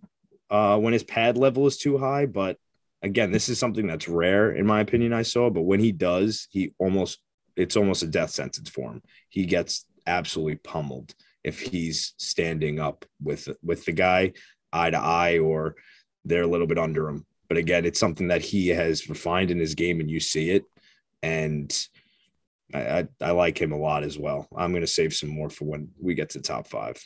uh, 0.49 0.77
when 0.77 0.93
his 0.93 1.03
pad 1.03 1.37
level 1.37 1.67
is 1.67 1.77
too 1.77 1.97
high, 1.97 2.25
but 2.25 2.57
again, 3.01 3.31
this 3.31 3.49
is 3.49 3.59
something 3.59 3.87
that's 3.87 4.07
rare 4.07 4.51
in 4.51 4.65
my 4.65 4.81
opinion. 4.81 5.13
I 5.13 5.23
saw, 5.23 5.49
but 5.49 5.61
when 5.61 5.79
he 5.79 5.91
does, 5.91 6.47
he 6.51 6.73
almost 6.79 7.19
it's 7.55 7.75
almost 7.75 8.03
a 8.03 8.07
death 8.07 8.29
sentence 8.29 8.69
for 8.69 8.91
him. 8.91 9.01
He 9.27 9.45
gets 9.45 9.85
absolutely 10.07 10.55
pummeled 10.55 11.13
if 11.43 11.59
he's 11.59 12.13
standing 12.17 12.79
up 12.79 13.05
with 13.21 13.47
with 13.63 13.85
the 13.85 13.91
guy 13.91 14.33
eye 14.71 14.89
to 14.91 14.97
eye 14.97 15.39
or 15.39 15.75
they're 16.25 16.43
a 16.43 16.47
little 16.47 16.67
bit 16.67 16.77
under 16.77 17.07
him. 17.07 17.25
But 17.47 17.57
again, 17.57 17.85
it's 17.85 17.99
something 17.99 18.27
that 18.27 18.41
he 18.41 18.67
has 18.69 19.09
refined 19.09 19.49
in 19.49 19.59
his 19.59 19.73
game, 19.73 19.99
and 19.99 20.09
you 20.09 20.19
see 20.19 20.51
it. 20.51 20.65
And 21.23 21.75
I, 22.73 22.79
I, 22.79 23.07
I 23.21 23.31
like 23.31 23.59
him 23.59 23.71
a 23.71 23.77
lot 23.77 24.03
as 24.03 24.17
well. 24.17 24.47
I'm 24.55 24.71
going 24.71 24.81
to 24.81 24.87
save 24.87 25.13
some 25.13 25.29
more 25.29 25.49
for 25.49 25.65
when 25.65 25.89
we 25.99 26.13
get 26.13 26.29
to 26.31 26.41
top 26.41 26.67
five. 26.67 26.97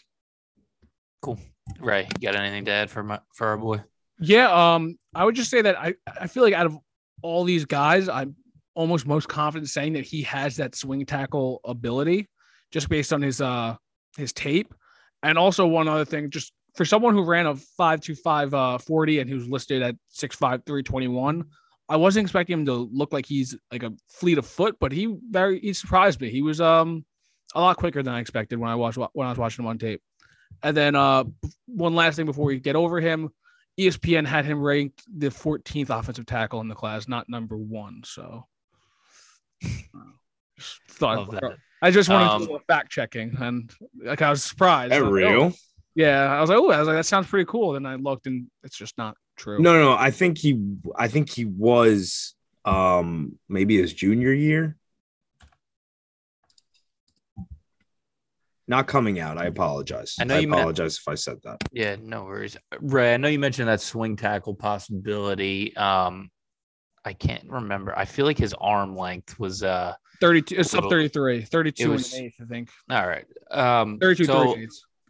Cool, 1.21 1.39
Ray. 1.79 2.09
You 2.19 2.29
got 2.29 2.39
anything 2.39 2.65
to 2.65 2.71
add 2.71 2.89
for 2.89 3.03
my 3.03 3.19
for 3.33 3.47
our 3.47 3.57
boy? 3.57 3.81
Yeah, 4.19 4.51
um, 4.51 4.97
I 5.15 5.23
would 5.23 5.35
just 5.35 5.49
say 5.49 5.61
that 5.61 5.79
I 5.79 5.95
I 6.19 6.27
feel 6.27 6.43
like 6.43 6.53
out 6.53 6.65
of 6.65 6.77
all 7.21 7.45
these 7.45 7.63
guys, 7.63 8.09
I'm 8.09 8.35
almost 8.75 9.07
most 9.07 9.29
confident 9.29 9.69
saying 9.69 9.93
that 9.93 10.03
he 10.03 10.23
has 10.23 10.57
that 10.57 10.75
swing 10.75 11.05
tackle 11.05 11.61
ability, 11.63 12.27
just 12.71 12.89
based 12.89 13.13
on 13.13 13.21
his 13.21 13.39
uh 13.39 13.77
his 14.17 14.33
tape. 14.33 14.73
And 15.21 15.37
also 15.37 15.65
one 15.65 15.87
other 15.87 16.05
thing, 16.05 16.29
just 16.29 16.51
for 16.75 16.85
someone 16.85 17.13
who 17.13 17.23
ran 17.23 17.45
a 17.45 17.55
five 17.55 18.01
two 18.01 18.15
five 18.15 18.53
uh 18.53 18.77
40 18.77 19.19
and 19.19 19.29
who's 19.29 19.47
listed 19.47 19.81
at 19.81 19.95
six 20.09 20.35
five 20.35 20.63
three 20.65 20.83
twenty 20.83 21.07
one, 21.07 21.45
I 21.87 21.97
wasn't 21.97 22.25
expecting 22.25 22.59
him 22.59 22.65
to 22.65 22.73
look 22.73 23.13
like 23.13 23.25
he's 23.25 23.55
like 23.71 23.83
a 23.83 23.93
fleet 24.09 24.37
of 24.37 24.45
foot, 24.45 24.77
but 24.79 24.91
he 24.91 25.15
very 25.29 25.59
he 25.59 25.73
surprised 25.73 26.19
me. 26.21 26.29
He 26.29 26.41
was 26.41 26.59
um 26.59 27.05
a 27.55 27.61
lot 27.61 27.77
quicker 27.77 28.01
than 28.01 28.13
I 28.13 28.19
expected 28.19 28.59
when 28.59 28.69
I 28.69 28.75
watched 28.75 28.97
when 29.13 29.27
I 29.27 29.29
was 29.29 29.37
watching 29.37 29.63
him 29.63 29.69
on 29.69 29.77
tape. 29.77 30.01
And 30.61 30.75
then 30.75 30.95
uh 30.95 31.25
one 31.67 31.95
last 31.95 32.15
thing 32.15 32.25
before 32.25 32.45
we 32.45 32.59
get 32.59 32.75
over 32.75 32.99
him, 32.99 33.29
ESPN 33.79 34.25
had 34.25 34.45
him 34.45 34.61
ranked 34.61 35.03
the 35.07 35.27
14th 35.27 35.89
offensive 35.89 36.25
tackle 36.25 36.61
in 36.61 36.67
the 36.67 36.75
class, 36.75 37.07
not 37.07 37.29
number 37.29 37.57
one. 37.57 38.01
So 38.05 38.45
thought 40.89 41.53
I 41.83 41.91
just 41.91 42.07
wanted 42.07 42.27
um, 42.27 42.41
to 42.41 42.47
do 42.47 42.55
a 42.55 42.59
fact 42.61 42.91
checking, 42.91 43.35
and 43.41 43.69
like 44.01 44.21
I 44.21 44.29
was 44.29 44.41
surprised. 44.41 44.93
At 44.93 45.03
real? 45.03 45.29
Oh. 45.29 45.53
Yeah, 45.95 46.33
I 46.33 46.39
was 46.39 46.49
like, 46.49 46.57
oh, 46.57 46.71
I 46.71 46.79
was 46.79 46.87
like, 46.87 46.95
that 46.95 47.05
sounds 47.05 47.27
pretty 47.27 47.45
cool. 47.45 47.73
Then 47.73 47.85
I 47.85 47.95
looked, 47.95 48.25
and 48.25 48.47
it's 48.63 48.77
just 48.77 48.97
not 48.97 49.17
true. 49.35 49.59
No, 49.59 49.73
no, 49.77 49.91
I 49.91 50.09
think 50.09 50.37
he, 50.37 50.59
I 50.95 51.09
think 51.09 51.29
he 51.29 51.43
was, 51.43 52.35
um, 52.63 53.37
maybe 53.49 53.77
his 53.77 53.93
junior 53.93 54.31
year. 54.31 54.77
Not 58.65 58.87
coming 58.87 59.19
out. 59.19 59.37
I 59.37 59.45
apologize. 59.47 60.15
I 60.21 60.23
know 60.23 60.37
I 60.37 60.39
you 60.39 60.53
apologize 60.53 60.97
if 60.97 61.07
I 61.09 61.15
said 61.15 61.39
that. 61.43 61.57
Yeah, 61.73 61.97
no 62.01 62.23
worries. 62.23 62.55
Ray, 62.79 63.13
I 63.13 63.17
know 63.17 63.27
you 63.27 63.39
mentioned 63.39 63.67
that 63.67 63.81
swing 63.81 64.15
tackle 64.15 64.55
possibility. 64.55 65.75
Um, 65.75 66.31
I 67.03 67.11
can't 67.11 67.49
remember. 67.49 67.95
I 67.95 68.05
feel 68.05 68.25
like 68.25 68.37
his 68.37 68.53
arm 68.53 68.95
length 68.95 69.37
was 69.37 69.63
uh 69.63 69.95
32 70.23 70.55
it's 70.57 70.73
up 70.73 70.89
33 70.89 71.41
32 71.41 71.89
was, 71.89 72.13
and 72.13 72.23
eighth 72.23 72.35
i 72.41 72.45
think. 72.45 72.69
All 72.89 73.05
right 73.05 73.25
um 73.51 73.99
32 73.99 74.25
so, 74.25 74.55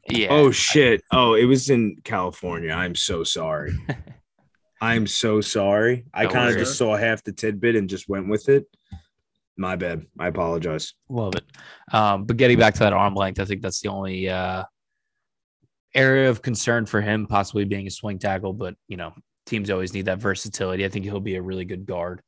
yeah. 0.10 0.28
Oh 0.32 0.52
shit. 0.52 1.02
Oh 1.14 1.36
it 1.36 1.46
was 1.46 1.70
in 1.70 1.98
california. 2.04 2.72
I'm 2.72 2.96
so 2.96 3.24
sorry. 3.24 3.74
I'm 4.82 5.08
so 5.08 5.40
sorry. 5.40 6.04
I 6.14 6.26
kind 6.26 6.52
of 6.52 6.58
just 6.58 6.78
saw 6.78 6.98
half 6.98 7.24
the 7.24 7.32
tidbit 7.32 7.78
and 7.78 7.88
just 7.88 8.10
went 8.10 8.28
with 8.28 8.50
it. 8.50 8.66
My 9.56 9.78
bad. 9.78 10.06
I 10.20 10.28
apologize. 10.28 10.94
Love 11.08 11.36
it. 11.36 11.46
Um 11.94 12.26
but 12.26 12.38
getting 12.38 12.58
back 12.58 12.74
to 12.74 12.80
that 12.82 12.94
arm 12.94 13.14
length 13.14 13.40
i 13.40 13.46
think 13.46 13.62
that's 13.62 13.82
the 13.82 13.90
only 13.90 14.30
uh 14.30 14.64
area 15.94 16.30
of 16.30 16.42
concern 16.42 16.88
for 16.88 17.02
him 17.02 17.28
possibly 17.28 17.66
being 17.66 17.86
a 17.86 17.92
swing 17.92 18.18
tackle 18.18 18.52
but 18.52 18.76
you 18.88 18.98
know 18.98 19.14
teams 19.46 19.70
always 19.70 19.94
need 19.94 20.06
that 20.06 20.20
versatility. 20.20 20.86
I 20.86 20.90
think 20.90 21.06
he'll 21.06 21.20
be 21.20 21.36
a 21.36 21.42
really 21.42 21.66
good 21.66 21.86
guard 21.86 22.22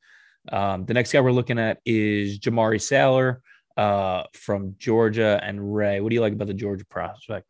um, 0.52 0.84
the 0.84 0.94
next 0.94 1.12
guy 1.12 1.20
we're 1.20 1.32
looking 1.32 1.58
at 1.58 1.80
is 1.84 2.38
Jamari 2.38 2.80
Salyer 2.80 3.40
uh, 3.76 4.24
from 4.32 4.74
Georgia 4.78 5.40
and 5.42 5.74
Ray. 5.74 6.00
What 6.00 6.10
do 6.10 6.14
you 6.14 6.20
like 6.20 6.32
about 6.32 6.48
the 6.48 6.54
Georgia 6.54 6.84
prospect? 6.86 7.46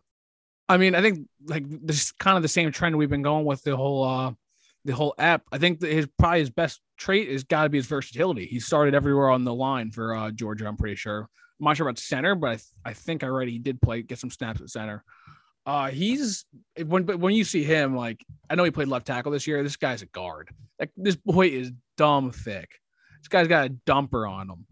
I 0.68 0.76
mean, 0.78 0.94
I 0.94 1.00
think 1.00 1.28
like 1.46 1.64
this 1.68 2.02
is 2.02 2.12
kind 2.12 2.36
of 2.36 2.42
the 2.42 2.48
same 2.48 2.72
trend 2.72 2.96
we've 2.96 3.10
been 3.10 3.22
going 3.22 3.44
with 3.44 3.62
the 3.62 3.76
whole 3.76 4.04
uh, 4.04 4.32
the 4.84 4.94
whole 4.94 5.14
app. 5.18 5.42
I 5.52 5.58
think 5.58 5.80
his 5.82 6.08
probably 6.18 6.40
his 6.40 6.50
best 6.50 6.80
trait 6.96 7.30
has 7.30 7.44
got 7.44 7.64
to 7.64 7.68
be 7.68 7.78
his 7.78 7.86
versatility. 7.86 8.46
He 8.46 8.58
started 8.58 8.94
everywhere 8.94 9.30
on 9.30 9.44
the 9.44 9.54
line 9.54 9.90
for 9.90 10.14
uh, 10.14 10.30
Georgia. 10.30 10.66
I'm 10.66 10.76
pretty 10.76 10.96
sure. 10.96 11.28
I'm 11.60 11.64
not 11.64 11.76
sure 11.76 11.86
about 11.86 11.98
center, 11.98 12.34
but 12.34 12.50
I, 12.50 12.54
th- 12.54 12.64
I 12.84 12.92
think 12.92 13.22
already 13.22 13.52
he 13.52 13.58
did 13.58 13.80
play 13.80 14.02
get 14.02 14.18
some 14.18 14.30
snaps 14.30 14.60
at 14.60 14.70
center. 14.70 15.04
Uh, 15.64 15.88
he's 15.88 16.44
when 16.84 17.06
when 17.06 17.34
you 17.34 17.44
see 17.44 17.64
him, 17.64 17.96
like 17.96 18.24
I 18.50 18.54
know 18.54 18.64
he 18.64 18.70
played 18.70 18.88
left 18.88 19.06
tackle 19.06 19.32
this 19.32 19.46
year. 19.46 19.62
This 19.62 19.76
guy's 19.76 20.02
a 20.02 20.06
guard. 20.06 20.50
Like 20.78 20.90
this 20.96 21.16
boy 21.16 21.48
is 21.48 21.72
dumb 21.96 22.30
thick. 22.30 22.70
This 23.26 23.28
guy's 23.28 23.48
got 23.48 23.66
a 23.66 23.70
dumper 23.86 24.30
on 24.30 24.48
him. 24.48 24.66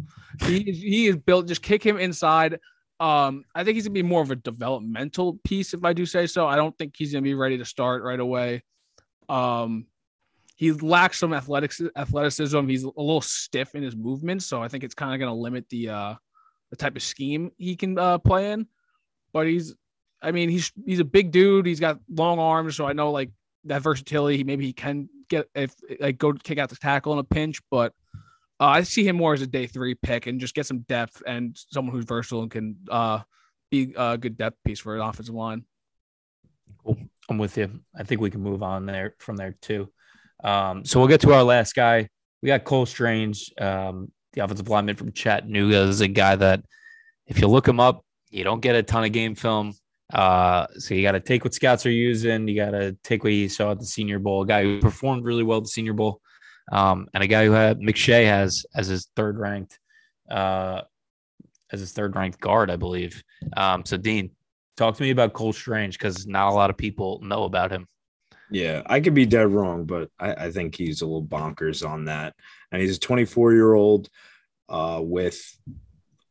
He 0.47 0.63
he 0.71 1.07
is 1.09 1.17
built. 1.17 1.49
Just 1.49 1.61
kick 1.61 1.85
him 1.85 1.99
inside. 1.99 2.61
Um, 3.01 3.45
I 3.53 3.65
think 3.65 3.75
he's 3.75 3.85
gonna 3.85 3.95
be 3.95 4.03
more 4.05 4.23
of 4.23 4.31
a 4.31 4.37
developmental 4.37 5.41
piece, 5.43 5.75
if 5.75 5.85
I 5.85 5.93
do 5.93 6.07
say 6.07 6.29
so. 6.29 6.47
I 6.47 6.55
don't 6.55 6.77
think 6.79 6.95
he's 6.97 7.13
gonna 7.13 7.23
be 7.23 7.35
ready 7.35 7.59
to 7.59 7.65
start 7.65 8.05
right 8.05 8.21
away. 8.21 8.63
Um, 9.29 9.87
he 10.55 10.71
lacks 10.71 11.19
some 11.19 11.33
athletics 11.33 11.83
athleticism. 11.97 12.69
He's 12.69 12.85
a 12.85 12.93
little 12.97 13.21
stiff 13.21 13.75
in 13.75 13.83
his 13.83 13.97
movements, 13.97 14.47
so 14.47 14.63
I 14.63 14.69
think 14.69 14.85
it's 14.85 14.95
kind 14.95 15.13
of 15.13 15.19
gonna 15.19 15.35
limit 15.35 15.69
the 15.69 15.89
uh 15.89 16.15
the 16.71 16.77
type 16.77 16.95
of 16.95 17.03
scheme 17.03 17.51
he 17.59 17.75
can 17.75 17.99
uh, 17.99 18.19
play 18.19 18.53
in. 18.53 18.69
But 19.33 19.49
he's, 19.49 19.75
I 20.23 20.31
mean, 20.31 20.49
he's 20.49 20.71
he's 20.87 21.01
a 21.01 21.05
big 21.05 21.33
dude. 21.33 21.67
He's 21.67 21.81
got 21.81 21.99
long 22.09 22.39
arms, 22.39 22.77
so 22.77 22.87
I 22.87 22.93
know 22.93 23.11
like 23.11 23.33
that 23.65 23.83
versatility. 23.83 24.45
Maybe 24.45 24.65
he 24.65 24.73
can 24.73 25.09
get 25.29 25.49
if 25.57 25.75
like 25.99 26.19
go 26.19 26.33
kick 26.35 26.59
out 26.59 26.71
the 26.71 26.77
tackle 26.77 27.15
in 27.15 27.19
a 27.19 27.25
pinch, 27.25 27.61
but 27.69 27.93
Uh, 28.65 28.69
I 28.69 28.83
see 28.83 29.07
him 29.07 29.17
more 29.17 29.35
as 29.35 29.43
a 29.43 29.47
day 29.47 29.67
three 29.67 29.95
pick 29.95 30.27
and 30.27 30.41
just 30.41 30.55
get 30.55 30.65
some 30.65 30.79
depth 30.89 31.23
and 31.27 31.55
someone 31.71 31.95
who's 31.95 32.07
versatile 32.07 32.41
and 32.41 32.51
can 32.51 32.77
uh, 32.91 33.19
be 33.71 33.93
a 33.95 34.17
good 34.17 34.39
depth 34.39 34.57
piece 34.65 34.81
for 34.81 34.95
an 34.95 35.03
offensive 35.03 35.35
line. 35.35 35.65
Cool. 36.83 36.97
I'm 37.29 37.37
with 37.37 37.59
you. 37.59 37.81
I 37.95 38.05
think 38.05 38.23
we 38.23 38.31
can 38.31 38.41
move 38.41 38.63
on 38.63 38.87
there 38.87 39.17
from 39.19 39.37
there 39.37 39.55
too. 39.61 39.93
Um, 40.43 40.83
so 40.87 40.99
we'll 40.99 41.11
get 41.11 41.21
to 41.23 41.35
our 41.35 41.43
last 41.43 41.75
guy. 41.75 42.09
We 42.41 42.47
got 42.47 42.65
Cole 42.65 42.87
Strange, 42.87 43.53
um, 43.61 44.11
the 44.33 44.43
offensive 44.43 44.71
lineman 44.71 44.97
from 44.97 45.13
Chattanooga. 45.13 45.85
This 45.85 45.97
is 45.97 46.01
a 46.01 46.09
guy 46.09 46.35
that, 46.35 46.63
if 47.27 47.41
you 47.41 47.49
look 47.49 47.69
him 47.69 47.81
up, 47.81 48.03
you 48.31 48.45
don't 48.45 48.61
get 48.61 48.77
a 48.77 48.83
ton 48.83 49.05
of 49.05 49.13
game 49.13 49.35
film. 49.35 49.75
Uh, 50.11 50.69
so 50.79 50.95
you 50.95 51.03
got 51.03 51.13
to 51.13 51.21
take 51.21 51.45
what 51.45 51.53
scouts 51.53 51.85
are 51.85 51.91
using. 51.91 52.49
You 52.49 52.57
got 52.57 52.71
to 52.71 52.97
take 53.05 53.25
what 53.25 53.35
you 53.35 53.51
saw 53.51 53.73
at 53.73 53.79
the 53.79 53.85
Senior 53.85 54.21
Bowl. 54.21 54.41
A 54.41 54.47
guy 54.47 54.63
who 54.63 54.81
performed 54.81 55.27
really 55.27 55.43
well 55.43 55.59
at 55.59 55.65
the 55.65 55.69
Senior 55.69 55.93
Bowl, 55.93 56.23
um, 56.73 57.09
and 57.15 57.23
a 57.23 57.27
guy 57.27 57.45
who 57.45 57.53
had 57.53 57.81
McShay 57.81 58.25
has 58.27 58.65
as 58.75 58.87
his 58.87 59.09
third 59.17 59.39
ranked, 59.39 59.79
uh, 60.31 60.83
as 61.73 61.81
his 61.81 61.93
third 61.93 62.17
ranked 62.17 62.41
guard, 62.41 62.71
I 62.71 62.77
believe. 62.77 63.23
Um, 63.57 63.85
so 63.85 63.97
Dean, 63.97 64.31
talk 64.77 64.97
to 64.97 65.03
me 65.03 65.11
about 65.11 65.33
Cole 65.33 65.53
Strange 65.53 65.99
because 65.99 66.27
not 66.27 66.51
a 66.51 66.55
lot 66.55 66.71
of 66.71 66.77
people 66.77 67.21
know 67.23 67.45
about 67.45 67.71
him. 67.71 67.87
Yeah, 68.51 68.83
I 68.87 69.01
could 69.01 69.15
be 69.15 69.27
dead 69.27 69.51
wrong, 69.51 69.85
but 69.85 70.11
I, 70.19 70.35
I 70.35 70.51
think 70.51 70.77
he's 70.77 71.03
a 71.03 71.07
little 71.07 71.25
bonkers 71.25 71.87
on 71.87 72.07
that. 72.07 72.35
And 72.71 72.81
he's 72.81 72.97
a 72.97 73.01
24 73.01 73.53
year 73.53 73.75
old 73.75 74.09
uh, 74.69 75.01
with 75.03 75.41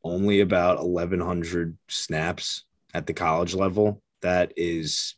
only 0.04 0.42
about 0.42 0.88
1,100 0.88 1.78
snaps 1.88 2.66
at 2.94 3.08
the 3.08 3.14
college 3.14 3.54
level. 3.54 4.02
That 4.22 4.54
is 4.56 5.16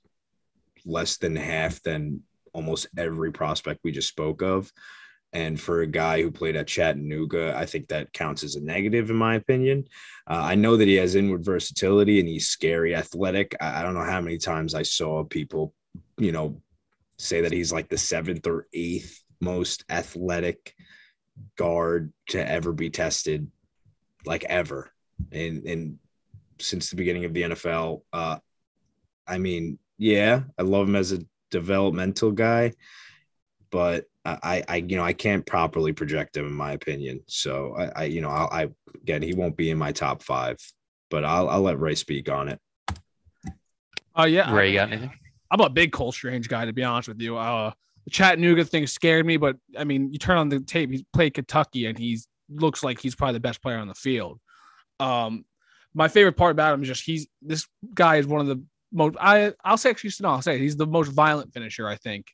less 0.86 1.18
than 1.18 1.36
half 1.36 1.82
than 1.84 2.22
almost 2.54 2.88
every 2.98 3.32
prospect 3.32 3.82
we 3.84 3.92
just 3.92 4.08
spoke 4.08 4.42
of. 4.42 4.72
And 5.36 5.60
for 5.60 5.82
a 5.82 5.88
guy 5.88 6.22
who 6.22 6.32
played 6.32 6.56
at 6.56 6.66
Chattanooga, 6.66 7.54
I 7.58 7.66
think 7.66 7.90
that 7.90 8.14
counts 8.14 8.42
as 8.42 8.56
a 8.56 8.62
negative, 8.62 9.10
in 9.10 9.18
my 9.18 9.36
opinion. 9.36 9.84
Uh, 10.26 10.40
I 10.42 10.56
know 10.56 10.78
that 10.78 10.88
he 10.88 10.96
has 10.96 11.16
inward 11.16 11.44
versatility 11.44 12.22
and 12.22 12.30
he's 12.30 12.48
scary, 12.48 12.96
athletic. 12.96 13.54
I, 13.60 13.82
I 13.82 13.84
don't 13.84 13.96
know 13.96 14.06
how 14.06 14.22
many 14.22 14.38
times 14.38 14.74
I 14.74 14.84
saw 14.84 15.26
people, 15.26 15.74
you 16.18 16.32
know, 16.32 16.62
say 17.18 17.42
that 17.42 17.52
he's 17.52 17.74
like 17.74 17.90
the 17.90 17.98
seventh 17.98 18.48
or 18.48 18.68
eighth 18.74 19.22
most 19.42 19.84
athletic 19.90 20.74
guard 21.58 22.14
to 22.30 22.50
ever 22.50 22.72
be 22.72 22.90
tested, 22.90 23.52
like 24.26 24.46
ever. 24.46 24.90
And, 25.34 25.66
and 25.66 26.00
since 26.62 26.90
the 26.90 26.96
beginning 26.96 27.26
of 27.26 27.34
the 27.34 27.42
NFL. 27.42 28.04
Uh, 28.14 28.38
I 29.28 29.38
mean, 29.38 29.80
yeah, 29.98 30.44
I 30.58 30.62
love 30.62 30.88
him 30.88 30.96
as 30.96 31.12
a 31.12 31.26
developmental 31.52 32.32
guy, 32.32 32.72
but 33.70 34.06
I, 34.26 34.64
I, 34.68 34.76
you 34.78 34.98
know, 34.98 35.04
I 35.04 35.14
can't 35.14 35.46
properly 35.46 35.94
project 35.94 36.36
him 36.36 36.48
in 36.48 36.54
my 36.54 36.72
opinion. 36.72 37.22
So 37.28 37.76
I, 37.78 38.02
I 38.02 38.04
you 38.06 38.22
know, 38.22 38.30
I, 38.30 38.64
I 38.64 38.68
again, 38.96 39.22
he 39.22 39.34
won't 39.34 39.56
be 39.56 39.70
in 39.70 39.78
my 39.78 39.92
top 39.92 40.24
five, 40.24 40.58
but 41.10 41.24
I'll, 41.24 41.50
I'll 41.50 41.62
let 41.62 41.80
Ray 41.80 41.96
speak 41.96 42.30
on 42.30 42.50
it. 42.50 42.60
Oh 44.16 44.24
uh, 44.24 44.26
yeah, 44.26 44.54
Ray, 44.54 44.72
you 44.72 44.76
got 44.78 44.92
anything? 44.92 45.12
I'm 45.52 45.60
a 45.60 45.70
big 45.70 45.92
Cole 45.92 46.12
Strange 46.12 46.48
guy, 46.48 46.66
to 46.66 46.74
be 46.74 46.84
honest 46.84 47.08
with 47.08 47.22
you. 47.22 47.38
Uh, 47.38 47.72
the 48.06 48.12
Chattanooga 48.12 48.66
thing 48.66 48.88
scared 48.88 49.26
me, 49.26 49.38
but 49.38 49.58
I 49.78 49.84
mean, 49.84 50.12
you 50.12 50.20
turn 50.20 50.38
on 50.38 50.50
the 50.50 50.60
tape, 50.60 50.92
he's 50.92 51.04
played 51.14 51.34
Kentucky, 51.34 51.86
and 51.86 51.98
he's 51.98 52.28
looks 52.50 52.84
like 52.84 53.00
he's 53.00 53.16
probably 53.16 53.34
the 53.34 53.40
best 53.40 53.62
player 53.62 53.78
on 53.78 53.88
the 53.88 53.96
field. 53.96 54.40
Um, 55.00 55.46
my 55.94 56.08
favorite 56.08 56.38
part 56.38 56.52
about 56.52 56.74
him 56.74 56.82
is 56.84 56.88
just 56.88 57.04
he's 57.04 57.28
this 57.42 57.68
guy 57.94 58.18
is 58.18 58.28
one 58.28 58.42
of 58.42 58.48
the 58.48 58.64
most 58.92 59.16
I 59.20 59.54
I'll 59.64 59.78
say 59.78 59.90
actually 59.90 60.12
no, 60.22 60.30
I'll 60.30 60.42
say 60.42 60.60
he's 60.60 60.78
the 60.78 60.88
most 60.88 61.12
violent 61.12 61.54
finisher, 61.54 61.88
I 61.88 61.96
think. 61.96 62.28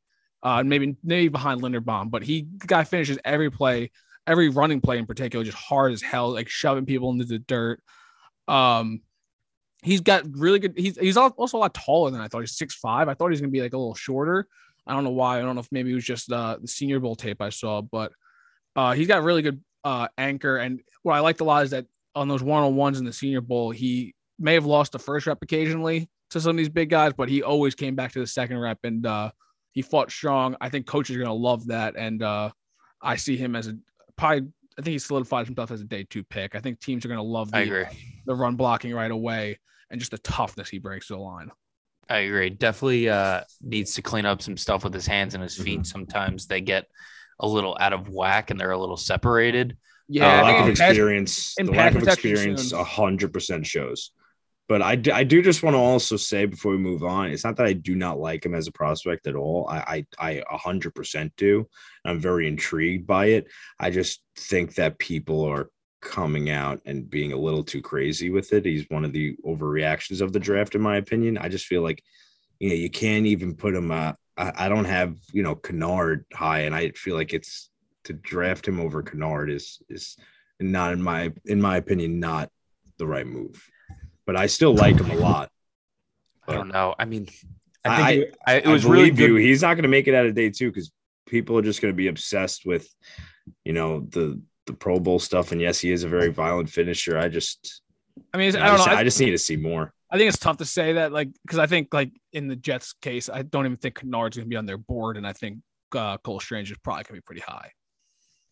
Uh, 0.43 0.63
maybe 0.63 0.95
maybe 1.03 1.27
behind 1.27 1.61
Linderbaum, 1.61 2.09
but 2.09 2.23
he 2.23 2.47
guy 2.65 2.83
finishes 2.83 3.19
every 3.23 3.51
play, 3.51 3.91
every 4.25 4.49
running 4.49 4.81
play 4.81 4.97
in 4.97 5.05
particular, 5.05 5.45
just 5.45 5.57
hard 5.57 5.93
as 5.93 6.01
hell, 6.01 6.31
like 6.31 6.49
shoving 6.49 6.85
people 6.85 7.11
into 7.11 7.25
the 7.25 7.39
dirt. 7.39 7.81
Um, 8.47 9.01
he's 9.83 10.01
got 10.01 10.23
really 10.35 10.59
good. 10.59 10.73
He's 10.75 10.97
he's 10.97 11.17
also 11.17 11.57
a 11.57 11.59
lot 11.59 11.73
taller 11.73 12.09
than 12.11 12.21
I 12.21 12.27
thought. 12.27 12.39
He's 12.39 12.57
six 12.57 12.75
five. 12.75 13.07
I 13.07 13.13
thought 13.13 13.27
he 13.27 13.31
was 13.31 13.41
gonna 13.41 13.51
be 13.51 13.61
like 13.61 13.73
a 13.73 13.77
little 13.77 13.95
shorter. 13.95 14.47
I 14.87 14.93
don't 14.93 15.03
know 15.03 15.11
why. 15.11 15.37
I 15.37 15.41
don't 15.41 15.55
know 15.55 15.61
if 15.61 15.71
maybe 15.71 15.91
it 15.91 15.95
was 15.95 16.05
just 16.05 16.31
uh, 16.31 16.57
the 16.59 16.67
Senior 16.67 16.99
Bowl 16.99 17.15
tape 17.15 17.41
I 17.41 17.49
saw, 17.49 17.81
but 17.81 18.11
uh, 18.75 18.93
he's 18.93 19.07
got 19.07 19.23
really 19.23 19.41
good 19.41 19.61
uh, 19.83 20.07
anchor. 20.17 20.57
And 20.57 20.81
what 21.03 21.13
I 21.13 21.19
liked 21.19 21.41
a 21.41 21.43
lot 21.43 21.63
is 21.63 21.71
that 21.71 21.85
on 22.15 22.27
those 22.27 22.43
one 22.43 22.63
on 22.63 22.75
ones 22.75 22.99
in 22.99 23.05
the 23.05 23.13
Senior 23.13 23.41
Bowl, 23.41 23.71
he 23.71 24.15
may 24.39 24.55
have 24.55 24.65
lost 24.65 24.91
the 24.91 24.99
first 24.99 25.27
rep 25.27 25.41
occasionally 25.41 26.09
to 26.31 26.41
some 26.41 26.51
of 26.51 26.57
these 26.57 26.69
big 26.69 26.89
guys, 26.89 27.13
but 27.13 27.29
he 27.29 27.43
always 27.43 27.75
came 27.75 27.95
back 27.95 28.11
to 28.13 28.19
the 28.19 28.27
second 28.27 28.57
rep 28.57 28.79
and 28.83 29.05
uh, 29.05 29.31
he 29.71 29.81
fought 29.81 30.11
strong. 30.11 30.55
I 30.61 30.69
think 30.69 30.85
coaches 30.85 31.15
are 31.15 31.19
going 31.19 31.27
to 31.27 31.33
love 31.33 31.67
that. 31.67 31.95
And 31.95 32.21
uh, 32.21 32.51
I 33.01 33.15
see 33.15 33.37
him 33.37 33.55
as 33.55 33.67
a 33.67 33.77
probably, 34.17 34.47
I 34.77 34.81
think 34.81 34.93
he 34.93 34.99
solidified 34.99 35.45
himself 35.45 35.71
as 35.71 35.81
a 35.81 35.85
day 35.85 36.05
two 36.09 36.23
pick. 36.23 36.55
I 36.55 36.59
think 36.59 36.79
teams 36.79 37.05
are 37.05 37.07
going 37.07 37.17
to 37.17 37.23
love 37.23 37.51
the, 37.51 37.87
the 38.25 38.35
run 38.35 38.55
blocking 38.55 38.93
right 38.93 39.11
away 39.11 39.59
and 39.89 39.99
just 39.99 40.11
the 40.11 40.17
toughness 40.19 40.69
he 40.69 40.79
brings 40.79 41.07
to 41.07 41.13
the 41.13 41.19
line. 41.19 41.51
I 42.09 42.19
agree. 42.19 42.49
Definitely 42.49 43.09
uh, 43.09 43.41
needs 43.61 43.95
to 43.95 44.01
clean 44.01 44.25
up 44.25 44.41
some 44.41 44.57
stuff 44.57 44.83
with 44.83 44.93
his 44.93 45.07
hands 45.07 45.33
and 45.33 45.41
his 45.43 45.55
feet. 45.55 45.79
Mm-hmm. 45.79 45.83
Sometimes 45.83 46.47
they 46.47 46.59
get 46.59 46.87
a 47.39 47.47
little 47.47 47.77
out 47.79 47.93
of 47.93 48.09
whack 48.09 48.51
and 48.51 48.59
they're 48.59 48.71
a 48.71 48.77
little 48.77 48.97
separated. 48.97 49.77
Yeah, 50.07 50.41
uh, 50.41 50.43
lack 50.43 50.61
of 50.63 50.69
experience. 50.69 51.55
the 51.55 51.71
lack 51.71 51.95
of 51.95 52.03
experience, 52.03 52.73
hundred 52.73 53.31
percent 53.31 53.65
shows. 53.65 54.11
But 54.71 54.81
I, 54.81 54.91
I 55.13 55.25
do 55.25 55.41
just 55.41 55.63
want 55.63 55.73
to 55.73 55.79
also 55.79 56.15
say 56.15 56.45
before 56.45 56.71
we 56.71 56.77
move 56.77 57.03
on, 57.03 57.29
it's 57.29 57.43
not 57.43 57.57
that 57.57 57.65
I 57.65 57.73
do 57.73 57.93
not 57.93 58.21
like 58.21 58.45
him 58.45 58.55
as 58.55 58.67
a 58.67 58.71
prospect 58.71 59.27
at 59.27 59.35
all. 59.35 59.67
I 59.69 60.05
I 60.17 60.41
a 60.49 60.57
hundred 60.57 60.95
percent 60.95 61.33
do. 61.35 61.67
I'm 62.05 62.21
very 62.21 62.47
intrigued 62.47 63.05
by 63.05 63.25
it. 63.25 63.47
I 63.81 63.89
just 63.89 64.23
think 64.37 64.75
that 64.75 64.97
people 64.97 65.43
are 65.43 65.69
coming 65.99 66.49
out 66.49 66.79
and 66.85 67.09
being 67.09 67.33
a 67.33 67.37
little 67.37 67.65
too 67.65 67.81
crazy 67.81 68.29
with 68.29 68.53
it. 68.53 68.63
He's 68.63 68.89
one 68.89 69.03
of 69.03 69.11
the 69.11 69.35
overreactions 69.45 70.21
of 70.21 70.31
the 70.31 70.39
draft, 70.39 70.73
in 70.73 70.79
my 70.79 70.95
opinion. 70.95 71.37
I 71.37 71.49
just 71.49 71.65
feel 71.65 71.81
like, 71.81 72.01
you 72.59 72.69
know, 72.69 72.75
you 72.75 72.89
can't 72.89 73.25
even 73.25 73.55
put 73.55 73.75
him. 73.75 73.91
Uh, 73.91 74.13
I, 74.37 74.53
I 74.55 74.69
don't 74.69 74.85
have 74.85 75.17
you 75.33 75.43
know 75.43 75.57
Kinnard 75.57 76.23
high, 76.33 76.61
and 76.61 76.73
I 76.73 76.91
feel 76.91 77.17
like 77.17 77.33
it's 77.33 77.69
to 78.05 78.13
draft 78.13 78.69
him 78.69 78.79
over 78.79 79.03
Kinnard 79.03 79.51
is 79.51 79.81
is 79.89 80.15
not 80.61 80.93
in 80.93 81.03
my 81.03 81.33
in 81.43 81.59
my 81.59 81.75
opinion 81.75 82.21
not 82.21 82.49
the 82.99 83.05
right 83.05 83.27
move. 83.27 83.61
But 84.25 84.35
I 84.35 84.47
still 84.47 84.73
like 84.73 84.97
him 84.97 85.09
a 85.09 85.15
lot. 85.15 85.49
But 86.45 86.53
I 86.53 86.57
don't 86.57 86.67
know. 86.69 86.95
I 86.97 87.05
mean, 87.05 87.27
I 87.83 87.95
think 87.95 88.07
I, 88.07 88.11
it, 88.11 88.37
I, 88.45 88.55
it 88.57 88.67
was 88.67 88.85
really 88.85 89.11
good. 89.11 89.29
You. 89.29 89.35
He's 89.35 89.61
not 89.61 89.73
going 89.73 89.83
to 89.83 89.89
make 89.89 90.07
it 90.07 90.13
out 90.13 90.25
of 90.25 90.35
day 90.35 90.49
two 90.49 90.69
because 90.69 90.91
people 91.27 91.57
are 91.57 91.61
just 91.61 91.81
going 91.81 91.93
to 91.93 91.97
be 91.97 92.07
obsessed 92.07 92.65
with, 92.65 92.87
you 93.65 93.73
know, 93.73 94.01
the 94.09 94.41
the 94.67 94.73
Pro 94.73 94.99
Bowl 94.99 95.19
stuff. 95.19 95.51
And 95.51 95.59
yes, 95.59 95.79
he 95.79 95.91
is 95.91 96.03
a 96.03 96.09
very 96.09 96.29
violent 96.31 96.69
finisher. 96.69 97.17
I 97.17 97.29
just, 97.29 97.81
I 98.33 98.37
mean, 98.37 98.55
I, 98.55 98.67
don't 98.67 98.77
just, 98.77 98.87
know. 98.87 98.95
I 98.95 99.03
just 99.03 99.19
need 99.19 99.31
to 99.31 99.37
see 99.37 99.55
more. 99.55 99.93
I 100.11 100.17
think 100.17 100.27
it's 100.27 100.37
tough 100.37 100.57
to 100.57 100.65
say 100.65 100.93
that, 100.93 101.13
like, 101.13 101.29
because 101.43 101.57
I 101.57 101.67
think, 101.67 101.93
like, 101.93 102.11
in 102.33 102.47
the 102.47 102.55
Jets 102.55 102.93
case, 103.01 103.29
I 103.29 103.43
don't 103.43 103.65
even 103.65 103.77
think 103.77 103.99
Kinnard's 103.99 104.35
going 104.35 104.45
to 104.45 104.49
be 104.49 104.57
on 104.57 104.65
their 104.65 104.77
board, 104.77 105.15
and 105.15 105.25
I 105.25 105.31
think 105.31 105.59
uh, 105.95 106.17
Cole 106.17 106.41
Strange 106.41 106.69
is 106.69 106.77
probably 106.83 107.03
going 107.03 107.15
to 107.15 107.21
be 107.21 107.25
pretty 107.25 107.41
high 107.41 107.71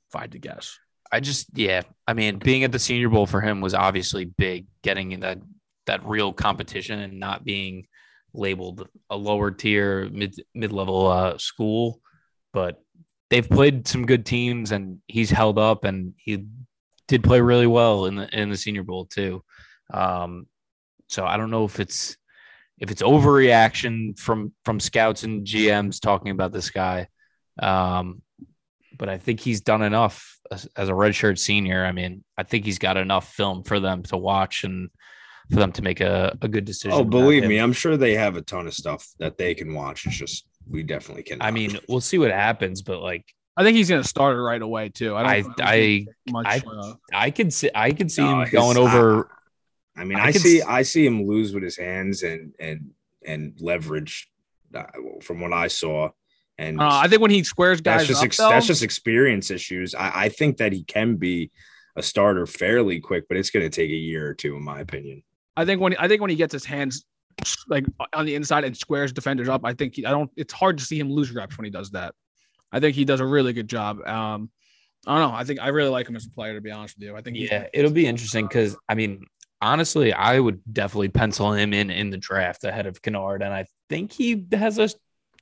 if 0.10 0.16
I 0.16 0.22
had 0.22 0.32
to 0.32 0.40
guess. 0.40 0.80
I 1.12 1.20
just, 1.20 1.48
yeah. 1.54 1.82
I 2.08 2.14
mean, 2.14 2.38
being 2.38 2.64
at 2.64 2.72
the 2.72 2.80
Senior 2.80 3.10
Bowl 3.10 3.26
for 3.26 3.42
him 3.42 3.60
was 3.60 3.74
obviously 3.74 4.24
big, 4.26 4.68
getting 4.84 5.12
in 5.12 5.20
that 5.20 5.40
that 5.90 6.06
real 6.06 6.32
competition 6.32 7.00
and 7.00 7.20
not 7.20 7.44
being 7.44 7.88
labeled 8.34 8.88
a 9.10 9.18
lower 9.18 9.50
tier 9.50 10.08
mid 10.12 10.36
mid 10.54 10.72
level 10.72 11.08
uh, 11.08 11.38
school. 11.38 12.00
But 12.54 12.82
they've 13.30 13.48
played 13.48 13.88
some 13.88 14.06
good 14.06 14.26
teams, 14.26 14.72
and 14.72 15.00
he's 15.08 15.30
held 15.30 15.58
up, 15.60 15.84
and 15.84 16.14
he 16.18 16.46
did 17.08 17.24
play 17.24 17.42
really 17.42 17.68
well 17.68 18.06
in 18.06 18.16
the 18.16 18.40
in 18.40 18.50
the 18.50 18.58
Senior 18.58 18.84
Bowl 18.84 19.06
too. 19.06 19.44
Um, 19.94 20.48
so 21.08 21.26
I 21.26 21.38
don't 21.38 21.52
know 21.52 21.66
if 21.66 21.80
it's 21.80 22.18
if 22.80 22.92
it's 22.92 23.02
overreaction 23.02 24.18
from 24.18 24.54
from 24.64 24.80
scouts 24.80 25.24
and 25.24 25.46
GMs 25.46 26.00
talking 26.00 26.32
about 26.32 26.54
this 26.54 26.70
guy. 26.70 27.08
Um, 27.62 28.22
but 28.98 29.10
I 29.10 29.18
think 29.18 29.40
he's 29.40 29.62
done 29.62 29.82
enough 29.82 30.38
as, 30.52 30.68
as 30.76 30.90
a 30.90 30.94
redshirt 30.94 31.40
senior. 31.40 31.86
I 31.86 31.92
mean, 31.92 32.24
I 32.38 32.44
think 32.44 32.66
he's 32.66 32.80
got 32.80 32.98
enough 32.98 33.34
film 33.34 33.64
for 33.64 33.80
them 33.80 34.04
to 34.04 34.18
watch 34.18 34.64
and 34.64 34.90
for 35.50 35.58
them 35.58 35.72
to 35.74 35.82
make 35.82 36.02
a, 36.02 36.38
a 36.42 36.48
good 36.48 36.66
decision. 36.66 36.98
Oh, 36.98 37.04
believe 37.04 37.46
me, 37.46 37.58
I'm 37.58 37.74
sure 37.74 37.98
they 37.98 38.16
have 38.16 38.36
a 38.38 38.42
ton 38.42 38.68
of 38.68 38.74
stuff 38.74 39.08
that 39.20 39.38
they 39.38 39.54
can 39.54 39.74
watch. 39.74 40.06
It's 40.06 40.16
just 40.16 40.46
we 40.70 40.84
definitely 40.84 41.24
can. 41.24 41.42
I 41.42 41.52
mean, 41.52 41.80
we'll 41.88 42.02
see 42.02 42.18
what 42.18 42.32
happens, 42.32 42.82
but 42.82 43.02
like 43.02 43.26
I 43.58 43.64
think 43.64 43.78
he's 43.78 43.90
going 43.90 44.02
to 44.02 44.08
start 44.08 44.38
it 44.38 44.42
right 44.42 44.62
away 44.62 44.90
too. 44.90 45.16
I 45.16 45.38
I 45.38 45.44
I, 45.60 46.06
much, 46.30 46.46
I, 46.48 46.62
uh, 46.66 46.94
I 47.14 47.32
could 47.32 47.54
see 47.54 47.70
I 47.74 47.92
could 47.92 48.12
see 48.12 48.22
no, 48.22 48.42
him 48.42 48.50
going 48.52 48.78
over. 48.78 49.30
I, 49.98 50.02
I 50.02 50.04
mean, 50.06 50.20
I, 50.20 50.28
I 50.28 50.32
see 50.32 50.62
I 50.62 50.84
see 50.84 51.06
him 51.06 51.28
lose 51.28 51.54
with 51.54 51.64
his 51.64 51.78
hands 51.78 52.24
and 52.24 52.54
and 52.60 52.92
and 53.26 53.58
leverage. 53.60 54.30
Uh, 54.72 54.84
from 55.24 55.42
what 55.42 55.52
I 55.52 55.68
saw, 55.68 56.12
and 56.60 56.80
uh, 56.80 56.88
I 56.88 57.08
think 57.08 57.24
when 57.24 57.32
he 57.32 57.44
squares 57.44 57.82
guys, 57.82 58.02
that's 58.02 58.08
just 58.08 58.20
up, 58.20 58.26
ex- 58.26 58.38
though, 58.38 58.50
that's 58.50 58.68
just 58.68 58.84
experience 58.84 59.50
issues. 59.50 59.96
I, 59.96 60.26
I 60.26 60.30
think 60.30 60.58
that 60.58 60.74
he 60.74 60.84
can 60.84 61.16
be 61.16 61.50
a 61.96 62.04
starter 62.04 62.46
fairly 62.46 63.00
quick, 63.00 63.28
but 63.28 63.36
it's 63.36 63.50
going 63.50 63.66
to 63.66 63.76
take 63.76 63.90
a 63.90 63.96
year 63.96 64.30
or 64.30 64.36
two, 64.36 64.56
in 64.56 64.64
my 64.64 64.80
opinion. 64.80 65.24
I 65.60 65.66
think 65.66 65.82
when 65.82 65.94
I 65.98 66.08
think 66.08 66.22
when 66.22 66.30
he 66.30 66.38
gets 66.38 66.54
his 66.54 66.64
hands 66.64 67.04
like 67.68 67.86
on 68.14 68.26
the 68.26 68.34
inside 68.36 68.64
and 68.64 68.76
squares 68.76 69.12
defenders 69.12 69.50
up, 69.50 69.62
I 69.66 69.74
think 69.74 69.96
he, 69.96 70.06
I 70.06 70.12
don't. 70.12 70.32
It's 70.38 70.54
hard 70.54 70.78
to 70.78 70.86
see 70.86 70.98
him 70.98 71.12
lose 71.12 71.32
reps 71.32 71.58
when 71.58 71.66
he 71.66 71.72
does 71.72 71.92
that. 71.92 72.16
I 72.72 72.80
think 72.80 72.96
he 72.96 73.04
does 73.04 73.20
a 73.20 73.26
really 73.26 73.52
good 73.52 73.68
job. 73.68 73.98
Um, 74.08 74.50
I 75.06 75.20
don't 75.20 75.30
know. 75.30 75.36
I 75.36 75.44
think 75.44 75.60
I 75.60 75.68
really 75.68 75.90
like 75.90 76.08
him 76.08 76.16
as 76.16 76.26
a 76.26 76.30
player. 76.30 76.54
To 76.54 76.62
be 76.62 76.72
honest 76.72 76.96
with 76.98 77.08
you, 77.08 77.16
I 77.18 77.22
think 77.22 77.36
yeah, 77.38 77.68
it'll 77.74 77.92
be 77.92 78.08
interesting 78.08 78.48
because 78.48 78.78
I 78.88 78.96
mean, 78.96 79.26
honestly, 79.62 80.14
I 80.14 80.40
would 80.40 80.62
definitely 80.72 81.10
pencil 81.10 81.52
him 81.52 81.74
in 81.74 81.90
in 81.90 82.10
the 82.10 82.18
draft 82.18 82.64
ahead 82.64 82.86
of 82.86 83.02
Kinnard, 83.02 83.44
and 83.44 83.54
I 83.54 83.66
think 83.90 84.14
he 84.14 84.48
has 84.54 84.80
a 84.80 84.90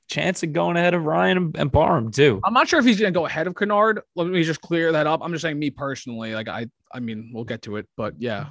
chance 0.08 0.42
of 0.42 0.52
going 0.52 0.76
ahead 0.76 0.94
of 0.94 1.02
Rhyan 1.02 1.56
and 1.56 1.72
Parham 1.72 2.10
too. 2.10 2.40
I'm 2.42 2.54
not 2.54 2.66
sure 2.66 2.80
if 2.80 2.84
he's 2.84 2.98
going 2.98 3.12
to 3.12 3.16
go 3.16 3.26
ahead 3.26 3.46
of 3.46 3.54
Kinnard. 3.54 4.00
Let 4.16 4.26
me 4.26 4.42
just 4.42 4.62
clear 4.62 4.90
that 4.90 5.06
up. 5.06 5.20
I'm 5.22 5.30
just 5.30 5.42
saying, 5.42 5.60
me 5.60 5.70
personally, 5.70 6.34
like 6.34 6.48
I, 6.48 6.66
I 6.92 6.98
mean, 6.98 7.30
we'll 7.32 7.44
get 7.44 7.62
to 7.62 7.76
it, 7.76 7.86
but 7.96 8.14
yeah, 8.18 8.46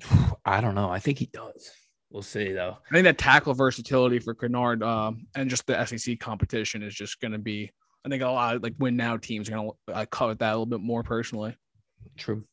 I 0.44 0.60
don't 0.60 0.74
know. 0.74 0.90
I 0.90 0.98
think 0.98 1.18
he 1.18 1.26
does. 1.26 1.70
We'll 2.10 2.22
see 2.22 2.52
though. 2.52 2.78
I 2.90 2.94
think 2.94 3.04
that 3.04 3.18
tackle 3.18 3.54
versatility 3.54 4.20
for 4.20 4.34
Kinnard 4.34 4.82
um, 4.86 5.26
and 5.34 5.50
just 5.50 5.66
the 5.66 5.84
SEC 5.84 6.18
competition 6.20 6.82
is 6.82 6.94
just 6.94 7.20
going 7.20 7.32
to 7.32 7.38
be. 7.38 7.70
I 8.04 8.08
think 8.08 8.22
a 8.22 8.28
lot 8.28 8.56
of 8.56 8.62
like 8.62 8.74
win 8.78 8.96
now 8.96 9.16
teams 9.16 9.48
are 9.48 9.52
going 9.52 9.70
to 9.88 9.94
uh, 9.94 10.06
covet 10.06 10.38
that 10.38 10.50
a 10.50 10.52
little 10.52 10.66
bit 10.66 10.80
more 10.80 11.02
personally. 11.02 11.56
True. 12.16 12.44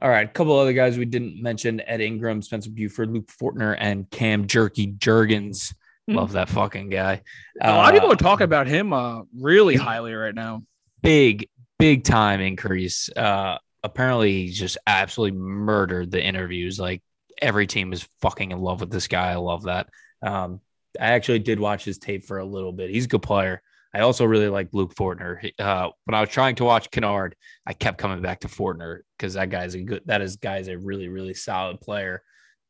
All 0.00 0.08
right, 0.08 0.28
a 0.28 0.32
couple 0.32 0.56
other 0.56 0.72
guys 0.72 0.96
we 0.96 1.04
didn't 1.04 1.40
mention: 1.42 1.80
Ed 1.80 2.00
Ingram, 2.00 2.42
Spencer 2.42 2.70
Burford, 2.70 3.10
Luke 3.10 3.28
Fortner, 3.28 3.76
and 3.78 4.08
Cam 4.10 4.46
Jerky 4.46 4.92
Jurgens. 4.92 5.72
Mm-hmm. 6.08 6.16
Love 6.16 6.32
that 6.32 6.48
fucking 6.48 6.90
guy. 6.90 7.22
A 7.60 7.72
lot 7.72 7.94
of 7.94 8.00
people 8.00 8.12
are 8.12 8.16
talking 8.16 8.44
about 8.44 8.66
him 8.66 8.92
uh, 8.92 9.22
really 9.38 9.76
highly 9.76 10.12
right 10.12 10.34
now. 10.34 10.62
Big, 11.02 11.48
big 11.78 12.04
time 12.04 12.40
increase. 12.40 13.08
Uh, 13.14 13.58
apparently, 13.84 14.46
he 14.46 14.50
just 14.50 14.78
absolutely 14.86 15.38
murdered 15.38 16.10
the 16.10 16.22
interviews. 16.22 16.80
Like 16.80 17.02
every 17.40 17.68
team 17.68 17.92
is 17.92 18.08
fucking 18.20 18.50
in 18.50 18.58
love 18.58 18.80
with 18.80 18.90
this 18.90 19.06
guy. 19.06 19.30
I 19.30 19.36
love 19.36 19.64
that. 19.64 19.88
Um, 20.22 20.60
I 21.00 21.12
actually 21.12 21.38
did 21.38 21.60
watch 21.60 21.84
his 21.84 21.98
tape 21.98 22.24
for 22.24 22.38
a 22.38 22.44
little 22.44 22.72
bit. 22.72 22.90
He's 22.90 23.04
a 23.04 23.08
good 23.08 23.22
player. 23.22 23.62
I 23.94 24.00
also 24.00 24.24
really 24.24 24.48
like 24.48 24.70
Luke 24.72 24.94
Fortner. 24.94 25.52
Uh, 25.58 25.90
when 26.04 26.14
I 26.14 26.20
was 26.20 26.30
trying 26.30 26.56
to 26.56 26.64
watch 26.64 26.90
Kinnard, 26.90 27.34
I 27.64 27.74
kept 27.74 27.98
coming 27.98 28.22
back 28.22 28.40
to 28.40 28.48
Fortner 28.48 29.00
because 29.16 29.34
that 29.34 29.50
guy's 29.50 29.76
a 29.76 29.82
good. 29.82 30.02
That 30.06 30.20
is 30.20 30.34
guy's 30.34 30.66
a 30.66 30.76
really 30.76 31.08
really 31.08 31.34
solid 31.34 31.80
player 31.80 32.24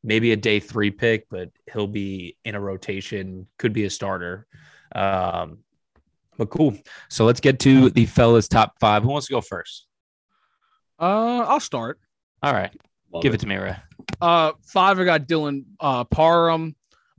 maybe 0.05 0.33
a 0.33 0.37
day 0.37 0.61
three 0.61 0.91
pick, 0.91 1.27
but 1.31 1.51
he'll 1.73 1.89
be 1.89 2.37
in 2.45 2.55
a 2.55 2.61
rotation, 2.61 3.49
could 3.59 3.73
be 3.73 3.85
a 3.85 3.91
starter. 3.91 4.47
Um, 4.95 5.59
but 6.37 6.51
cool. 6.51 6.77
So 7.09 7.25
let's 7.25 7.41
get 7.41 7.59
to 7.61 7.91
the 7.91 8.07
fellas 8.07 8.47
top 8.47 8.75
five. 8.79 9.03
Who 9.03 9.09
wants 9.09 9.27
to 9.29 9.33
go 9.33 9.41
first? 9.41 9.87
Uh, 11.05 11.45
I'll 11.47 11.61
start. 11.61 11.99
All 12.43 12.53
right. 12.53 12.73
Love 13.13 13.23
Give 13.23 13.33
it. 13.33 13.37
it. 13.37 13.41
to 13.41 13.47
me, 13.47 13.57
Ray. 13.57 13.77
Uh, 14.23 14.53
five, 14.63 14.99
I 14.99 15.05
got 15.05 15.29
Dylan 15.29 15.65
uh, 15.81 16.05
Parham. 16.05 16.75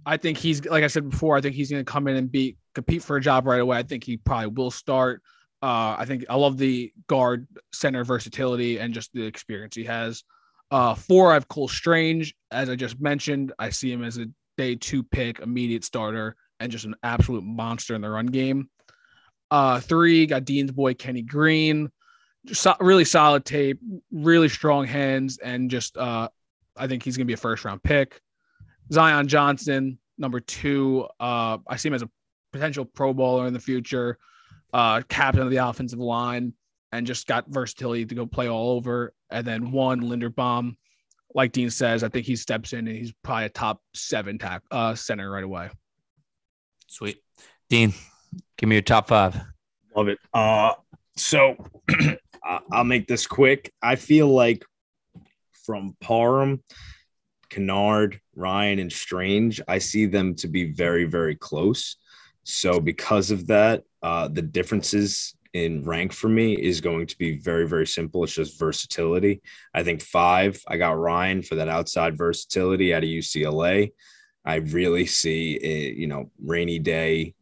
I 0.05 0.17
think 0.17 0.37
he's 0.37 0.65
like 0.65 0.83
I 0.83 0.87
said 0.87 1.09
before. 1.09 1.37
I 1.37 1.41
think 1.41 1.55
he's 1.55 1.69
going 1.69 1.85
to 1.85 1.91
come 1.91 2.07
in 2.07 2.15
and 2.15 2.31
be 2.31 2.57
compete 2.73 3.03
for 3.03 3.15
a 3.17 3.21
job 3.21 3.45
right 3.45 3.61
away. 3.61 3.77
I 3.77 3.83
think 3.83 4.03
he 4.03 4.17
probably 4.17 4.47
will 4.47 4.71
start. 4.71 5.21
Uh, 5.61 5.95
I 5.97 6.05
think 6.05 6.25
I 6.29 6.35
love 6.35 6.57
the 6.57 6.91
guard 7.07 7.47
center 7.73 8.03
versatility 8.03 8.79
and 8.79 8.93
just 8.93 9.13
the 9.13 9.23
experience 9.23 9.75
he 9.75 9.83
has. 9.85 10.23
Uh, 10.71 10.95
four, 10.95 11.31
I 11.31 11.35
have 11.35 11.47
Cole 11.47 11.67
Strange. 11.67 12.35
As 12.51 12.69
I 12.69 12.75
just 12.75 12.99
mentioned, 12.99 13.53
I 13.59 13.69
see 13.69 13.91
him 13.91 14.03
as 14.03 14.17
a 14.17 14.25
day 14.57 14.75
two 14.75 15.03
pick, 15.03 15.39
immediate 15.39 15.83
starter, 15.83 16.35
and 16.59 16.71
just 16.71 16.85
an 16.85 16.95
absolute 17.03 17.43
monster 17.43 17.93
in 17.93 18.01
the 18.01 18.09
run 18.09 18.27
game. 18.27 18.69
Uh, 19.51 19.79
three, 19.79 20.25
got 20.25 20.45
Dean's 20.45 20.71
boy 20.71 20.95
Kenny 20.95 21.21
Green. 21.21 21.91
Just 22.45 22.61
so, 22.61 22.75
really 22.79 23.05
solid 23.05 23.45
tape, 23.45 23.79
really 24.11 24.49
strong 24.49 24.85
hands, 24.85 25.37
and 25.39 25.69
just 25.69 25.97
uh, 25.97 26.29
I 26.77 26.87
think 26.87 27.03
he's 27.03 27.17
gonna 27.17 27.25
be 27.25 27.33
a 27.33 27.37
first 27.37 27.65
round 27.65 27.83
pick. 27.83 28.21
Zion 28.91 29.27
Johnson, 29.27 29.97
number 30.17 30.39
two. 30.39 31.07
Uh, 31.19 31.57
I 31.67 31.75
see 31.77 31.89
him 31.89 31.95
as 31.95 32.03
a 32.03 32.09
potential 32.51 32.85
Pro 32.85 33.13
Bowler 33.13 33.47
in 33.47 33.53
the 33.53 33.59
future, 33.59 34.17
uh, 34.73 35.01
captain 35.09 35.41
of 35.41 35.49
the 35.49 35.57
offensive 35.57 35.99
line 35.99 36.53
and 36.95 37.05
just 37.05 37.27
got 37.27 37.45
versatility 37.47 38.05
to 38.05 38.15
go 38.15 38.25
play 38.25 38.47
all 38.47 38.71
over. 38.71 39.13
And 39.29 39.45
then 39.45 39.71
one 39.71 40.01
Linderbaum, 40.01 40.75
like 41.33 41.51
Dean 41.51 41.69
says, 41.69 42.03
I 42.03 42.09
think 42.09 42.25
he 42.25 42.35
steps 42.35 42.73
in 42.73 42.87
and 42.87 42.97
he's 42.97 43.13
probably 43.23 43.45
a 43.45 43.49
top 43.49 43.81
seven 43.93 44.37
tack 44.37 44.61
uh, 44.71 44.95
center 44.95 45.29
right 45.29 45.43
away. 45.43 45.69
Sweet, 46.87 47.17
Dean, 47.69 47.93
give 48.57 48.69
me 48.69 48.75
your 48.75 48.83
top 48.83 49.09
five. 49.09 49.35
Love 49.95 50.07
it. 50.07 50.19
Uh, 50.33 50.73
so 51.17 51.57
I'll 52.71 52.83
make 52.83 53.07
this 53.07 53.27
quick. 53.27 53.71
I 53.81 53.95
feel 53.95 54.27
like 54.27 54.63
from 55.65 55.95
Parham, 55.99 56.63
Kinnard, 57.49 58.19
Rhyan, 58.37 58.79
and 58.79 58.91
Strange, 58.91 59.61
I 59.67 59.79
see 59.79 60.05
them 60.05 60.35
to 60.35 60.47
be 60.47 60.71
very, 60.71 61.05
very 61.05 61.35
close. 61.35 61.97
So 62.43 62.79
because 62.79 63.31
of 63.31 63.47
that, 63.47 63.83
uh, 64.03 64.27
the 64.27 64.41
differences 64.41 65.35
in 65.53 65.83
rank 65.83 66.11
for 66.11 66.27
me 66.27 66.53
is 66.53 66.81
going 66.81 67.07
to 67.07 67.17
be 67.17 67.39
very, 67.39 67.67
very 67.67 67.87
simple. 67.87 68.23
It's 68.23 68.33
just 68.33 68.59
versatility. 68.59 69.41
I 69.73 69.83
think 69.83 70.01
five, 70.01 70.61
I 70.67 70.77
got 70.77 70.97
Rhyan 70.97 71.45
for 71.45 71.55
that 71.55 71.69
outside 71.69 72.17
versatility 72.17 72.93
out 72.93 73.03
of 73.03 73.09
UCLA. 73.09 73.91
I 74.43 74.55
really 74.55 75.05
see 75.05 75.53
it, 75.55 75.95
you 75.95 76.07
know, 76.07 76.29
rainy 76.43 76.77
day. 76.77 77.33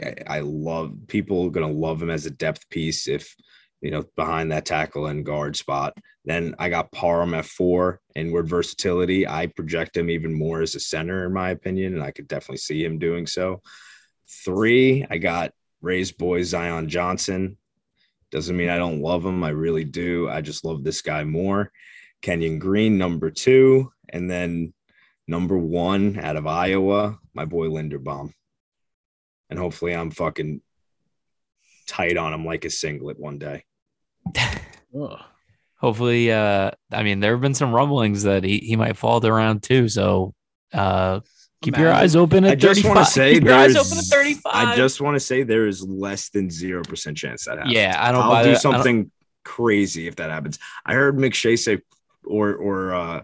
I, 0.00 0.14
I 0.26 0.40
love 0.40 0.94
people 1.08 1.50
going 1.50 1.66
to 1.66 1.80
love 1.80 2.00
him 2.00 2.10
as 2.10 2.26
a 2.26 2.30
depth 2.30 2.68
piece 2.70 3.08
if, 3.08 3.34
you 3.82 3.90
know, 3.90 4.04
behind 4.16 4.50
that 4.52 4.64
tackle 4.64 5.06
and 5.06 5.26
guard 5.26 5.56
spot. 5.56 5.92
Then 6.24 6.54
I 6.58 6.68
got 6.68 6.92
Parham 6.92 7.34
at 7.34 7.44
four, 7.44 8.00
inward 8.14 8.48
versatility. 8.48 9.26
I 9.26 9.48
project 9.48 9.96
him 9.96 10.08
even 10.08 10.32
more 10.32 10.62
as 10.62 10.76
a 10.76 10.80
center, 10.80 11.26
in 11.26 11.32
my 11.32 11.50
opinion, 11.50 11.94
and 11.94 12.02
I 12.02 12.12
could 12.12 12.28
definitely 12.28 12.58
see 12.58 12.84
him 12.84 12.98
doing 12.98 13.26
so. 13.26 13.60
Three, 14.28 15.04
I 15.10 15.18
got 15.18 15.50
Ray's 15.80 16.12
boy 16.12 16.44
Zion 16.44 16.88
Johnson. 16.88 17.58
Doesn't 18.30 18.56
mean 18.56 18.68
I 18.68 18.78
don't 18.78 19.02
love 19.02 19.26
him. 19.26 19.42
I 19.42 19.50
really 19.50 19.84
do. 19.84 20.30
I 20.30 20.40
just 20.40 20.64
love 20.64 20.84
this 20.84 21.02
guy 21.02 21.24
more. 21.24 21.72
Kenyon 22.22 22.60
Green, 22.60 22.96
number 22.98 23.30
two. 23.30 23.92
And 24.08 24.30
then 24.30 24.72
number 25.26 25.58
one 25.58 26.20
out 26.20 26.36
of 26.36 26.46
Iowa, 26.46 27.18
my 27.34 27.44
boy 27.44 27.66
Linderbaum. 27.66 28.32
And 29.50 29.58
hopefully 29.58 29.94
I'm 29.94 30.12
fucking 30.12 30.62
tight 31.88 32.16
on 32.16 32.32
him 32.32 32.46
like 32.46 32.64
a 32.64 32.70
singlet 32.70 33.18
one 33.18 33.38
day. 33.38 33.64
Hopefully, 35.76 36.32
uh, 36.32 36.70
I 36.90 37.02
mean, 37.02 37.20
there 37.20 37.32
have 37.32 37.40
been 37.40 37.54
some 37.54 37.74
rumblings 37.74 38.22
that 38.24 38.44
he, 38.44 38.58
he 38.58 38.76
might 38.76 38.96
fall 38.96 39.20
to 39.20 39.32
round 39.32 39.62
two. 39.62 39.88
So 39.88 40.34
uh, 40.72 41.20
Keep 41.62 41.78
your 41.78 41.92
eyes 41.92 42.16
open 42.16 42.44
at 42.44 42.52
I 42.52 42.54
just 42.56 42.84
want 42.84 42.98
to 42.98 43.04
say 43.04 43.34
Keep 43.34 43.44
your 43.44 43.54
eyes 43.54 43.76
open 43.76 43.98
at 43.98 44.04
35. 44.04 44.42
I 44.52 44.76
just 44.76 45.00
want 45.00 45.14
to 45.14 45.20
say 45.20 45.44
there 45.44 45.68
is 45.68 45.82
less 45.86 46.28
than 46.30 46.48
0% 46.48 47.16
chance 47.16 47.44
that 47.44 47.58
happens. 47.58 47.72
Yeah, 47.72 47.96
I 47.98 48.10
don't 48.10 48.22
I'll 48.22 48.42
do 48.42 48.56
something 48.56 49.10
crazy 49.44 50.08
if 50.08 50.16
that 50.16 50.30
happens. 50.30 50.58
I 50.84 50.94
heard 50.94 51.16
McShay 51.16 51.56
say 51.56 51.78
or 52.24 52.54
or 52.54 52.94
uh 52.94 53.22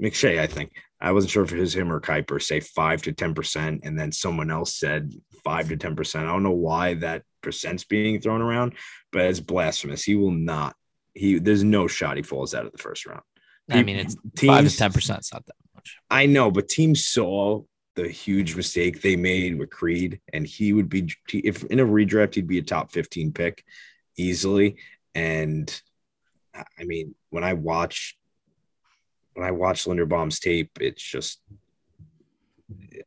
McShay, 0.00 0.38
I 0.38 0.46
think. 0.46 0.72
I 1.00 1.12
wasn't 1.12 1.30
sure 1.30 1.44
if 1.44 1.52
it 1.52 1.60
was 1.60 1.74
him 1.74 1.92
or 1.92 2.00
Kiper 2.00 2.42
say 2.42 2.60
five 2.60 3.02
to 3.02 3.12
ten 3.12 3.34
percent, 3.34 3.80
and 3.84 3.98
then 3.98 4.12
someone 4.12 4.50
else 4.50 4.74
said 4.74 5.12
five 5.44 5.68
to 5.68 5.76
ten 5.76 5.96
percent. 5.96 6.26
I 6.26 6.32
don't 6.32 6.42
know 6.42 6.50
why 6.50 6.94
that 6.94 7.22
percent's 7.42 7.84
being 7.84 8.20
thrown 8.20 8.42
around, 8.42 8.74
but 9.12 9.22
it's 9.22 9.40
blasphemous. 9.40 10.04
He 10.04 10.16
will 10.16 10.30
not. 10.30 10.74
He 11.14 11.38
there's 11.38 11.64
no 11.64 11.86
shot 11.86 12.16
he 12.16 12.22
falls 12.22 12.54
out 12.54 12.66
of 12.66 12.72
the 12.72 12.78
first 12.78 13.06
round. 13.06 13.22
I 13.70 13.82
mean, 13.82 13.96
it's 13.96 14.16
teams, 14.36 14.50
five 14.50 14.68
to 14.68 14.76
ten 14.76 14.92
percent. 14.92 15.18
It's 15.20 15.32
not 15.32 15.44
that 15.46 15.56
much. 15.74 15.96
I 16.10 16.26
know, 16.26 16.50
but 16.50 16.68
teams 16.68 17.06
saw 17.06 17.62
the 17.98 18.08
huge 18.08 18.54
mistake 18.54 19.02
they 19.02 19.16
made 19.16 19.58
with 19.58 19.70
Creed, 19.70 20.20
and 20.32 20.46
he 20.46 20.72
would 20.72 20.88
be 20.88 21.12
if 21.32 21.64
in 21.64 21.80
a 21.80 21.84
redraft 21.84 22.34
he'd 22.34 22.46
be 22.46 22.58
a 22.58 22.62
top 22.62 22.92
15 22.92 23.32
pick 23.32 23.64
easily. 24.16 24.76
And 25.14 25.68
I 26.54 26.84
mean, 26.84 27.14
when 27.30 27.44
I 27.44 27.54
watch 27.54 28.16
when 29.34 29.46
I 29.46 29.50
watch 29.50 29.84
Linderbaum's 29.84 30.38
tape, 30.40 30.70
it's 30.80 31.02
just 31.02 31.40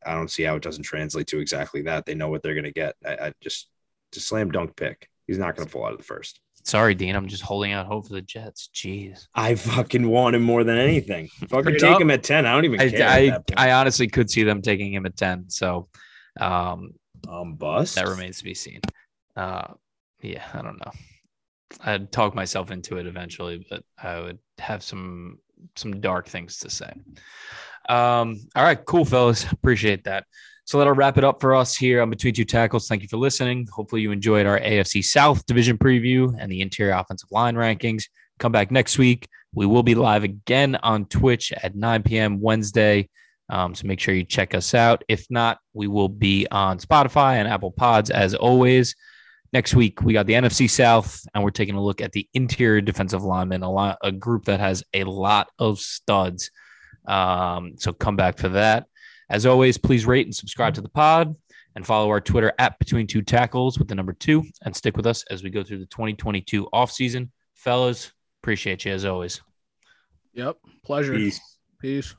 I 0.04 0.14
don't 0.14 0.30
see 0.30 0.42
how 0.42 0.56
it 0.56 0.62
doesn't 0.62 0.84
translate 0.84 1.26
to 1.28 1.40
exactly 1.40 1.82
that. 1.82 2.04
They 2.04 2.14
know 2.14 2.28
what 2.28 2.42
they're 2.42 2.54
gonna 2.54 2.70
get. 2.70 2.94
I, 3.04 3.12
I 3.12 3.32
just 3.40 3.68
just 4.12 4.28
slam 4.28 4.50
dunk 4.50 4.76
pick. 4.76 5.08
He's 5.26 5.38
not 5.38 5.56
gonna 5.56 5.68
fall 5.68 5.86
out 5.86 5.92
of 5.92 5.98
the 5.98 6.04
first. 6.04 6.40
Sorry, 6.64 6.94
Dean. 6.94 7.16
I'm 7.16 7.26
just 7.26 7.42
holding 7.42 7.72
out 7.72 7.86
hope 7.86 8.06
for 8.06 8.12
the 8.12 8.22
Jets. 8.22 8.70
Jeez. 8.72 9.26
I 9.34 9.56
fucking 9.56 10.06
want 10.06 10.36
him 10.36 10.42
more 10.42 10.62
than 10.62 10.78
anything. 10.78 11.28
Fucking 11.48 11.76
take 11.76 12.00
him 12.00 12.10
at 12.12 12.22
10. 12.22 12.46
I 12.46 12.52
don't 12.52 12.64
even 12.64 12.78
care. 12.78 13.08
I, 13.08 13.36
I, 13.56 13.68
I, 13.68 13.72
honestly 13.72 14.06
could 14.06 14.30
see 14.30 14.44
them 14.44 14.62
taking 14.62 14.94
him 14.94 15.04
at 15.04 15.16
10. 15.16 15.50
So 15.50 15.88
um 16.38 16.92
um 17.28 17.54
bust. 17.54 17.96
That 17.96 18.06
remains 18.06 18.38
to 18.38 18.44
be 18.44 18.54
seen. 18.54 18.80
Uh 19.36 19.74
yeah, 20.20 20.44
I 20.54 20.62
don't 20.62 20.78
know. 20.78 20.92
I'd 21.80 22.12
talk 22.12 22.34
myself 22.34 22.70
into 22.70 22.96
it 22.98 23.06
eventually, 23.06 23.66
but 23.68 23.82
I 24.00 24.20
would 24.20 24.38
have 24.58 24.82
some 24.82 25.38
some 25.76 26.00
dark 26.00 26.28
things 26.28 26.58
to 26.58 26.70
say. 26.70 26.92
Um, 27.88 28.40
all 28.54 28.64
right, 28.64 28.82
cool 28.84 29.04
fellas. 29.04 29.50
Appreciate 29.50 30.04
that. 30.04 30.24
So 30.64 30.78
that'll 30.78 30.94
wrap 30.94 31.18
it 31.18 31.24
up 31.24 31.40
for 31.40 31.54
us 31.54 31.76
here 31.76 32.00
on 32.00 32.10
Between 32.10 32.34
Two 32.34 32.44
Tackles. 32.44 32.86
Thank 32.86 33.02
you 33.02 33.08
for 33.08 33.16
listening. 33.16 33.66
Hopefully, 33.72 34.00
you 34.02 34.12
enjoyed 34.12 34.46
our 34.46 34.60
AFC 34.60 35.04
South 35.04 35.44
division 35.46 35.76
preview 35.76 36.34
and 36.38 36.50
the 36.50 36.60
interior 36.60 36.94
offensive 36.94 37.30
line 37.32 37.56
rankings. 37.56 38.04
Come 38.38 38.52
back 38.52 38.70
next 38.70 38.96
week. 38.96 39.28
We 39.54 39.66
will 39.66 39.82
be 39.82 39.94
live 39.94 40.24
again 40.24 40.76
on 40.76 41.04
Twitch 41.06 41.52
at 41.52 41.74
9 41.74 42.02
p.m. 42.04 42.40
Wednesday. 42.40 43.08
Um, 43.50 43.74
so 43.74 43.86
make 43.86 44.00
sure 44.00 44.14
you 44.14 44.24
check 44.24 44.54
us 44.54 44.72
out. 44.72 45.04
If 45.08 45.26
not, 45.28 45.58
we 45.74 45.88
will 45.88 46.08
be 46.08 46.46
on 46.50 46.78
Spotify 46.78 47.34
and 47.34 47.48
Apple 47.48 47.70
Pods 47.70 48.10
as 48.10 48.34
always. 48.34 48.94
Next 49.52 49.74
week, 49.74 50.00
we 50.00 50.14
got 50.14 50.26
the 50.26 50.32
NFC 50.32 50.70
South, 50.70 51.20
and 51.34 51.44
we're 51.44 51.50
taking 51.50 51.74
a 51.74 51.82
look 51.82 52.00
at 52.00 52.12
the 52.12 52.26
interior 52.32 52.80
defensive 52.80 53.22
linemen, 53.22 53.62
a 53.62 53.70
lot, 53.70 53.98
a 54.02 54.10
group 54.10 54.46
that 54.46 54.60
has 54.60 54.82
a 54.94 55.04
lot 55.04 55.48
of 55.58 55.78
studs. 55.78 56.50
Um, 57.06 57.74
so 57.76 57.92
come 57.92 58.16
back 58.16 58.38
for 58.38 58.48
that. 58.50 58.86
As 59.32 59.46
always, 59.46 59.78
please 59.78 60.04
rate 60.04 60.26
and 60.26 60.34
subscribe 60.34 60.74
to 60.74 60.82
the 60.82 60.90
pod 60.90 61.34
and 61.74 61.86
follow 61.86 62.10
our 62.10 62.20
Twitter 62.20 62.52
at 62.58 62.78
Between 62.78 63.06
Two 63.06 63.22
Tackles 63.22 63.78
with 63.78 63.88
the 63.88 63.94
number 63.94 64.12
two, 64.12 64.44
and 64.62 64.76
stick 64.76 64.94
with 64.94 65.06
us 65.06 65.24
as 65.30 65.42
we 65.42 65.48
go 65.48 65.64
through 65.64 65.78
the 65.78 65.86
2022 65.86 66.68
offseason. 66.74 67.30
Fellas, 67.54 68.12
appreciate 68.42 68.84
you 68.84 68.92
as 68.92 69.06
always. 69.06 69.40
Yep, 70.34 70.58
pleasure. 70.84 71.14
Peace. 71.14 71.40
Peace. 71.80 72.14